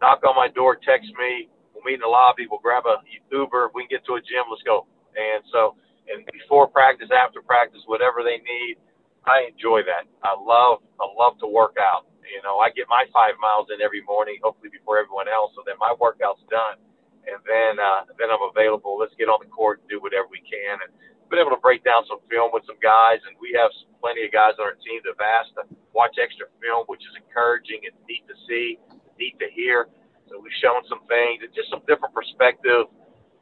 Knock 0.00 0.22
on 0.26 0.34
my 0.34 0.48
door, 0.50 0.76
text 0.78 1.10
me. 1.18 1.48
We'll 1.74 1.86
meet 1.86 1.98
in 1.98 2.04
the 2.06 2.10
lobby. 2.10 2.46
We'll 2.46 2.62
grab 2.62 2.86
a 2.86 3.02
Uber. 3.30 3.70
We 3.74 3.86
can 3.86 3.98
get 3.98 4.02
to 4.06 4.18
a 4.18 4.22
gym, 4.22 4.46
let's 4.50 4.62
go. 4.62 4.86
And 5.14 5.42
so, 5.50 5.78
and 6.10 6.26
before 6.30 6.66
practice, 6.68 7.08
after 7.14 7.40
practice, 7.40 7.82
whatever 7.86 8.22
they 8.22 8.42
need, 8.42 8.78
I 9.24 9.48
enjoy 9.48 9.86
that. 9.88 10.04
I 10.20 10.36
love, 10.36 10.84
I 11.00 11.06
love 11.08 11.40
to 11.40 11.48
work 11.48 11.80
out. 11.80 12.06
You 12.24 12.40
know, 12.40 12.58
I 12.60 12.72
get 12.72 12.88
my 12.88 13.04
five 13.12 13.36
miles 13.40 13.68
in 13.72 13.84
every 13.84 14.00
morning, 14.04 14.40
hopefully 14.40 14.72
before 14.72 14.96
everyone 14.96 15.28
else, 15.28 15.52
so 15.52 15.60
then 15.64 15.76
my 15.76 15.92
workout's 15.92 16.40
done, 16.48 16.80
and 17.28 17.36
then 17.44 17.76
uh, 17.76 18.08
then 18.16 18.32
I'm 18.32 18.40
available. 18.48 18.96
Let's 18.96 19.12
get 19.20 19.28
on 19.28 19.44
the 19.44 19.50
court 19.52 19.84
and 19.84 19.88
do 19.92 20.00
whatever 20.00 20.32
we 20.32 20.40
can. 20.40 20.80
And 20.80 20.88
been 21.28 21.42
able 21.42 21.56
to 21.56 21.60
break 21.60 21.84
down 21.84 22.06
some 22.06 22.22
film 22.30 22.54
with 22.54 22.64
some 22.64 22.78
guys, 22.78 23.18
and 23.26 23.34
we 23.42 23.50
have 23.58 23.74
plenty 23.98 24.22
of 24.22 24.30
guys 24.30 24.54
on 24.60 24.70
our 24.70 24.78
team 24.78 25.02
that 25.04 25.18
have 25.18 25.24
asked 25.24 25.56
watch 25.94 26.18
extra 26.20 26.50
film, 26.60 26.84
which 26.90 27.02
is 27.02 27.14
encouraging 27.16 27.86
and 27.86 27.94
neat 28.10 28.26
to 28.28 28.36
see, 28.50 28.78
neat 29.18 29.38
to 29.40 29.48
hear. 29.54 29.88
So 30.28 30.42
we've 30.42 30.54
shown 30.60 30.82
some 30.90 31.06
things 31.06 31.46
and 31.46 31.50
just 31.54 31.70
some 31.70 31.82
different 31.86 32.12
perspective, 32.12 32.90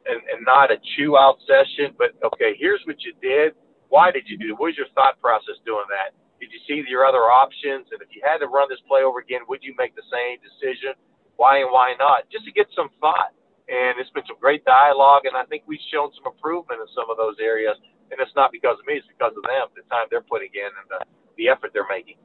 and, 0.05 0.19
and 0.31 0.45
not 0.45 0.71
a 0.71 0.77
chew 0.95 1.17
out 1.17 1.41
session, 1.47 1.95
but 1.97 2.13
okay, 2.21 2.55
here's 2.59 2.81
what 2.85 3.01
you 3.03 3.13
did. 3.21 3.55
Why 3.89 4.11
did 4.11 4.27
you 4.27 4.37
do 4.37 4.53
it? 4.53 4.57
What 4.59 4.75
was 4.75 4.79
your 4.79 4.91
thought 4.95 5.19
process 5.21 5.57
doing 5.65 5.87
that? 5.89 6.13
Did 6.39 6.51
you 6.51 6.59
see 6.67 6.83
your 6.89 7.05
other 7.05 7.31
options? 7.31 7.87
And 7.91 8.01
if 8.03 8.11
you 8.11 8.21
had 8.25 8.43
to 8.43 8.47
run 8.51 8.67
this 8.67 8.81
play 8.85 9.01
over 9.01 9.19
again, 9.19 9.47
would 9.47 9.63
you 9.63 9.73
make 9.79 9.95
the 9.95 10.05
same 10.11 10.43
decision? 10.43 10.97
Why 11.39 11.63
and 11.63 11.71
why 11.71 11.95
not? 11.97 12.27
Just 12.29 12.45
to 12.45 12.53
get 12.53 12.67
some 12.75 12.89
thought 12.99 13.31
and 13.69 13.95
it's 13.99 14.11
been 14.11 14.27
some 14.27 14.39
great 14.39 14.65
dialogue, 14.67 15.23
and 15.23 15.37
I 15.37 15.47
think 15.47 15.63
we've 15.67 15.83
shown 15.91 16.11
some 16.19 16.27
improvement 16.27 16.83
in 16.83 16.89
some 16.91 17.07
of 17.07 17.15
those 17.15 17.39
areas. 17.39 17.79
And 18.11 18.19
it's 18.19 18.35
not 18.35 18.51
because 18.51 18.77
of 18.77 18.85
me; 18.85 18.99
it's 18.99 19.07
because 19.07 19.33
of 19.33 19.43
them, 19.47 19.71
the 19.73 19.87
time 19.89 20.11
they're 20.11 20.25
putting 20.25 20.51
in 20.53 20.69
and 20.69 20.87
the, 20.91 20.99
the 21.39 21.49
effort 21.49 21.71
they're 21.73 21.89
making. 21.89 22.19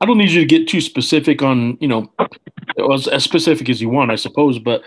I 0.00 0.06
don't 0.06 0.18
need 0.18 0.30
you 0.30 0.40
to 0.40 0.46
get 0.46 0.66
too 0.66 0.80
specific 0.80 1.42
on, 1.42 1.76
you 1.80 1.88
know, 1.88 2.10
as, 2.92 3.06
as 3.08 3.22
specific 3.22 3.68
as 3.68 3.82
you 3.82 3.88
want, 3.88 4.10
I 4.10 4.16
suppose. 4.16 4.58
But 4.58 4.82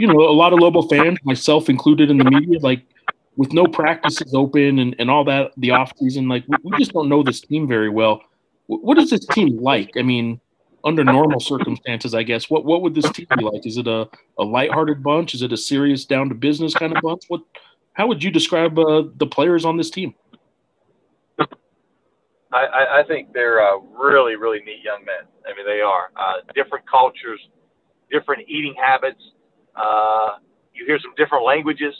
you 0.00 0.06
know, 0.06 0.20
a 0.20 0.32
lot 0.32 0.52
of 0.52 0.58
Lobo 0.58 0.82
fans, 0.82 1.18
myself 1.24 1.68
included 1.68 2.10
in 2.10 2.18
the 2.18 2.24
media, 2.24 2.58
like 2.60 2.84
with 3.36 3.52
no 3.52 3.66
practices 3.66 4.34
open 4.34 4.78
and, 4.78 4.94
and 4.98 5.10
all 5.10 5.24
that, 5.24 5.52
the 5.56 5.70
off 5.70 5.92
season, 5.98 6.28
like 6.28 6.44
we, 6.48 6.56
we 6.64 6.78
just 6.78 6.92
don't 6.92 7.08
know 7.08 7.22
this 7.22 7.40
team 7.40 7.66
very 7.66 7.88
well. 7.88 8.22
What 8.66 8.98
is 8.98 9.10
this 9.10 9.26
team 9.26 9.58
like? 9.58 9.92
I 9.96 10.02
mean, 10.02 10.40
under 10.84 11.04
normal 11.04 11.40
circumstances, 11.40 12.14
I 12.14 12.22
guess, 12.22 12.50
what 12.50 12.64
what 12.64 12.82
would 12.82 12.94
this 12.94 13.10
team 13.10 13.26
be 13.36 13.44
like? 13.44 13.66
Is 13.66 13.76
it 13.78 13.86
a, 13.86 14.08
a 14.38 14.44
lighthearted 14.44 15.02
bunch? 15.02 15.34
Is 15.34 15.42
it 15.42 15.52
a 15.52 15.56
serious, 15.56 16.04
down 16.04 16.28
to 16.28 16.34
business 16.34 16.74
kind 16.74 16.94
of 16.94 17.02
bunch? 17.02 17.24
What? 17.28 17.42
How 17.94 18.06
would 18.06 18.22
you 18.22 18.30
describe 18.30 18.78
uh, 18.78 19.04
the 19.16 19.26
players 19.26 19.64
on 19.64 19.76
this 19.76 19.88
team? 19.88 20.14
I, 22.58 23.00
I 23.00 23.02
think 23.08 23.32
they're 23.34 23.62
uh, 23.62 23.78
really, 23.78 24.36
really 24.36 24.60
neat 24.60 24.82
young 24.84 25.04
men. 25.04 25.26
I 25.46 25.56
mean, 25.56 25.66
they 25.66 25.82
are 25.82 26.10
uh, 26.16 26.42
different 26.54 26.88
cultures, 26.90 27.40
different 28.10 28.48
eating 28.48 28.74
habits. 28.80 29.20
Uh, 29.76 30.38
you 30.74 30.86
hear 30.86 30.98
some 31.02 31.14
different 31.16 31.44
languages. 31.46 31.94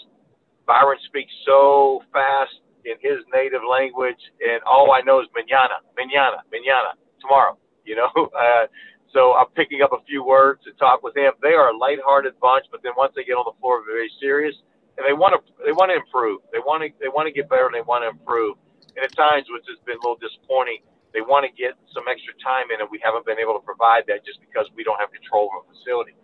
Bayron 0.69 0.97
speaks 1.07 1.33
so 1.47 2.03
fast 2.12 2.55
in 2.85 2.95
his 3.03 3.25
native 3.35 3.62
language, 3.69 4.21
and 4.47 4.62
all 4.64 4.93
I 4.93 5.03
know 5.03 5.21
is 5.21 5.29
manana, 5.35 5.83
manana, 5.99 6.45
manana, 6.53 6.95
tomorrow. 7.21 7.59
You 7.85 7.97
know, 7.97 8.11
uh, 8.17 8.67
So 9.12 9.35
I'm 9.35 9.49
picking 9.57 9.83
up 9.83 9.93
a 9.93 10.03
few 10.07 10.25
words 10.25 10.62
to 10.64 10.73
talk 10.75 11.03
with 11.03 11.14
them. 11.14 11.33
They 11.43 11.55
are 11.55 11.71
a 11.71 11.77
lighthearted 11.79 12.40
bunch, 12.40 12.67
but 12.73 12.83
then 12.83 12.93
once 12.97 13.12
they 13.17 13.25
get 13.25 13.35
on 13.35 13.45
the 13.47 13.59
floor, 13.61 13.83
they're 13.87 13.97
very 13.97 14.12
serious, 14.21 14.55
and 14.99 15.07
they 15.09 15.12
want 15.14 15.35
to 15.35 15.40
they 15.67 15.73
want 15.73 15.90
to 15.90 15.97
improve. 15.99 16.40
They 16.53 16.61
want 16.61 16.83
to 16.85 16.90
they 17.01 17.09
want 17.09 17.27
to 17.29 17.35
get 17.35 17.51
better, 17.51 17.67
and 17.67 17.75
they 17.75 17.83
want 17.87 18.05
to 18.05 18.11
improve. 18.11 18.57
And 18.94 19.04
at 19.04 19.12
times, 19.14 19.46
which 19.50 19.66
has 19.66 19.78
been 19.83 19.98
a 19.98 20.02
little 20.02 20.20
disappointing, 20.20 20.87
they 21.14 21.22
want 21.22 21.46
to 21.46 21.52
get 21.54 21.78
some 21.94 22.11
extra 22.11 22.35
time 22.42 22.74
in, 22.74 22.83
and 22.83 22.90
we 22.90 22.98
haven't 22.98 23.22
been 23.26 23.38
able 23.38 23.54
to 23.54 23.62
provide 23.62 24.02
that 24.11 24.26
just 24.26 24.42
because 24.42 24.66
we 24.74 24.83
don't 24.83 24.98
have 24.98 25.14
control 25.14 25.50
of 25.54 25.66
the 25.66 25.78
facility. 25.78 26.18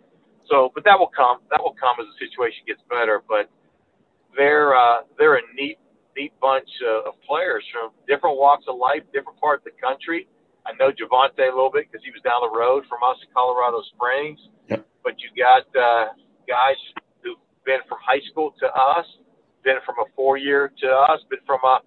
So, 0.51 0.71
but 0.75 0.83
that 0.83 0.99
will 0.99 1.11
come. 1.11 1.39
That 1.47 1.63
will 1.63 1.75
come 1.79 1.95
as 2.03 2.07
the 2.11 2.17
situation 2.19 2.67
gets 2.67 2.83
better. 2.91 3.23
But 3.23 3.47
they're 4.35 4.75
uh, 4.75 5.07
they're 5.15 5.39
a 5.39 5.45
neat 5.55 5.79
neat 6.15 6.35
bunch 6.43 6.67
uh, 6.83 7.07
of 7.07 7.15
players 7.23 7.63
from 7.71 7.95
different 8.07 8.35
walks 8.35 8.65
of 8.67 8.75
life, 8.75 9.03
different 9.15 9.39
parts 9.39 9.63
of 9.63 9.71
the 9.71 9.79
country. 9.79 10.27
I 10.67 10.75
know 10.75 10.91
Javante 10.91 11.39
a 11.39 11.55
little 11.55 11.71
bit 11.71 11.87
because 11.89 12.03
he 12.03 12.11
was 12.11 12.21
down 12.21 12.43
the 12.43 12.51
road 12.51 12.83
from 12.91 12.99
us 13.01 13.17
in 13.23 13.31
Colorado 13.33 13.81
Springs. 13.95 14.39
Yep. 14.69 14.85
But 15.03 15.15
you 15.23 15.31
got 15.33 15.65
uh, 15.73 16.13
guys 16.45 16.77
who've 17.23 17.39
been 17.65 17.81
from 17.87 17.97
high 18.03 18.21
school 18.29 18.53
to 18.59 18.67
us, 18.67 19.07
been 19.63 19.79
from 19.85 19.95
a 20.03 20.07
four 20.15 20.37
year 20.37 20.71
to 20.83 20.87
us, 20.87 21.23
been 21.29 21.41
from 21.47 21.63
a 21.63 21.79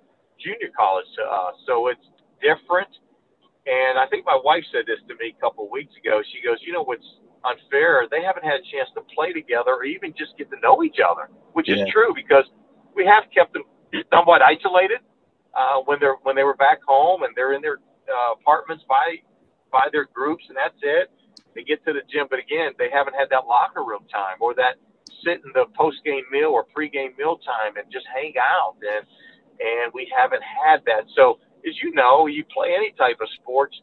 junior 0.45 0.71
college 0.77 1.09
to 1.19 1.25
us. 1.25 1.57
So 1.67 1.89
it's 1.89 2.05
different. 2.45 2.91
And 3.67 3.99
I 4.01 4.07
think 4.09 4.25
my 4.27 4.39
wife 4.43 4.65
said 4.73 4.89
this 4.89 5.01
to 5.09 5.15
me 5.21 5.37
a 5.37 5.41
couple 5.41 5.67
of 5.67 5.71
weeks 5.73 5.93
ago. 6.01 6.23
She 6.33 6.41
goes, 6.41 6.59
you 6.65 6.73
know 6.73 6.85
what's 6.85 7.07
unfair? 7.45 8.09
They 8.11 8.23
haven't 8.25 8.45
had 8.45 8.61
a 8.65 8.67
chance 8.73 8.89
to 8.97 9.03
play 9.15 9.33
together 9.37 9.77
or 9.77 9.85
even 9.85 10.15
just 10.17 10.35
get 10.39 10.51
to 10.51 10.59
know 10.65 10.83
each 10.83 10.99
other, 11.05 11.29
which 11.55 11.69
Yeah. 11.69 11.77
is 11.77 11.81
true 11.93 12.15
because 12.17 12.47
we 12.97 13.05
have 13.07 13.25
kept 13.35 13.53
them 13.55 13.65
somewhat 14.13 14.43
isolated 14.43 15.05
uh, 15.55 15.85
when 15.87 16.01
they're 16.01 16.17
when 16.25 16.37
they 16.37 16.45
were 16.45 16.57
back 16.57 16.81
home 16.89 17.23
and 17.25 17.33
they're 17.37 17.55
in 17.55 17.63
their 17.63 17.79
uh, 18.09 18.33
apartments 18.41 18.85
by 18.89 19.21
by 19.73 19.87
their 19.93 20.07
groups 20.15 20.45
and 20.49 20.57
that's 20.57 20.79
it. 20.83 21.13
They 21.55 21.65
get 21.65 21.85
to 21.87 21.93
the 21.93 22.03
gym, 22.09 22.29
but 22.31 22.39
again, 22.41 22.73
they 22.79 22.89
haven't 22.91 23.15
had 23.15 23.29
that 23.31 23.47
locker 23.47 23.85
room 23.85 24.07
time 24.11 24.39
or 24.41 24.55
that 24.57 24.81
sit 25.27 25.43
in 25.45 25.53
the 25.55 25.67
post 25.77 25.99
game 26.05 26.25
meal 26.33 26.51
or 26.51 26.65
pre 26.65 26.89
game 26.89 27.13
meal 27.19 27.39
time 27.45 27.77
and 27.77 27.87
just 27.93 28.07
hang 28.15 28.35
out 28.41 28.77
and 28.83 29.07
and 29.61 29.93
we 29.93 30.11
haven't 30.15 30.43
had 30.43 30.85
that. 30.87 31.07
So 31.17 31.39
as 31.67 31.75
you 31.83 31.93
know, 31.95 32.27
you 32.27 32.45
play 32.53 32.75
any 32.77 32.93
type 32.99 33.19
of 33.21 33.29
sports. 33.41 33.81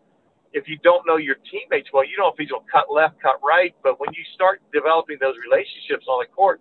If 0.54 0.68
you 0.68 0.78
don't 0.84 1.08
know 1.08 1.16
your 1.16 1.38
teammates 1.50 1.88
well, 1.94 2.04
you 2.04 2.18
don't 2.18 2.28
know 2.28 2.36
if 2.36 2.40
he's 2.40 2.52
going 2.52 2.66
to 2.66 2.72
cut 2.72 2.92
left, 2.92 3.22
cut 3.22 3.40
right. 3.40 3.74
But 3.84 4.00
when 4.00 4.12
you 4.14 4.24
start 4.36 4.62
developing 4.74 5.18
those 5.20 5.36
relationships 5.40 6.06
on 6.12 6.20
the 6.20 6.30
court, 6.30 6.60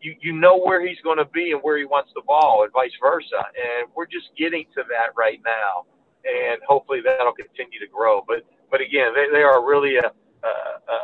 you, 0.00 0.14
you 0.20 0.32
know 0.32 0.60
where 0.60 0.86
he's 0.86 1.00
going 1.02 1.18
to 1.18 1.26
be 1.32 1.50
and 1.50 1.60
where 1.64 1.78
he 1.78 1.84
wants 1.84 2.12
the 2.14 2.22
ball, 2.22 2.62
and 2.62 2.72
vice 2.72 2.94
versa. 3.00 3.40
And 3.56 3.88
we're 3.96 4.06
just 4.06 4.30
getting 4.38 4.68
to 4.76 4.84
that 4.92 5.16
right 5.16 5.40
now, 5.42 5.88
and 6.22 6.60
hopefully 6.68 7.00
that'll 7.02 7.34
continue 7.34 7.80
to 7.80 7.90
grow. 7.90 8.22
But 8.22 8.44
but 8.70 8.80
again, 8.80 9.16
they, 9.16 9.26
they 9.32 9.42
are 9.42 9.64
really 9.64 9.96
a, 9.96 10.12
a 10.12 10.52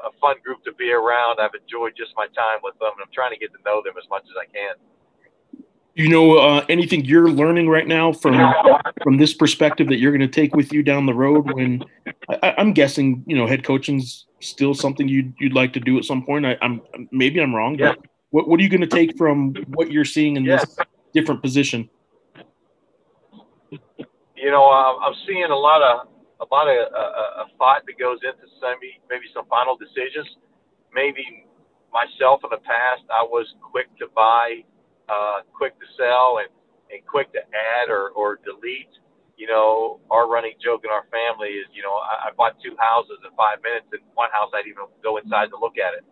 a 0.06 0.12
fun 0.20 0.36
group 0.44 0.62
to 0.68 0.72
be 0.76 0.92
around. 0.92 1.40
I've 1.40 1.56
enjoyed 1.56 1.96
just 1.96 2.12
my 2.14 2.28
time 2.36 2.60
with 2.62 2.76
them, 2.78 2.92
and 2.94 3.02
I'm 3.02 3.14
trying 3.14 3.32
to 3.32 3.40
get 3.40 3.50
to 3.56 3.60
know 3.64 3.80
them 3.80 3.96
as 3.96 4.04
much 4.12 4.28
as 4.28 4.36
I 4.36 4.46
can. 4.52 4.76
You 6.00 6.08
know 6.08 6.38
uh, 6.38 6.64
anything 6.70 7.04
you're 7.04 7.28
learning 7.28 7.68
right 7.68 7.86
now 7.86 8.10
from 8.10 8.54
from 9.02 9.18
this 9.18 9.34
perspective 9.34 9.86
that 9.88 9.98
you're 9.98 10.12
going 10.16 10.28
to 10.30 10.40
take 10.40 10.56
with 10.56 10.72
you 10.72 10.82
down 10.82 11.04
the 11.04 11.12
road? 11.12 11.52
When 11.52 11.84
I, 12.42 12.54
I'm 12.56 12.72
guessing, 12.72 13.22
you 13.26 13.36
know, 13.36 13.46
head 13.46 13.64
coaching's 13.64 14.24
still 14.40 14.72
something 14.72 15.08
you'd 15.08 15.34
you'd 15.38 15.52
like 15.52 15.74
to 15.74 15.80
do 15.80 15.98
at 15.98 16.06
some 16.06 16.24
point. 16.24 16.46
I, 16.46 16.56
I'm 16.62 16.80
maybe 17.12 17.38
I'm 17.38 17.54
wrong, 17.54 17.78
Yeah. 17.78 17.92
but 17.92 18.06
what 18.30 18.48
what 18.48 18.58
are 18.60 18.62
you 18.62 18.70
going 18.70 18.80
to 18.80 18.86
take 18.86 19.18
from 19.18 19.54
what 19.76 19.92
you're 19.92 20.06
seeing 20.06 20.36
in 20.36 20.44
this 20.46 20.64
different 21.12 21.42
position? 21.42 21.90
you 23.70 24.50
know, 24.50 24.64
I'm, 24.70 25.14
seeing 25.26 25.44
a 25.44 25.54
lot 25.68 25.82
of 25.82 26.08
a 26.40 26.46
lot 26.50 26.66
of 26.66 26.78
uh, 26.94 27.44
a 27.44 27.46
thought 27.58 27.82
that 27.84 27.98
goes 27.98 28.20
into 28.24 28.48
some 28.58 28.76
maybe 29.10 29.26
some 29.34 29.44
final 29.50 29.76
decisions. 29.76 30.28
Maybe 30.94 31.44
myself 31.92 32.40
in 32.42 32.48
the 32.50 32.62
past, 32.64 33.02
I 33.10 33.22
was 33.22 33.46
quick 33.60 33.88
to 33.98 34.06
buy, 34.16 34.64
uh, 35.10 35.42
quick 35.52 35.74
to 35.82 35.86
sell, 35.98 36.38
and, 36.38 36.48
and 36.94 37.02
quick 37.06 37.34
to 37.34 37.42
add 37.42 37.90
or, 37.90 38.10
or 38.14 38.38
delete. 38.46 38.94
You 39.34 39.48
know, 39.48 40.00
our 40.12 40.28
running 40.30 40.54
joke 40.62 40.84
in 40.84 40.92
our 40.92 41.08
family 41.10 41.58
is, 41.58 41.66
you 41.74 41.82
know, 41.82 41.96
I, 41.96 42.28
I 42.28 42.36
bought 42.36 42.60
two 42.62 42.76
houses 42.78 43.18
in 43.24 43.32
five 43.34 43.58
minutes, 43.66 43.90
and 43.90 44.04
one 44.14 44.30
house 44.30 44.54
I'd 44.54 44.68
even 44.70 44.86
go 45.02 45.18
inside 45.18 45.50
to 45.50 45.58
look 45.58 45.80
at 45.80 45.98
it. 45.98 46.04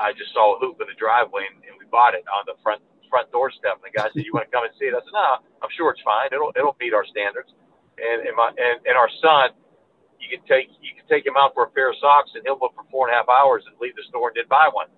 I 0.00 0.16
just 0.16 0.32
saw 0.32 0.56
a 0.56 0.58
hoop 0.58 0.80
in 0.80 0.88
the 0.88 0.96
driveway, 0.96 1.44
and, 1.46 1.60
and 1.68 1.76
we 1.78 1.84
bought 1.92 2.16
it 2.16 2.24
on 2.32 2.48
the 2.48 2.56
front 2.64 2.80
front 3.12 3.28
doorstep. 3.34 3.82
And 3.82 3.84
the 3.84 3.92
guy 3.92 4.08
said, 4.08 4.24
"You 4.24 4.32
want 4.32 4.48
to 4.48 4.52
come 4.54 4.64
and 4.64 4.72
see 4.80 4.88
it?" 4.88 4.96
I 4.96 5.02
said, 5.04 5.12
"No, 5.12 5.44
I'm 5.60 5.72
sure 5.76 5.92
it's 5.92 6.00
fine. 6.00 6.32
It'll 6.32 6.56
it'll 6.56 6.76
meet 6.80 6.96
our 6.96 7.04
standards." 7.04 7.52
And 8.00 8.24
and 8.24 8.34
my 8.34 8.48
and, 8.56 8.80
and 8.88 8.96
our 8.96 9.10
son, 9.20 9.52
you 10.16 10.32
can 10.32 10.40
take 10.48 10.72
you 10.80 10.96
can 10.96 11.04
take 11.10 11.28
him 11.28 11.36
out 11.36 11.52
for 11.52 11.68
a 11.68 11.70
pair 11.76 11.92
of 11.92 12.00
socks, 12.00 12.32
and 12.32 12.40
he'll 12.48 12.56
look 12.56 12.72
for 12.72 12.88
four 12.88 13.10
and 13.10 13.12
a 13.12 13.20
half 13.20 13.28
hours 13.28 13.66
and 13.68 13.76
leave 13.76 13.92
the 13.98 14.06
store 14.08 14.32
and 14.32 14.40
didn't 14.40 14.48
buy 14.48 14.72
one. 14.72 14.88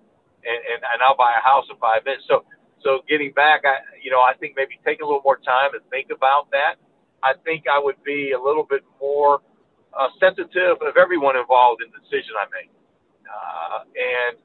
And 0.47 0.59
and, 0.71 0.79
and 0.87 0.97
I'll 1.03 1.19
buy 1.19 1.35
a 1.35 1.43
house 1.43 1.67
in 1.67 1.75
five 1.83 2.07
minutes. 2.07 2.23
So 2.31 2.47
so 2.83 2.99
getting 3.07 3.31
back, 3.33 3.63
I 3.65 3.79
you 4.01 4.11
know 4.11 4.19
I 4.19 4.33
think 4.39 4.53
maybe 4.55 4.79
take 4.85 5.01
a 5.01 5.05
little 5.05 5.21
more 5.23 5.37
time 5.37 5.73
and 5.73 5.81
think 5.89 6.07
about 6.11 6.51
that. 6.51 6.75
I 7.23 7.33
think 7.45 7.65
I 7.71 7.79
would 7.79 8.01
be 8.03 8.33
a 8.33 8.39
little 8.39 8.67
bit 8.69 8.83
more 8.99 9.39
uh, 9.97 10.09
sensitive 10.19 10.81
of 10.81 10.97
everyone 10.97 11.37
involved 11.37 11.81
in 11.81 11.89
the 11.91 11.99
decision 12.03 12.35
I 12.35 12.45
make, 12.51 12.71
uh, 13.25 13.79
and 13.95 14.37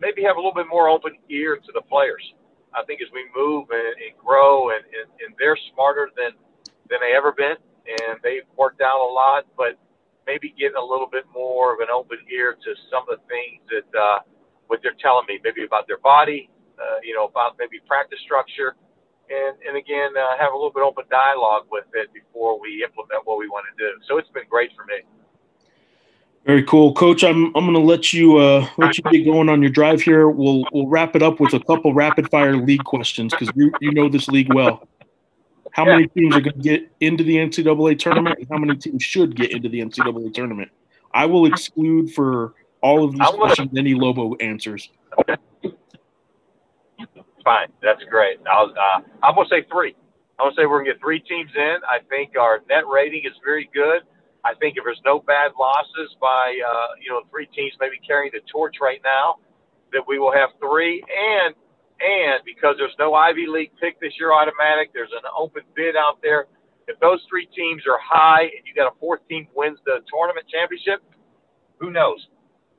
maybe 0.00 0.22
have 0.22 0.36
a 0.36 0.40
little 0.40 0.54
bit 0.54 0.66
more 0.68 0.88
open 0.88 1.16
ear 1.30 1.56
to 1.56 1.72
the 1.72 1.82
players. 1.82 2.22
I 2.74 2.84
think 2.84 3.00
as 3.02 3.08
we 3.12 3.24
move 3.36 3.68
and, 3.70 3.96
and 4.00 4.16
grow, 4.16 4.70
and, 4.70 4.84
and, 4.84 5.08
and 5.24 5.34
they're 5.38 5.58
smarter 5.72 6.10
than 6.16 6.32
than 6.90 7.00
they 7.00 7.16
ever 7.16 7.32
been, 7.32 7.56
and 7.86 8.20
they've 8.22 8.46
worked 8.56 8.80
out 8.80 9.00
a 9.00 9.10
lot, 9.12 9.46
but 9.56 9.78
maybe 10.26 10.54
getting 10.58 10.76
a 10.76 10.84
little 10.84 11.08
bit 11.10 11.24
more 11.32 11.74
of 11.74 11.80
an 11.80 11.88
open 11.92 12.18
ear 12.30 12.54
to 12.54 12.70
some 12.90 13.04
of 13.08 13.18
the 13.18 13.22
things 13.28 13.60
that 13.72 13.88
uh, 13.98 14.18
what 14.68 14.80
they're 14.82 14.98
telling 15.00 15.24
me, 15.28 15.40
maybe 15.42 15.64
about 15.64 15.86
their 15.86 15.98
body, 15.98 16.48
uh, 16.82 16.98
you 17.02 17.14
know, 17.14 17.26
about 17.26 17.56
maybe 17.58 17.78
practice 17.86 18.18
structure, 18.24 18.74
and 19.30 19.56
and 19.66 19.76
again 19.76 20.10
uh, 20.16 20.36
have 20.38 20.52
a 20.52 20.56
little 20.56 20.72
bit 20.72 20.82
open 20.82 21.04
dialogue 21.10 21.66
with 21.70 21.86
it 21.94 22.12
before 22.12 22.60
we 22.60 22.82
implement 22.82 23.22
what 23.24 23.38
we 23.38 23.48
want 23.48 23.66
to 23.70 23.74
do. 23.78 23.90
So 24.08 24.18
it's 24.18 24.30
been 24.30 24.48
great 24.50 24.70
for 24.76 24.84
me. 24.84 25.00
Very 26.44 26.64
cool, 26.64 26.92
Coach. 26.92 27.22
I'm 27.22 27.46
I'm 27.56 27.64
going 27.64 27.74
to 27.74 27.78
let 27.78 28.12
you 28.12 28.38
uh, 28.38 28.66
let 28.76 28.98
you 28.98 29.04
get 29.04 29.24
going 29.24 29.48
on 29.48 29.62
your 29.62 29.70
drive 29.70 30.02
here. 30.02 30.28
We'll 30.28 30.64
we'll 30.72 30.88
wrap 30.88 31.14
it 31.14 31.22
up 31.22 31.38
with 31.38 31.54
a 31.54 31.60
couple 31.60 31.94
rapid 31.94 32.28
fire 32.30 32.56
league 32.56 32.84
questions 32.84 33.32
because 33.32 33.54
you 33.54 33.72
you 33.80 33.92
know 33.92 34.08
this 34.08 34.28
league 34.28 34.52
well. 34.52 34.88
How 35.72 35.86
many 35.86 36.06
teams 36.08 36.36
are 36.36 36.40
going 36.40 36.56
to 36.56 36.60
get 36.60 36.90
into 37.00 37.24
the 37.24 37.36
NCAA 37.36 37.98
tournament, 37.98 38.36
and 38.38 38.48
how 38.50 38.58
many 38.58 38.76
teams 38.76 39.02
should 39.02 39.34
get 39.34 39.52
into 39.52 39.70
the 39.70 39.80
NCAA 39.80 40.34
tournament? 40.34 40.70
I 41.14 41.24
will 41.26 41.46
exclude 41.46 42.12
for 42.12 42.54
all 42.82 43.04
of 43.04 43.12
these 43.12 43.20
gonna- 43.20 43.38
questions 43.38 43.70
any 43.76 43.94
Lobo 43.94 44.34
answers. 44.36 44.90
Fine, 47.44 47.68
that's 47.82 48.02
great. 48.10 48.38
I'll, 48.46 48.70
uh, 48.70 49.00
I'm 49.22 49.34
gonna 49.34 49.48
say 49.50 49.66
three. 49.70 49.96
I'm 50.38 50.46
gonna 50.50 50.56
say 50.56 50.66
we're 50.66 50.80
gonna 50.82 50.94
get 50.94 51.00
three 51.00 51.20
teams 51.20 51.50
in. 51.56 51.76
I 51.86 51.98
think 52.08 52.38
our 52.38 52.60
net 52.68 52.84
rating 52.86 53.22
is 53.26 53.34
very 53.44 53.68
good. 53.74 54.02
I 54.44 54.54
think 54.58 54.76
if 54.76 54.84
there's 54.84 55.00
no 55.04 55.20
bad 55.20 55.52
losses 55.58 56.14
by 56.20 56.54
uh, 56.58 56.98
you 57.02 57.10
know 57.10 57.22
three 57.30 57.46
teams 57.54 57.74
maybe 57.80 57.98
carrying 58.06 58.30
the 58.34 58.42
torch 58.50 58.76
right 58.80 59.00
now, 59.04 59.38
that 59.92 60.02
we 60.06 60.18
will 60.18 60.32
have 60.32 60.50
three. 60.58 61.02
And 61.02 61.54
and 62.02 62.42
because 62.44 62.74
there's 62.78 62.96
no 62.98 63.14
Ivy 63.14 63.46
League 63.46 63.70
pick 63.80 64.00
this 64.00 64.12
year 64.18 64.32
automatic, 64.34 64.90
there's 64.94 65.12
an 65.14 65.26
open 65.36 65.62
bid 65.76 65.94
out 65.94 66.18
there. 66.22 66.46
If 66.88 66.98
those 66.98 67.22
three 67.30 67.46
teams 67.54 67.82
are 67.86 67.98
high 68.02 68.42
and 68.42 68.66
you 68.66 68.74
got 68.74 68.90
a 68.90 68.96
fourth 68.98 69.22
team 69.28 69.46
wins 69.54 69.78
the 69.86 70.02
tournament 70.10 70.46
championship, 70.50 71.02
who 71.78 71.90
knows? 71.90 72.18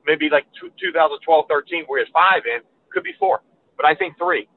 Maybe 0.06 0.28
like 0.28 0.44
2012 0.60 1.46
13, 1.48 1.84
where 1.88 2.00
it's 2.02 2.10
five 2.12 2.44
in, 2.44 2.60
could 2.92 3.04
be 3.04 3.12
four. 3.18 3.40
But 3.76 3.86
I 3.86 3.94
think 3.94 4.18
three. 4.18 4.48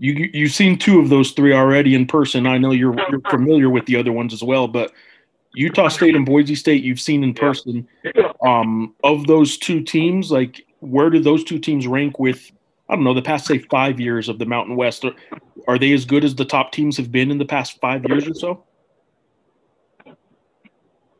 You 0.00 0.14
you- 0.14 0.30
you've 0.32 0.52
seen 0.52 0.78
two 0.78 0.98
of 0.98 1.10
those 1.10 1.32
three 1.32 1.52
already 1.52 1.94
in 1.94 2.06
person. 2.06 2.46
I 2.46 2.56
know 2.58 2.70
you're 2.72 2.96
you're 3.10 3.20
familiar 3.28 3.68
with 3.68 3.84
the 3.84 3.96
other 3.96 4.12
ones 4.12 4.32
as 4.32 4.42
well, 4.42 4.66
but 4.66 4.92
Utah 5.54 5.88
State 5.88 6.16
and 6.16 6.24
Boise 6.24 6.54
State 6.54 6.82
you've 6.82 7.00
seen 7.00 7.22
in 7.22 7.34
person. 7.34 7.86
Um, 8.42 8.94
of 9.04 9.26
those 9.26 9.58
two 9.58 9.82
teams, 9.82 10.32
like 10.32 10.64
where 10.80 11.10
do 11.10 11.20
those 11.20 11.44
two 11.44 11.58
teams 11.58 11.86
rank 11.86 12.18
with? 12.18 12.50
I 12.88 12.94
don't 12.94 13.04
know 13.04 13.12
the 13.14 13.20
past 13.22 13.46
say 13.46 13.58
five 13.58 14.00
years 14.00 14.28
of 14.30 14.38
the 14.38 14.46
Mountain 14.46 14.74
West. 14.74 15.04
Are, 15.04 15.12
are 15.68 15.78
they 15.78 15.92
as 15.92 16.06
good 16.06 16.24
as 16.24 16.34
the 16.34 16.46
top 16.46 16.72
teams 16.72 16.96
have 16.96 17.12
been 17.12 17.30
in 17.30 17.36
the 17.36 17.44
past 17.44 17.78
five 17.80 18.04
years 18.08 18.26
or 18.26 18.34
so? 18.34 18.64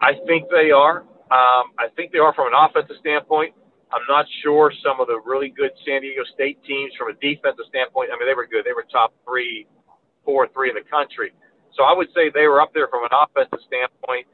I 0.01 0.15
think 0.27 0.49
they 0.51 0.71
are. 0.71 1.01
Um, 1.31 1.71
I 1.79 1.89
think 1.95 2.13
they 2.13 2.19
are 2.19 2.33
from 2.33 2.47
an 2.47 2.55
offensive 2.57 2.97
standpoint. 2.99 3.53
I'm 3.91 4.07
not 4.07 4.27
sure 4.43 4.71
some 4.87 5.03
of 5.03 5.11
the 5.11 5.19
really 5.27 5.51
good 5.51 5.75
San 5.83 6.03
Diego 6.03 6.23
State 6.35 6.63
teams 6.63 6.95
from 6.95 7.11
a 7.11 7.17
defensive 7.19 7.67
standpoint. 7.69 8.15
I 8.15 8.19
mean, 8.19 8.31
they 8.31 8.39
were 8.39 8.47
good. 8.47 8.63
They 8.63 8.75
were 8.75 8.87
top 8.87 9.11
three, 9.27 9.67
four, 10.25 10.47
three 10.55 10.71
in 10.71 10.79
the 10.79 10.87
country. 10.87 11.35
So 11.75 11.83
I 11.83 11.95
would 11.95 12.09
say 12.15 12.31
they 12.31 12.47
were 12.47 12.63
up 12.63 12.71
there 12.71 12.87
from 12.87 13.03
an 13.03 13.15
offensive 13.15 13.63
standpoint, 13.67 14.27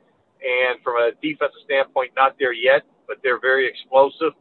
and 0.45 0.81
from 0.85 1.01
a 1.01 1.17
defensive 1.25 1.61
standpoint, 1.65 2.13
not 2.17 2.37
there 2.37 2.53
yet, 2.53 2.85
but 3.09 3.17
they're 3.25 3.41
very 3.41 3.65
explosive. 3.65 4.37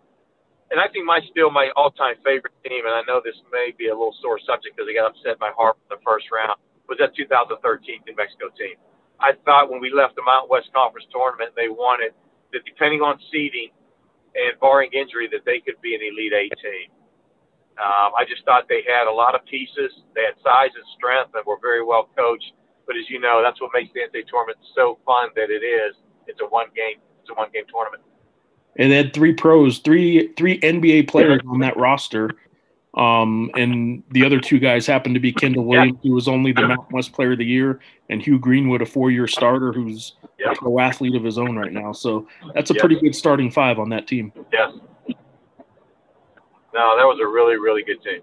And 0.71 0.81
I 0.81 0.89
think 0.91 1.05
my 1.05 1.21
still 1.31 1.51
my 1.53 1.69
all-time 1.77 2.19
favorite 2.25 2.55
team, 2.65 2.83
and 2.83 2.95
I 2.95 3.05
know 3.07 3.21
this 3.23 3.37
may 3.53 3.71
be 3.77 3.87
a 3.87 3.95
little 3.95 4.15
sore 4.19 4.41
subject 4.43 4.75
because 4.75 4.89
they 4.89 4.97
got 4.97 5.13
upset 5.13 5.39
by 5.39 5.53
Harvard 5.55 5.79
in 5.87 5.95
the 5.95 6.03
first 6.03 6.27
round, 6.33 6.57
was 6.89 6.97
that 6.99 7.15
2013 7.15 7.61
New 8.03 8.15
Mexico 8.17 8.49
team. 8.57 8.75
I 9.21 9.37
thought 9.47 9.71
when 9.71 9.79
we 9.79 9.93
left 9.93 10.17
the 10.19 10.25
Mountain 10.25 10.51
West 10.51 10.73
Conference 10.75 11.07
tournament, 11.13 11.55
they 11.55 11.71
it, 11.71 12.13
that 12.51 12.65
depending 12.65 12.99
on 12.99 13.21
seeding 13.31 13.71
and 14.35 14.59
barring 14.59 14.91
injury, 14.91 15.27
that 15.31 15.45
they 15.45 15.59
could 15.59 15.79
be 15.81 15.95
an 15.95 16.01
Elite 16.01 16.33
Eight 16.33 16.53
team. 16.61 16.91
Um, 17.75 18.15
I 18.15 18.23
just 18.27 18.45
thought 18.45 18.67
they 18.69 18.83
had 18.87 19.07
a 19.07 19.11
lot 19.11 19.35
of 19.35 19.45
pieces. 19.45 19.91
They 20.15 20.23
had 20.23 20.35
size 20.43 20.71
and 20.75 20.85
strength 20.95 21.31
and 21.35 21.43
were 21.45 21.59
very 21.61 21.83
well 21.83 22.09
coached. 22.15 22.53
But 22.87 22.95
as 22.95 23.09
you 23.09 23.19
know, 23.19 23.41
that's 23.43 23.59
what 23.59 23.71
makes 23.73 23.91
the 23.93 24.01
NCAA 24.01 24.27
tournament 24.27 24.59
so 24.75 24.99
fun 25.05 25.29
that 25.35 25.49
it 25.49 25.63
is. 25.63 25.95
It's 26.27 26.39
a 26.41 26.45
one 26.45 26.67
game. 26.75 27.01
It's 27.21 27.29
a 27.29 27.33
one 27.33 27.49
game 27.53 27.65
tournament. 27.71 28.03
And 28.77 28.91
they 28.91 28.97
had 28.97 29.13
three 29.13 29.33
pros, 29.33 29.79
three 29.79 30.33
three 30.33 30.59
NBA 30.59 31.07
players 31.07 31.41
on 31.47 31.59
that 31.59 31.75
roster. 31.77 32.31
Um, 32.95 33.51
and 33.55 34.03
the 34.11 34.25
other 34.25 34.39
two 34.39 34.59
guys 34.59 34.87
happened 34.87 35.15
to 35.15 35.19
be 35.19 35.33
Kendall 35.33 35.65
Williams, 35.65 35.99
who 36.01 36.13
was 36.13 36.29
only 36.29 36.53
the 36.53 36.61
Mountain 36.61 36.87
West 36.91 37.11
Player 37.11 37.33
of 37.33 37.39
the 37.39 37.45
Year, 37.45 37.81
and 38.09 38.21
Hugh 38.21 38.39
Greenwood, 38.39 38.81
a 38.81 38.85
four-year 38.85 39.27
starter 39.27 39.71
who's 39.71 40.13
a 40.45 40.55
pro 40.55 40.79
athlete 40.79 41.15
of 41.15 41.23
his 41.23 41.37
own 41.37 41.55
right 41.55 41.73
now. 41.73 41.91
So 41.91 42.27
that's 42.53 42.69
a 42.69 42.75
pretty 42.75 42.99
good 42.99 43.15
starting 43.15 43.49
five 43.49 43.79
on 43.79 43.89
that 43.89 44.07
team. 44.07 44.31
Yes. 44.51 44.71
No, 46.73 46.97
that 46.97 47.05
was 47.05 47.19
a 47.21 47.27
really, 47.27 47.57
really 47.57 47.83
good 47.83 48.03
team. 48.03 48.21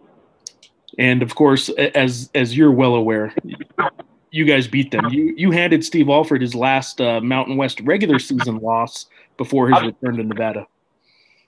And 0.98 1.22
of 1.22 1.34
course, 1.34 1.70
as 1.70 2.30
as 2.34 2.54
you're 2.54 2.70
well 2.70 2.94
aware, 2.96 3.34
you 4.30 4.44
guys 4.44 4.68
beat 4.68 4.90
them. 4.90 5.08
You 5.08 5.34
you 5.36 5.50
handed 5.50 5.82
Steve 5.84 6.10
Alford 6.10 6.42
his 6.42 6.54
last 6.54 7.00
uh, 7.00 7.20
Mountain 7.22 7.56
West 7.56 7.80
regular 7.80 8.18
season 8.18 8.58
loss 8.58 9.06
before 9.38 9.70
his 9.70 9.82
return 9.82 10.18
to 10.18 10.22
Nevada. 10.22 10.66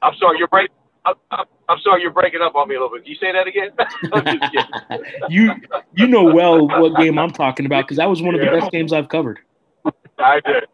I'm 0.00 0.14
sorry, 0.16 0.38
you're 0.38 0.48
breaking. 0.48 0.74
I'm, 1.04 1.14
I'm, 1.30 1.44
sorry, 1.82 2.02
you're 2.02 2.10
breaking 2.10 2.40
up 2.42 2.54
on 2.54 2.68
me 2.68 2.74
a 2.74 2.80
little 2.80 2.96
bit. 2.96 3.04
Can 3.04 3.12
you 3.12 3.18
say 3.18 3.32
that 3.32 3.46
again? 3.46 3.70
you 5.30 5.52
you 5.94 6.06
know 6.06 6.24
well 6.24 6.66
what 6.66 6.96
game 6.96 7.18
I'm 7.18 7.30
talking 7.30 7.66
about 7.66 7.84
because 7.84 7.96
that 7.96 8.08
was 8.08 8.22
one 8.22 8.34
of 8.34 8.40
the 8.40 8.46
best 8.46 8.70
games 8.70 8.92
I've 8.92 9.08
covered. 9.08 9.40
I 10.18 10.40
did. 10.44 10.64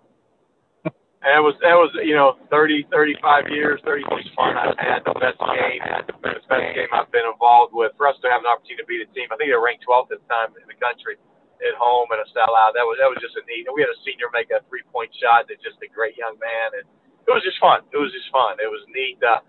And 1.20 1.36
it 1.36 1.44
was 1.44 1.52
that 1.60 1.76
was 1.76 1.92
you 2.00 2.16
know 2.16 2.40
30 2.48 2.88
35 2.88 3.52
years 3.52 3.76
36 3.84 4.32
fun 4.32 4.56
I've 4.56 4.72
had 4.80 5.04
the 5.04 5.12
best 5.20 5.36
game 5.36 5.84
the 6.08 6.16
best 6.24 6.48
game 6.48 6.88
I've 6.96 7.12
been 7.12 7.28
involved 7.28 7.76
with 7.76 7.92
for 8.00 8.08
us 8.08 8.16
to 8.24 8.32
have 8.32 8.40
an 8.40 8.48
opportunity 8.48 8.80
to 8.80 8.88
beat 8.88 9.04
a 9.04 9.08
team 9.12 9.28
I 9.28 9.36
think 9.36 9.52
they 9.52 9.56
were 9.56 9.60
ranked 9.60 9.84
12th 9.84 10.16
at 10.16 10.24
the 10.24 10.28
time 10.32 10.56
in 10.56 10.64
the 10.64 10.80
country 10.80 11.20
at 11.60 11.76
home 11.76 12.08
and 12.08 12.24
a 12.24 12.28
sellout 12.32 12.72
that 12.72 12.88
was 12.88 12.96
that 13.04 13.12
was 13.12 13.20
just 13.20 13.36
a 13.36 13.44
neat 13.44 13.68
and 13.68 13.76
we 13.76 13.84
had 13.84 13.92
a 13.92 14.00
senior 14.00 14.32
make 14.32 14.48
a 14.48 14.64
three 14.72 14.80
point 14.88 15.12
shot 15.12 15.44
that's 15.44 15.60
just 15.60 15.76
a 15.84 15.88
great 15.92 16.16
young 16.16 16.40
man 16.40 16.80
and 16.80 16.88
it 16.88 17.32
was 17.36 17.44
just 17.44 17.60
fun 17.60 17.84
it 17.92 18.00
was 18.00 18.08
just 18.16 18.32
fun 18.32 18.56
it 18.56 18.72
was 18.72 18.80
neat 18.88 19.20
uh, 19.20 19.44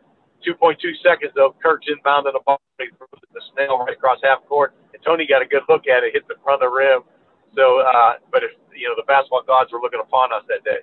2.2 0.46 0.78
seconds 1.04 1.32
though 1.36 1.56
Kirk's 1.64 1.88
inbounding 1.88 2.34
the 2.34 2.42
ball 2.46 2.62
the 2.78 3.42
snail 3.54 3.78
right 3.80 3.94
across 3.94 4.20
half 4.24 4.46
court 4.48 4.74
and 4.94 5.02
Tony 5.04 5.26
got 5.28 5.42
a 5.42 5.46
good 5.46 5.64
look 5.70 5.88
at 5.88 6.04
it 6.04 6.14
hit 6.14 6.28
the 6.28 6.36
front 6.44 6.62
of 6.62 6.70
the 6.70 6.74
rim 6.74 7.02
so 7.56 7.80
uh, 7.80 8.14
but 8.32 8.44
if 8.44 8.52
you 8.76 8.88
know 8.88 8.96
the 8.96 9.04
basketball 9.08 9.44
gods 9.46 9.72
were 9.72 9.80
looking 9.80 10.00
upon 10.00 10.34
us 10.34 10.44
that 10.48 10.64
day. 10.64 10.80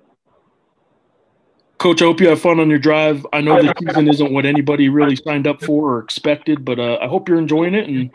Coach, 1.79 2.03
I 2.03 2.07
hope 2.07 2.21
you 2.21 2.29
have 2.29 2.41
fun 2.41 2.59
on 2.59 2.69
your 2.69 2.81
drive. 2.81 3.25
I 3.33 3.41
know 3.41 3.63
the 3.63 3.73
season 3.79 4.09
isn't 4.09 4.33
what 4.33 4.45
anybody 4.45 4.89
really 4.89 5.15
signed 5.15 5.47
up 5.47 5.63
for 5.63 5.95
or 5.95 5.99
expected, 6.01 6.65
but 6.65 6.81
uh, 6.81 6.99
I 7.01 7.07
hope 7.07 7.29
you're 7.29 7.39
enjoying 7.39 7.75
it, 7.75 7.89
and 7.89 8.11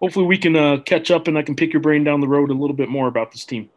hopefully 0.00 0.26
we 0.26 0.38
can 0.38 0.54
uh, 0.54 0.78
catch 0.86 1.10
up 1.10 1.26
and 1.26 1.36
I 1.36 1.42
can 1.42 1.56
pick 1.56 1.72
your 1.72 1.82
brain 1.82 2.04
down 2.04 2.20
the 2.20 2.28
road 2.28 2.50
a 2.50 2.54
little 2.54 2.76
bit 2.76 2.88
more 2.88 3.08
about 3.08 3.32
this 3.32 3.44
team. 3.44 3.68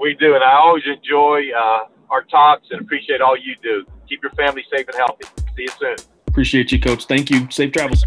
We 0.00 0.14
do, 0.14 0.34
and 0.34 0.42
I 0.42 0.54
always 0.54 0.84
enjoy 0.86 1.42
uh, 1.56 1.84
our 2.10 2.22
talks 2.24 2.66
and 2.70 2.80
appreciate 2.80 3.20
all 3.20 3.36
you 3.36 3.54
do. 3.62 3.84
Keep 4.08 4.22
your 4.22 4.32
family 4.32 4.64
safe 4.72 4.88
and 4.88 4.96
healthy. 4.96 5.37
See 5.58 5.64
you 5.64 5.70
soon. 5.80 5.96
Appreciate 6.28 6.70
you, 6.70 6.78
Coach. 6.78 7.06
Thank 7.06 7.30
you. 7.30 7.48
Safe 7.50 7.72
travels. 7.72 8.04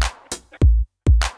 Well, 1.20 1.30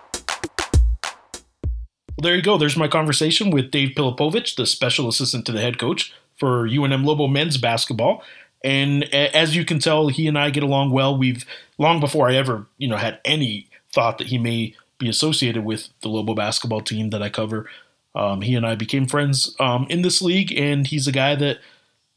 there 2.23 2.37
you 2.37 2.43
go. 2.43 2.57
There's 2.57 2.77
my 2.77 2.87
conversation 2.87 3.51
with 3.51 3.73
Dave 3.73 3.97
Pilipovich, 3.97 4.55
the 4.55 4.65
special 4.65 5.09
assistant 5.09 5.45
to 5.47 5.53
the 5.53 5.61
head 5.61 5.77
coach 5.77 6.15
for 6.39 6.69
UNM 6.69 7.05
Lobo 7.05 7.27
men's 7.27 7.57
basketball. 7.57 8.23
And 8.63 9.13
as 9.13 9.57
you 9.57 9.65
can 9.65 9.81
tell, 9.81 10.07
he 10.07 10.29
and 10.29 10.39
I 10.39 10.51
get 10.51 10.63
along 10.63 10.93
well. 10.93 11.19
We've 11.19 11.45
long 11.79 11.99
before 11.99 12.31
I 12.31 12.37
ever, 12.37 12.67
you 12.79 12.87
know, 12.87 12.97
had 12.97 13.19
any 13.25 13.69
thought 13.93 14.19
that 14.19 14.29
he 14.29 14.39
may 14.39 14.77
be 14.99 15.09
associated 15.09 15.65
with 15.65 15.89
the 16.03 16.09
Lobo 16.09 16.35
basketball 16.35 16.81
team 16.81 17.11
that 17.11 17.25
I 17.25 17.29
cover. 17.29 17.69
Um, 18.15 18.43
he 18.43 18.55
and 18.55 18.65
I 18.65 18.77
became 18.77 19.07
friends 19.07 19.57
um, 19.59 19.89
in 19.91 20.03
this 20.03 20.23
league, 20.23 20.57
and 20.57 20.87
he's 20.87 21.09
a 21.09 21.13
guy 21.13 21.35
that 21.35 21.59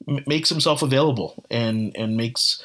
m- 0.07 0.23
makes 0.27 0.49
himself 0.49 0.83
available 0.83 1.43
and 1.49 1.97
and 1.97 2.15
makes 2.15 2.63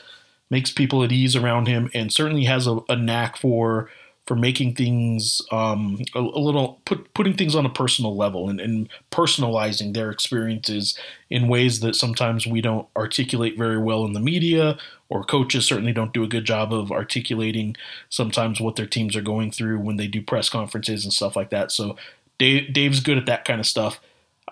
makes 0.53 0.71
people 0.71 1.03
at 1.03 1.11
ease 1.11 1.35
around 1.35 1.67
him, 1.67 1.91
and 1.95 2.13
certainly 2.13 2.45
has 2.45 2.67
a, 2.67 2.79
a 2.91 2.95
knack 2.95 3.39
for 3.39 3.89
for 4.27 4.37
making 4.37 4.75
things 4.75 5.43
um, 5.51 6.01
a, 6.15 6.21
a, 6.21 6.39
little 6.39 6.81
put, 6.85 7.13
putting 7.13 7.35
things 7.35 7.57
on 7.57 7.67
a 7.67 7.71
personal 7.71 8.17
level 8.17 8.49
and, 8.49 8.61
and, 8.61 8.89
personalizing 9.11 9.95
their 9.95 10.13
experiences 10.13 10.97
in 11.29 11.49
ways 11.49 11.81
that 11.81 11.97
sometimes 11.97 12.47
we 12.47 12.61
don't 12.61 12.87
articulate 12.97 13.59
very 13.59 13.79
well 13.79 14.05
in 14.05 14.13
the 14.13 14.21
media 14.21 14.79
or 15.09 15.25
coaches 15.25 15.67
certainly 15.67 15.93
don't 15.93 16.15
do 16.15 16.23
a 16.23 16.29
good 16.29 16.45
job 16.45 16.73
of 16.73 16.93
articulating 16.93 17.75
sometimes 18.11 18.61
what 18.61 18.77
their 18.77 18.87
teams 18.87 19.17
are 19.17 19.23
going 19.23 19.51
through 19.51 19.79
when 19.81 19.97
they 19.97 20.07
do 20.07 20.23
press 20.23 20.49
conferences 20.49 21.03
and 21.03 21.13
stuff 21.13 21.35
like 21.35 21.51
that. 21.51 21.73
So 21.73 21.97
Dave, 22.39 22.73
dave's 22.73 23.01
good 23.01 23.19
at 23.19 23.27
that 23.27 23.45
kind 23.45 23.59
of 23.59 23.67
stuff. 23.67 24.01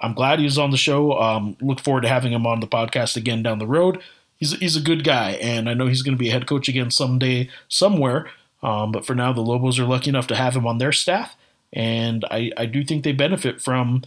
I'm 0.00 0.14
glad 0.14 0.40
he 0.40 0.44
was 0.46 0.58
on 0.58 0.72
the 0.72 0.76
show. 0.76 1.12
Um, 1.12 1.56
look 1.60 1.78
forward 1.78 2.02
to 2.02 2.08
having 2.08 2.32
him 2.32 2.46
on 2.46 2.58
the 2.58 2.66
podcast 2.66 3.16
again 3.16 3.42
down 3.44 3.60
the 3.60 3.66
road 3.66 4.02
he's, 4.40 4.52
he's 4.58 4.76
a 4.76 4.80
good 4.80 5.04
guy 5.04 5.32
and 5.42 5.70
i 5.70 5.74
know 5.74 5.86
he's 5.86 6.02
going 6.02 6.16
to 6.16 6.18
be 6.18 6.28
a 6.28 6.32
head 6.32 6.48
coach 6.48 6.68
again 6.68 6.90
someday 6.90 7.48
somewhere 7.68 8.28
um, 8.62 8.92
but 8.92 9.06
for 9.06 9.14
now, 9.14 9.32
the 9.32 9.40
Lobos 9.40 9.78
are 9.78 9.86
lucky 9.86 10.10
enough 10.10 10.26
to 10.28 10.36
have 10.36 10.54
him 10.54 10.66
on 10.66 10.78
their 10.78 10.92
staff, 10.92 11.36
and 11.72 12.24
I, 12.30 12.52
I 12.56 12.66
do 12.66 12.84
think 12.84 13.04
they 13.04 13.12
benefit 13.12 13.60
from 13.60 14.02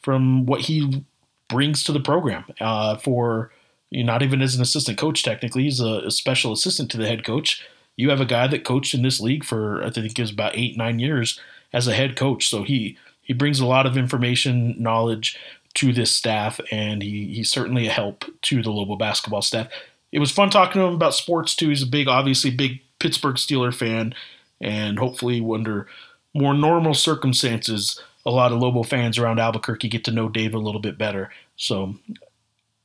from 0.00 0.46
what 0.46 0.62
he 0.62 1.04
brings 1.48 1.82
to 1.84 1.92
the 1.92 2.00
program. 2.00 2.44
Uh, 2.60 2.96
for 2.96 3.50
you 3.90 4.04
know, 4.04 4.12
not 4.12 4.22
even 4.22 4.42
as 4.42 4.54
an 4.54 4.62
assistant 4.62 4.98
coach, 4.98 5.22
technically, 5.22 5.64
he's 5.64 5.80
a, 5.80 6.02
a, 6.06 6.10
special 6.10 6.52
assistant 6.52 6.90
to 6.92 6.96
the 6.96 7.08
head 7.08 7.24
coach. 7.24 7.66
You 7.96 8.10
have 8.10 8.20
a 8.20 8.24
guy 8.24 8.46
that 8.46 8.64
coached 8.64 8.94
in 8.94 9.02
this 9.02 9.20
league 9.20 9.44
for 9.44 9.82
I 9.82 9.90
think 9.90 10.18
it 10.18 10.22
was 10.22 10.30
about 10.30 10.56
eight 10.56 10.76
nine 10.76 11.00
years 11.00 11.40
as 11.72 11.88
a 11.88 11.94
head 11.94 12.16
coach, 12.16 12.48
so 12.48 12.62
he 12.62 12.96
he 13.22 13.32
brings 13.32 13.58
a 13.58 13.66
lot 13.66 13.86
of 13.86 13.96
information, 13.96 14.80
knowledge 14.80 15.36
to 15.74 15.92
this 15.92 16.14
staff, 16.14 16.60
and 16.70 17.02
he 17.02 17.32
he's 17.34 17.50
certainly 17.50 17.86
a 17.86 17.92
help 17.92 18.24
to 18.42 18.62
the 18.62 18.70
Lobo 18.70 18.96
basketball 18.96 19.42
staff. 19.42 19.68
It 20.12 20.18
was 20.18 20.30
fun 20.30 20.50
talking 20.50 20.80
to 20.80 20.88
him 20.88 20.94
about 20.94 21.14
sports 21.14 21.54
too. 21.54 21.68
He's 21.68 21.82
a 21.82 21.86
big, 21.86 22.08
obviously 22.08 22.50
big 22.50 22.80
Pittsburgh 22.98 23.36
Steeler 23.36 23.74
fan, 23.74 24.14
and 24.60 24.98
hopefully 24.98 25.40
under 25.40 25.86
more 26.34 26.54
normal 26.54 26.94
circumstances, 26.94 28.00
a 28.26 28.30
lot 28.30 28.52
of 28.52 28.58
Lobo 28.58 28.82
fans 28.82 29.18
around 29.18 29.38
Albuquerque 29.38 29.88
get 29.88 30.04
to 30.04 30.10
know 30.10 30.28
Dave 30.28 30.54
a 30.54 30.58
little 30.58 30.80
bit 30.80 30.98
better. 30.98 31.30
So 31.56 31.94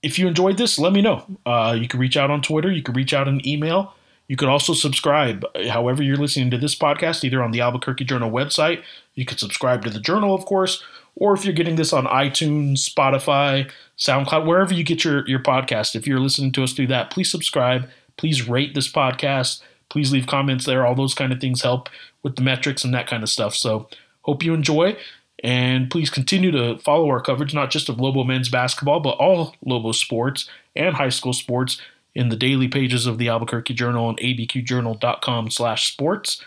if 0.01 0.19
you 0.19 0.27
enjoyed 0.27 0.57
this, 0.57 0.77
let 0.77 0.93
me 0.93 1.01
know. 1.01 1.25
Uh, 1.45 1.75
you 1.79 1.88
can 1.88 1.99
reach 1.99 2.17
out 2.17 2.31
on 2.31 2.41
Twitter. 2.41 2.71
You 2.71 2.83
can 2.83 2.93
reach 2.93 3.13
out 3.13 3.27
an 3.27 3.45
email. 3.47 3.93
You 4.27 4.36
could 4.36 4.49
also 4.49 4.73
subscribe, 4.73 5.45
however 5.69 6.01
you're 6.01 6.17
listening 6.17 6.49
to 6.51 6.57
this 6.57 6.75
podcast, 6.75 7.23
either 7.23 7.43
on 7.43 7.51
the 7.51 7.61
Albuquerque 7.61 8.05
Journal 8.05 8.31
website. 8.31 8.81
You 9.13 9.25
could 9.25 9.39
subscribe 9.39 9.83
to 9.83 9.89
the 9.91 9.99
Journal, 9.99 10.33
of 10.33 10.45
course, 10.45 10.83
or 11.16 11.34
if 11.34 11.45
you're 11.45 11.53
getting 11.53 11.76
this 11.76 11.93
on 11.93 12.05
iTunes, 12.05 12.89
Spotify, 12.89 13.72
SoundCloud, 13.97 14.45
wherever 14.45 14.74
you 14.74 14.84
get 14.84 15.03
your, 15.03 15.28
your 15.28 15.39
podcast. 15.39 15.95
If 15.95 16.07
you're 16.07 16.20
listening 16.20 16.51
to 16.53 16.63
us 16.63 16.74
through 16.74 16.88
that, 16.88 17.11
please 17.11 17.32
subscribe. 17.32 17.89
Please 18.18 18.47
rate 18.47 18.76
this 18.76 18.91
podcast 18.91 19.61
please 19.89 20.11
leave 20.11 20.28
comments 20.28 20.66
there. 20.66 20.86
All 20.86 20.95
those 20.95 21.13
kind 21.13 21.32
of 21.32 21.39
things 21.39 21.61
help 21.61 21.89
with 22.24 22.36
the 22.36 22.41
metrics 22.41 22.84
and 22.84 22.93
that 22.93 23.07
kind 23.07 23.24
of 23.24 23.30
stuff. 23.30 23.55
So 23.55 23.88
hope 24.24 24.43
you 24.43 24.53
enjoy. 24.53 24.97
And 25.43 25.91
please 25.91 26.09
continue 26.09 26.51
to 26.51 26.78
follow 26.80 27.07
our 27.09 27.22
coverage, 27.22 27.53
not 27.53 27.70
just 27.70 27.89
of 27.89 27.99
Lobo 27.99 28.24
men's 28.24 28.49
basketball, 28.49 28.99
but 28.99 29.11
all 29.11 29.55
Lobo 29.63 29.91
sports 29.91 30.49
and 30.76 30.95
high 30.95 31.09
school 31.09 31.34
sports 31.34 31.80
in 32.13 32.30
the 32.30 32.36
daily 32.36 32.68
pages 32.68 33.05
of 33.05 33.18
the 33.18 33.30
Albuquerque 33.30 33.74
Journal 33.74 34.09
and 34.09 34.18
abqjournal.com 34.20 35.51
slash 35.51 35.91
sports. 35.91 36.43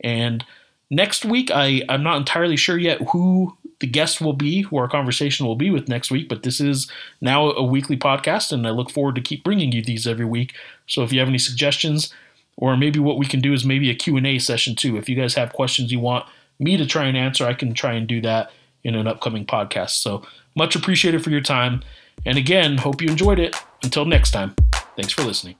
And 0.00 0.44
next 0.90 1.24
week, 1.24 1.50
I, 1.52 1.82
I'm 1.88 2.02
not 2.02 2.18
entirely 2.18 2.56
sure 2.56 2.76
yet 2.76 3.00
who 3.10 3.56
the 3.80 3.86
guest 3.86 4.20
will 4.20 4.32
be, 4.32 4.62
who 4.62 4.76
our 4.76 4.88
conversation 4.88 5.46
will 5.46 5.56
be 5.56 5.70
with 5.70 5.88
next 5.88 6.10
week, 6.10 6.28
but 6.28 6.42
this 6.42 6.60
is 6.60 6.90
now 7.20 7.50
a 7.50 7.62
weekly 7.62 7.96
podcast, 7.96 8.52
and 8.52 8.66
I 8.66 8.70
look 8.70 8.90
forward 8.90 9.14
to 9.16 9.20
keep 9.20 9.44
bringing 9.44 9.72
you 9.72 9.82
these 9.82 10.06
every 10.06 10.24
week. 10.24 10.54
So 10.86 11.02
if 11.02 11.12
you 11.12 11.18
have 11.20 11.28
any 11.28 11.38
suggestions, 11.38 12.12
or 12.56 12.76
maybe 12.76 12.98
what 12.98 13.18
we 13.18 13.26
can 13.26 13.40
do 13.40 13.52
is 13.52 13.64
maybe 13.64 13.90
a 13.90 13.94
q&a 13.94 14.38
session 14.38 14.74
too. 14.74 14.96
If 14.96 15.08
you 15.08 15.16
guys 15.16 15.34
have 15.34 15.52
questions 15.52 15.92
you 15.92 16.00
want 16.00 16.26
me 16.58 16.76
to 16.76 16.86
try 16.86 17.04
and 17.06 17.16
answer 17.16 17.46
i 17.46 17.54
can 17.54 17.74
try 17.74 17.94
and 17.94 18.06
do 18.06 18.20
that 18.20 18.50
in 18.82 18.94
an 18.94 19.06
upcoming 19.06 19.46
podcast. 19.46 19.90
So 19.90 20.22
much 20.54 20.76
appreciated 20.76 21.24
for 21.24 21.30
your 21.30 21.40
time 21.40 21.82
and 22.24 22.38
again 22.38 22.78
hope 22.78 23.02
you 23.02 23.08
enjoyed 23.08 23.38
it. 23.38 23.56
Until 23.82 24.04
next 24.04 24.30
time 24.30 24.54
thanks 24.96 25.12
for 25.12 25.22
listening 25.22 25.56